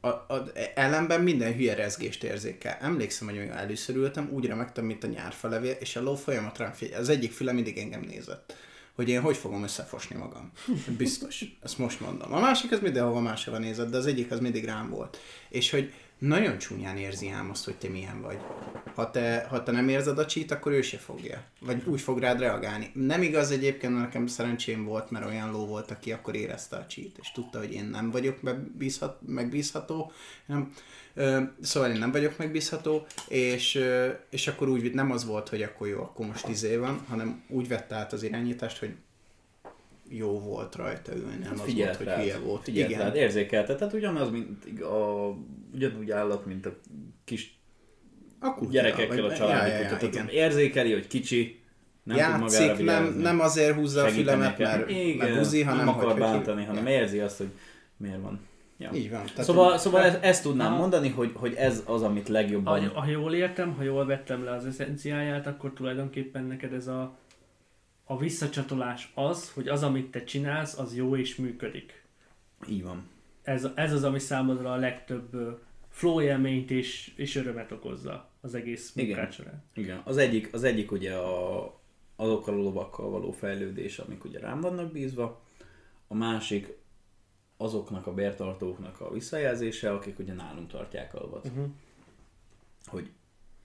A, 0.00 0.08
a, 0.08 0.44
ellenben 0.74 1.20
minden 1.20 1.54
hülye 1.54 1.74
rezgést 1.74 2.24
érzékel. 2.24 2.76
Emlékszem, 2.80 3.28
hogy 3.28 3.38
amikor 3.38 3.56
először 3.56 3.96
ültem, 3.96 4.28
úgy 4.32 4.46
remegtem, 4.46 4.84
mint 4.84 5.04
a 5.04 5.06
nyárfalevél, 5.06 5.76
és 5.80 5.96
a 5.96 6.02
ló 6.02 6.14
folyamatosan 6.14 6.72
figyel. 6.72 7.00
Az 7.00 7.08
egyik 7.08 7.32
füle 7.32 7.52
mindig 7.52 7.78
engem 7.78 8.00
nézett. 8.08 8.56
Hogy 8.94 9.08
én 9.08 9.20
hogy 9.20 9.36
fogom 9.36 9.62
összefosni 9.62 10.16
magam. 10.16 10.52
Biztos. 10.96 11.44
Ezt 11.62 11.78
most 11.78 12.00
mondom. 12.00 12.32
A 12.32 12.40
másik 12.40 12.72
az 12.72 12.80
mindenhova 12.80 13.20
máshova 13.20 13.58
nézett, 13.58 13.90
de 13.90 13.96
az 13.96 14.06
egyik 14.06 14.30
az 14.30 14.40
mindig 14.40 14.64
rám 14.64 14.90
volt. 14.90 15.18
És 15.48 15.70
hogy 15.70 15.92
nagyon 16.22 16.58
csúnyán 16.58 16.96
érzi 16.96 17.28
ám 17.28 17.50
azt, 17.50 17.64
hogy 17.64 17.74
te 17.74 17.88
milyen 17.88 18.20
vagy. 18.20 18.38
Ha 18.94 19.10
te, 19.10 19.46
ha 19.48 19.62
te 19.62 19.72
nem 19.72 19.88
érzed 19.88 20.18
a 20.18 20.26
csít, 20.26 20.50
akkor 20.50 20.72
ő 20.72 20.82
se 20.82 20.98
fogja. 20.98 21.44
Vagy 21.60 21.82
úgy 21.86 22.00
fog 22.00 22.18
rád 22.18 22.38
reagálni. 22.38 22.90
Nem 22.94 23.22
igaz 23.22 23.50
egyébként, 23.50 23.98
nekem 23.98 24.26
szerencsém 24.26 24.84
volt, 24.84 25.10
mert 25.10 25.26
olyan 25.26 25.50
ló 25.50 25.66
volt, 25.66 25.90
aki 25.90 26.12
akkor 26.12 26.34
érezte 26.34 26.76
a 26.76 26.86
csít, 26.86 27.18
és 27.20 27.32
tudta, 27.32 27.58
hogy 27.58 27.72
én 27.72 27.84
nem 27.84 28.10
vagyok 28.10 28.42
megbízhat, 28.42 29.18
megbízható. 29.26 30.12
Nem, 30.46 30.72
ö, 31.14 31.40
szóval 31.60 31.90
én 31.90 31.98
nem 31.98 32.12
vagyok 32.12 32.38
megbízható, 32.38 33.06
és, 33.28 33.74
ö, 33.74 34.08
és 34.30 34.48
akkor 34.48 34.68
úgy 34.68 34.94
nem 34.94 35.10
az 35.10 35.24
volt, 35.24 35.48
hogy 35.48 35.62
akkor 35.62 35.88
jó, 35.88 36.00
akkor 36.00 36.26
most 36.26 36.48
izé 36.48 36.76
van, 36.76 37.04
hanem 37.08 37.42
úgy 37.48 37.68
vette 37.68 37.94
át 37.94 38.12
az 38.12 38.22
irányítást, 38.22 38.78
hogy 38.78 38.94
jó 40.16 40.40
volt 40.40 40.74
rajta 40.74 41.14
ülni, 41.16 41.36
nem 41.42 41.50
az 41.52 41.56
volt, 41.58 41.70
Figyelt 41.70 41.96
hogy 41.96 42.06
rád, 42.06 42.20
hülye 42.20 42.38
volt. 42.38 42.62
figyelt 42.62 42.90
Igen. 42.90 43.02
rád, 43.02 43.14
érzékelte. 43.14 43.74
Tehát 43.74 43.92
ugyanaz, 43.94 44.30
mint 44.30 44.80
a, 44.80 45.34
ugyanúgy 45.74 46.10
állat, 46.10 46.46
mint 46.46 46.66
a 46.66 46.74
kis 47.24 47.60
A 48.38 48.54
kutya, 48.54 48.70
gyerekekkel 48.70 49.22
vagy- 49.22 49.32
a 49.32 49.36
családi 49.36 49.68
ja, 49.70 49.74
ja, 49.76 49.80
ja, 49.80 49.86
Tehát 49.86 50.02
igen. 50.02 50.28
érzékeli, 50.28 50.92
hogy 50.92 51.06
kicsi, 51.06 51.60
nem 52.02 52.16
tud 52.16 52.40
magára 52.40 52.64
Játszik, 52.64 52.84
nem, 52.84 53.14
nem 53.18 53.40
azért 53.40 53.74
húzza 53.74 54.04
a 54.04 54.08
fülemet, 54.08 54.58
mert, 54.58 54.90
Igen, 54.90 55.16
mert 55.16 55.38
buzi, 55.38 55.62
hanem 55.62 55.84
nem 55.84 55.94
akar 55.94 56.10
hogy, 56.10 56.20
bántani, 56.20 56.56
hogy, 56.56 56.66
hanem 56.66 56.86
érzi 56.86 57.18
azt, 57.18 57.38
hogy 57.38 57.50
miért 57.96 58.20
van. 58.22 58.40
Ja. 58.78 58.90
Így 58.94 59.10
van. 59.10 59.24
Tehát, 59.26 59.44
Szóval, 59.44 59.70
hogy- 59.70 59.78
szóval 59.78 60.02
ezt, 60.02 60.18
ezt 60.22 60.42
tudnám 60.42 60.66
Aha. 60.72 60.80
mondani, 60.80 61.08
hogy, 61.08 61.30
hogy 61.34 61.54
ez 61.54 61.82
az, 61.86 62.02
amit 62.02 62.28
legjobban... 62.28 62.88
Ha, 62.88 63.00
ha 63.00 63.10
jól 63.10 63.34
értem, 63.34 63.72
ha 63.74 63.82
jól 63.82 64.06
vettem 64.06 64.44
le 64.44 64.50
az 64.50 64.66
eszenciáját, 64.66 65.46
akkor 65.46 65.72
tulajdonképpen 65.72 66.44
neked 66.44 66.72
ez 66.72 66.86
a, 66.86 67.18
a 68.12 68.16
visszacsatolás 68.16 69.12
az, 69.14 69.52
hogy 69.52 69.68
az, 69.68 69.82
amit 69.82 70.10
te 70.10 70.24
csinálsz, 70.24 70.78
az 70.78 70.96
jó 70.96 71.16
és 71.16 71.36
működik. 71.36 72.04
Így 72.68 72.82
van. 72.82 73.08
Ez, 73.42 73.68
ez 73.74 73.92
az, 73.92 74.04
ami 74.04 74.18
számodra 74.18 74.72
a 74.72 74.76
legtöbb 74.76 75.60
flow 75.88 76.20
élményt 76.20 76.70
és, 76.70 77.12
és 77.16 77.36
örömet 77.36 77.72
okozza 77.72 78.30
az 78.40 78.54
egész 78.54 78.92
Igen. 78.94 79.06
munkád 79.06 79.32
során. 79.32 79.62
Igen. 79.74 80.00
Az 80.04 80.16
egyik, 80.16 80.54
az 80.54 80.64
egyik 80.64 80.92
ugye 80.92 81.14
a, 81.14 81.80
azokkal 82.16 82.54
a 82.54 82.62
lovakkal 82.62 83.10
való 83.10 83.30
fejlődés, 83.30 83.98
amik 83.98 84.24
ugye 84.24 84.38
rám 84.38 84.60
vannak 84.60 84.92
bízva. 84.92 85.42
A 86.06 86.14
másik 86.14 86.76
azoknak 87.56 88.06
a 88.06 88.14
bértartóknak 88.14 89.00
a 89.00 89.12
visszajelzése, 89.12 89.92
akik 89.92 90.18
ugye 90.18 90.32
nálunk 90.32 90.68
tartják 90.70 91.14
a 91.14 91.20
lovat. 91.20 91.46
Uh-huh. 91.46 91.66
Hogy 92.84 93.10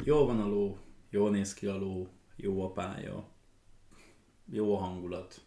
jól 0.03 0.25
van 0.25 0.41
a 0.41 0.47
ló, 0.47 0.77
jól 1.09 1.29
néz 1.29 1.53
ki 1.53 1.65
a 1.65 1.77
ló, 1.77 2.07
jó 2.35 2.63
a 2.63 2.71
pálya, 2.71 3.35
jó 4.51 4.75
a 4.75 4.77
hangulat. 4.77 5.41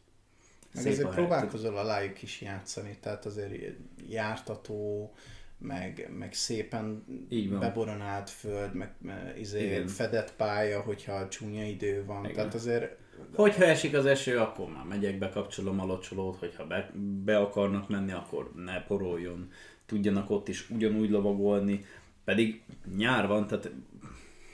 Meg 0.75 0.83
szép 0.83 0.93
azért 0.93 1.09
próbálkozol 1.15 1.77
alájuk 1.77 2.23
is 2.23 2.41
játszani, 2.41 2.99
tehát 3.01 3.27
azért 3.27 3.77
jártató, 4.09 5.13
meg, 5.59 6.11
meg 6.19 6.33
szépen 6.33 7.05
Így 7.29 7.51
van. 7.51 7.61
beboronált 7.61 8.31
föld, 8.31 8.75
meg 8.75 8.95
meg 9.03 9.39
izé, 9.39 9.65
Igen. 9.65 9.87
fedett 9.87 10.35
pálya, 10.37 10.81
hogyha 10.81 11.29
csúnya 11.29 11.65
idő 11.65 12.05
van. 12.05 12.25
Igen. 12.25 12.35
Tehát 12.35 12.55
azért 12.55 12.99
Hogyha 13.35 13.65
esik 13.65 13.95
az 13.95 14.07
eső, 14.07 14.39
akkor 14.39 14.69
már 14.69 14.85
megyek, 14.85 15.19
bekapcsolom 15.19 15.81
a 15.81 15.85
locsolót, 15.85 16.37
hogyha 16.37 16.67
be, 16.67 16.91
be 17.25 17.39
akarnak 17.39 17.89
menni, 17.89 18.13
akkor 18.13 18.53
ne 18.55 18.83
poroljon. 18.83 19.51
Tudjanak 19.87 20.31
ott 20.31 20.49
is 20.49 20.71
ugyanúgy 20.71 21.11
lovagolni. 21.11 21.85
Pedig 22.25 22.63
nyár 22.97 23.27
van, 23.27 23.47
tehát 23.47 23.71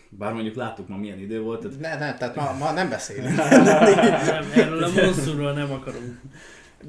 bár 0.08 0.32
mondjuk 0.32 0.54
láttuk 0.54 0.88
ma 0.88 0.96
milyen 0.96 1.18
idő 1.18 1.40
volt, 1.40 1.60
tehát 1.60 1.80
ne, 1.80 2.06
ne, 2.06 2.14
tehát 2.16 2.34
ma, 2.34 2.56
ma 2.58 2.72
nem 2.72 2.88
beszélünk. 2.88 3.36
nem, 3.36 4.50
erről 4.54 4.82
a 4.82 4.90
monszúról 5.02 5.52
nem 5.52 5.72
akarunk. 5.72 6.20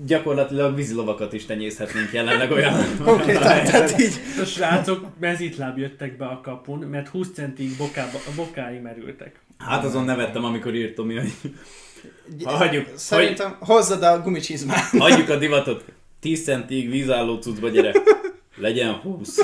gyakorlatilag 0.06 0.76
vízilovakat 0.76 1.34
is 1.34 1.46
tenyészhetnénk 1.46 2.12
jelenleg 2.14 2.52
olyan. 2.52 2.74
Konkrétan, 3.04 3.42
tehát 3.64 4.00
így. 4.00 4.20
A 4.42 4.46
srácok 4.46 5.06
mezitláb 5.20 5.78
jöttek 5.78 6.18
be 6.18 6.26
a 6.26 6.42
kapun, 6.44 6.80
mert 6.80 7.08
20 7.08 7.28
centig 7.34 7.78
bokába, 7.78 8.18
a 8.18 8.32
bokáig 8.36 8.82
merültek. 8.82 9.40
Hát 9.58 9.84
azon 9.84 10.04
nevettem, 10.06 10.44
amikor 10.44 10.76
írtam, 10.76 11.06
hogy 11.06 11.32
hagyjuk, 12.44 12.86
Szerintem 12.96 13.56
hozzad 13.60 14.04
a 14.04 14.22
gumicsizmát. 14.22 14.90
hagyjuk 14.98 15.30
a 15.30 15.36
divatot. 15.38 15.84
10 16.20 16.44
centig 16.44 16.90
vízálló 16.90 17.36
cuccba 17.36 17.70
gyere. 17.70 17.92
Legyen 18.58 18.94
20. 18.94 19.38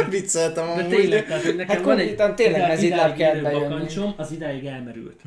Nem 0.00 0.10
vicceltem 0.20 0.66
De 0.66 0.72
amúgy. 0.72 0.88
tényleg, 0.88 1.26
tehát 1.26 1.42
hogy 1.44 1.56
nekem 1.56 1.76
Hát 1.76 1.84
van 1.84 1.98
egy 1.98 2.16
tényleg 2.34 2.82
idáig 2.82 3.14
kell 3.14 3.40
bakancsom, 3.40 4.14
az 4.16 4.32
idáig 4.32 4.64
elmerült. 4.64 5.20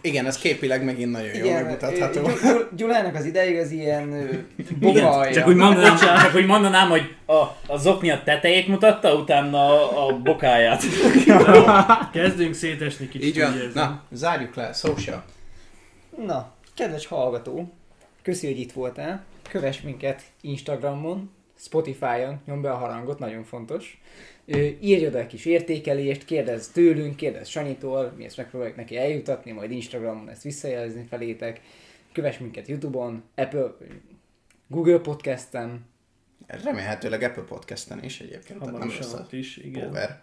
Igen, 0.00 0.26
ez 0.26 0.38
képileg 0.38 0.84
megint 0.84 1.10
nagyon 1.10 1.34
jól 1.34 1.52
megmutatható. 1.52 2.20
Gyul- 2.22 2.40
Gyul- 2.42 2.68
Gyulának 2.76 3.14
az 3.14 3.24
ideig 3.24 3.58
az 3.58 3.70
ilyen 3.70 4.28
bogalja. 4.80 5.32
csak 5.34 5.46
úgy 5.46 5.56
mondanám, 5.56 5.96
csak 5.96 6.34
úgy 6.34 6.46
mondanám, 6.46 6.88
hogy 6.88 7.14
a, 7.26 7.34
a 7.66 7.76
zokni 7.76 8.10
a 8.10 8.22
tetejét 8.24 8.68
mutatta, 8.68 9.14
utána 9.14 9.58
a, 9.58 10.06
a 10.08 10.18
bokáját. 10.18 10.82
Kezdünk 12.12 12.54
szétesni 12.54 13.08
kicsit. 13.08 13.26
Így 13.28 13.40
van. 13.40 13.70
Na, 13.74 14.02
zárjuk 14.12 14.54
le. 14.54 14.72
Social. 14.72 15.24
Na, 16.26 16.52
kedves 16.76 17.06
hallgató, 17.06 17.72
köszi, 18.22 18.46
hogy 18.46 18.58
itt 18.60 18.72
voltál. 18.72 19.24
Kövess 19.50 19.80
minket 19.80 20.22
Instagramon, 20.40 21.30
Spotify-on, 21.62 22.40
nyomd 22.44 22.62
be 22.62 22.70
a 22.70 22.76
harangot, 22.76 23.18
nagyon 23.18 23.44
fontos. 23.44 24.00
Írj 24.80 25.06
oda 25.06 25.18
egy 25.18 25.26
kis 25.26 25.44
értékelést, 25.44 26.24
kérdezz 26.24 26.68
tőlünk, 26.68 27.16
kérdezz 27.16 27.48
Sanyitól, 27.48 28.12
mi 28.16 28.24
ezt 28.24 28.36
megpróbáljuk 28.36 28.76
neki 28.76 28.96
eljutatni, 28.96 29.52
majd 29.52 29.70
Instagramon 29.70 30.28
ezt 30.28 30.42
visszajelezni 30.42 31.06
felétek. 31.08 31.60
Kövess 32.12 32.38
minket 32.38 32.68
Youtube-on, 32.68 33.22
Apple, 33.34 33.76
Google 34.66 34.98
Podcast-en, 34.98 35.90
Remélhetőleg 36.46 37.22
Apple 37.22 37.42
Podcast-en 37.42 38.04
is 38.04 38.20
egyébként. 38.20 38.60
Nem 38.60 38.72
Hamarosan 38.72 39.18
a 39.18 39.20
ott 39.20 39.32
is, 39.32 39.56
igen. 39.56 39.88
over. 39.88 40.22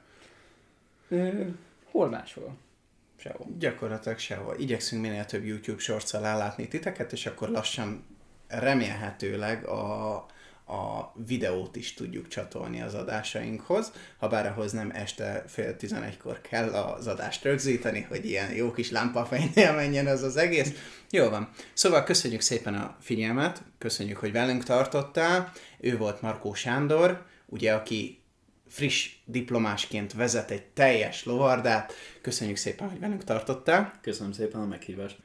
Ö, 1.07 1.45
hol 1.91 2.09
máshol? 2.09 2.57
Sehol. 3.15 3.47
Gyakorlatilag 3.59 4.17
sehol. 4.17 4.55
Igyekszünk 4.57 5.01
minél 5.01 5.25
több 5.25 5.45
YouTube 5.45 5.79
shorts 5.79 6.13
ellátni 6.13 6.67
titeket, 6.67 7.11
és 7.11 7.25
akkor 7.25 7.49
lassan 7.49 8.03
remélhetőleg 8.47 9.65
a, 9.65 10.25
a 10.69 11.13
videót 11.27 11.75
is 11.75 11.93
tudjuk 11.93 12.27
csatolni 12.27 12.81
az 12.81 12.93
adásainkhoz, 12.93 13.91
ha 14.17 14.27
bár 14.27 14.45
ahhoz 14.45 14.71
nem 14.71 14.91
este 14.93 15.43
fél 15.47 15.75
tizenegykor 15.75 16.41
kell 16.41 16.69
az 16.69 17.07
adást 17.07 17.43
rögzíteni, 17.43 18.05
hogy 18.09 18.25
ilyen 18.25 18.53
jó 18.53 18.71
kis 18.71 18.91
lámpafejnél 18.91 19.73
menjen 19.73 20.07
az 20.07 20.23
az 20.23 20.37
egész. 20.37 20.71
Jó 21.09 21.29
van. 21.29 21.49
Szóval 21.73 22.03
köszönjük 22.03 22.41
szépen 22.41 22.73
a 22.73 22.97
figyelmet, 23.01 23.63
köszönjük, 23.77 24.17
hogy 24.17 24.31
velünk 24.31 24.63
tartottál. 24.63 25.51
Ő 25.79 25.97
volt 25.97 26.21
Markó 26.21 26.53
Sándor, 26.53 27.25
ugye, 27.45 27.73
aki 27.73 28.23
friss 28.67 29.09
diplomásként 29.25 30.13
vezet 30.13 30.51
egy 30.51 30.65
teljes 30.65 31.25
lovardát. 31.25 31.93
Köszönjük 32.21 32.57
szépen, 32.57 32.89
hogy 32.89 32.99
velünk 32.99 33.23
tartottál. 33.23 33.93
Köszönöm 34.01 34.31
szépen 34.31 34.61
a 34.61 34.65
meghívást. 34.65 35.17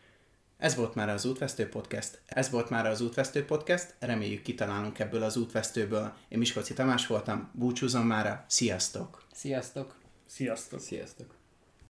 Ez 0.65 0.75
volt 0.75 0.95
már 0.95 1.09
az 1.09 1.25
Útvesztő 1.25 1.69
Podcast. 1.69 2.21
Ez 2.27 2.51
volt 2.51 2.71
már 2.71 2.87
az 2.87 3.01
Útvesztő 3.01 3.45
Podcast. 3.45 3.95
Reméljük 3.99 4.43
kitalálunk 4.43 4.99
ebből 4.99 5.23
az 5.23 5.37
útvesztőből. 5.37 6.13
Én 6.29 6.39
Miskolci 6.39 6.75
Tamás 6.75 7.07
voltam, 7.07 7.51
búcsúzom 7.53 8.07
mára. 8.07 8.45
Sziasztok! 8.49 9.23
Sziasztok! 9.33 9.97
Sziasztok! 10.27 10.81
Sziasztok! 10.81 11.44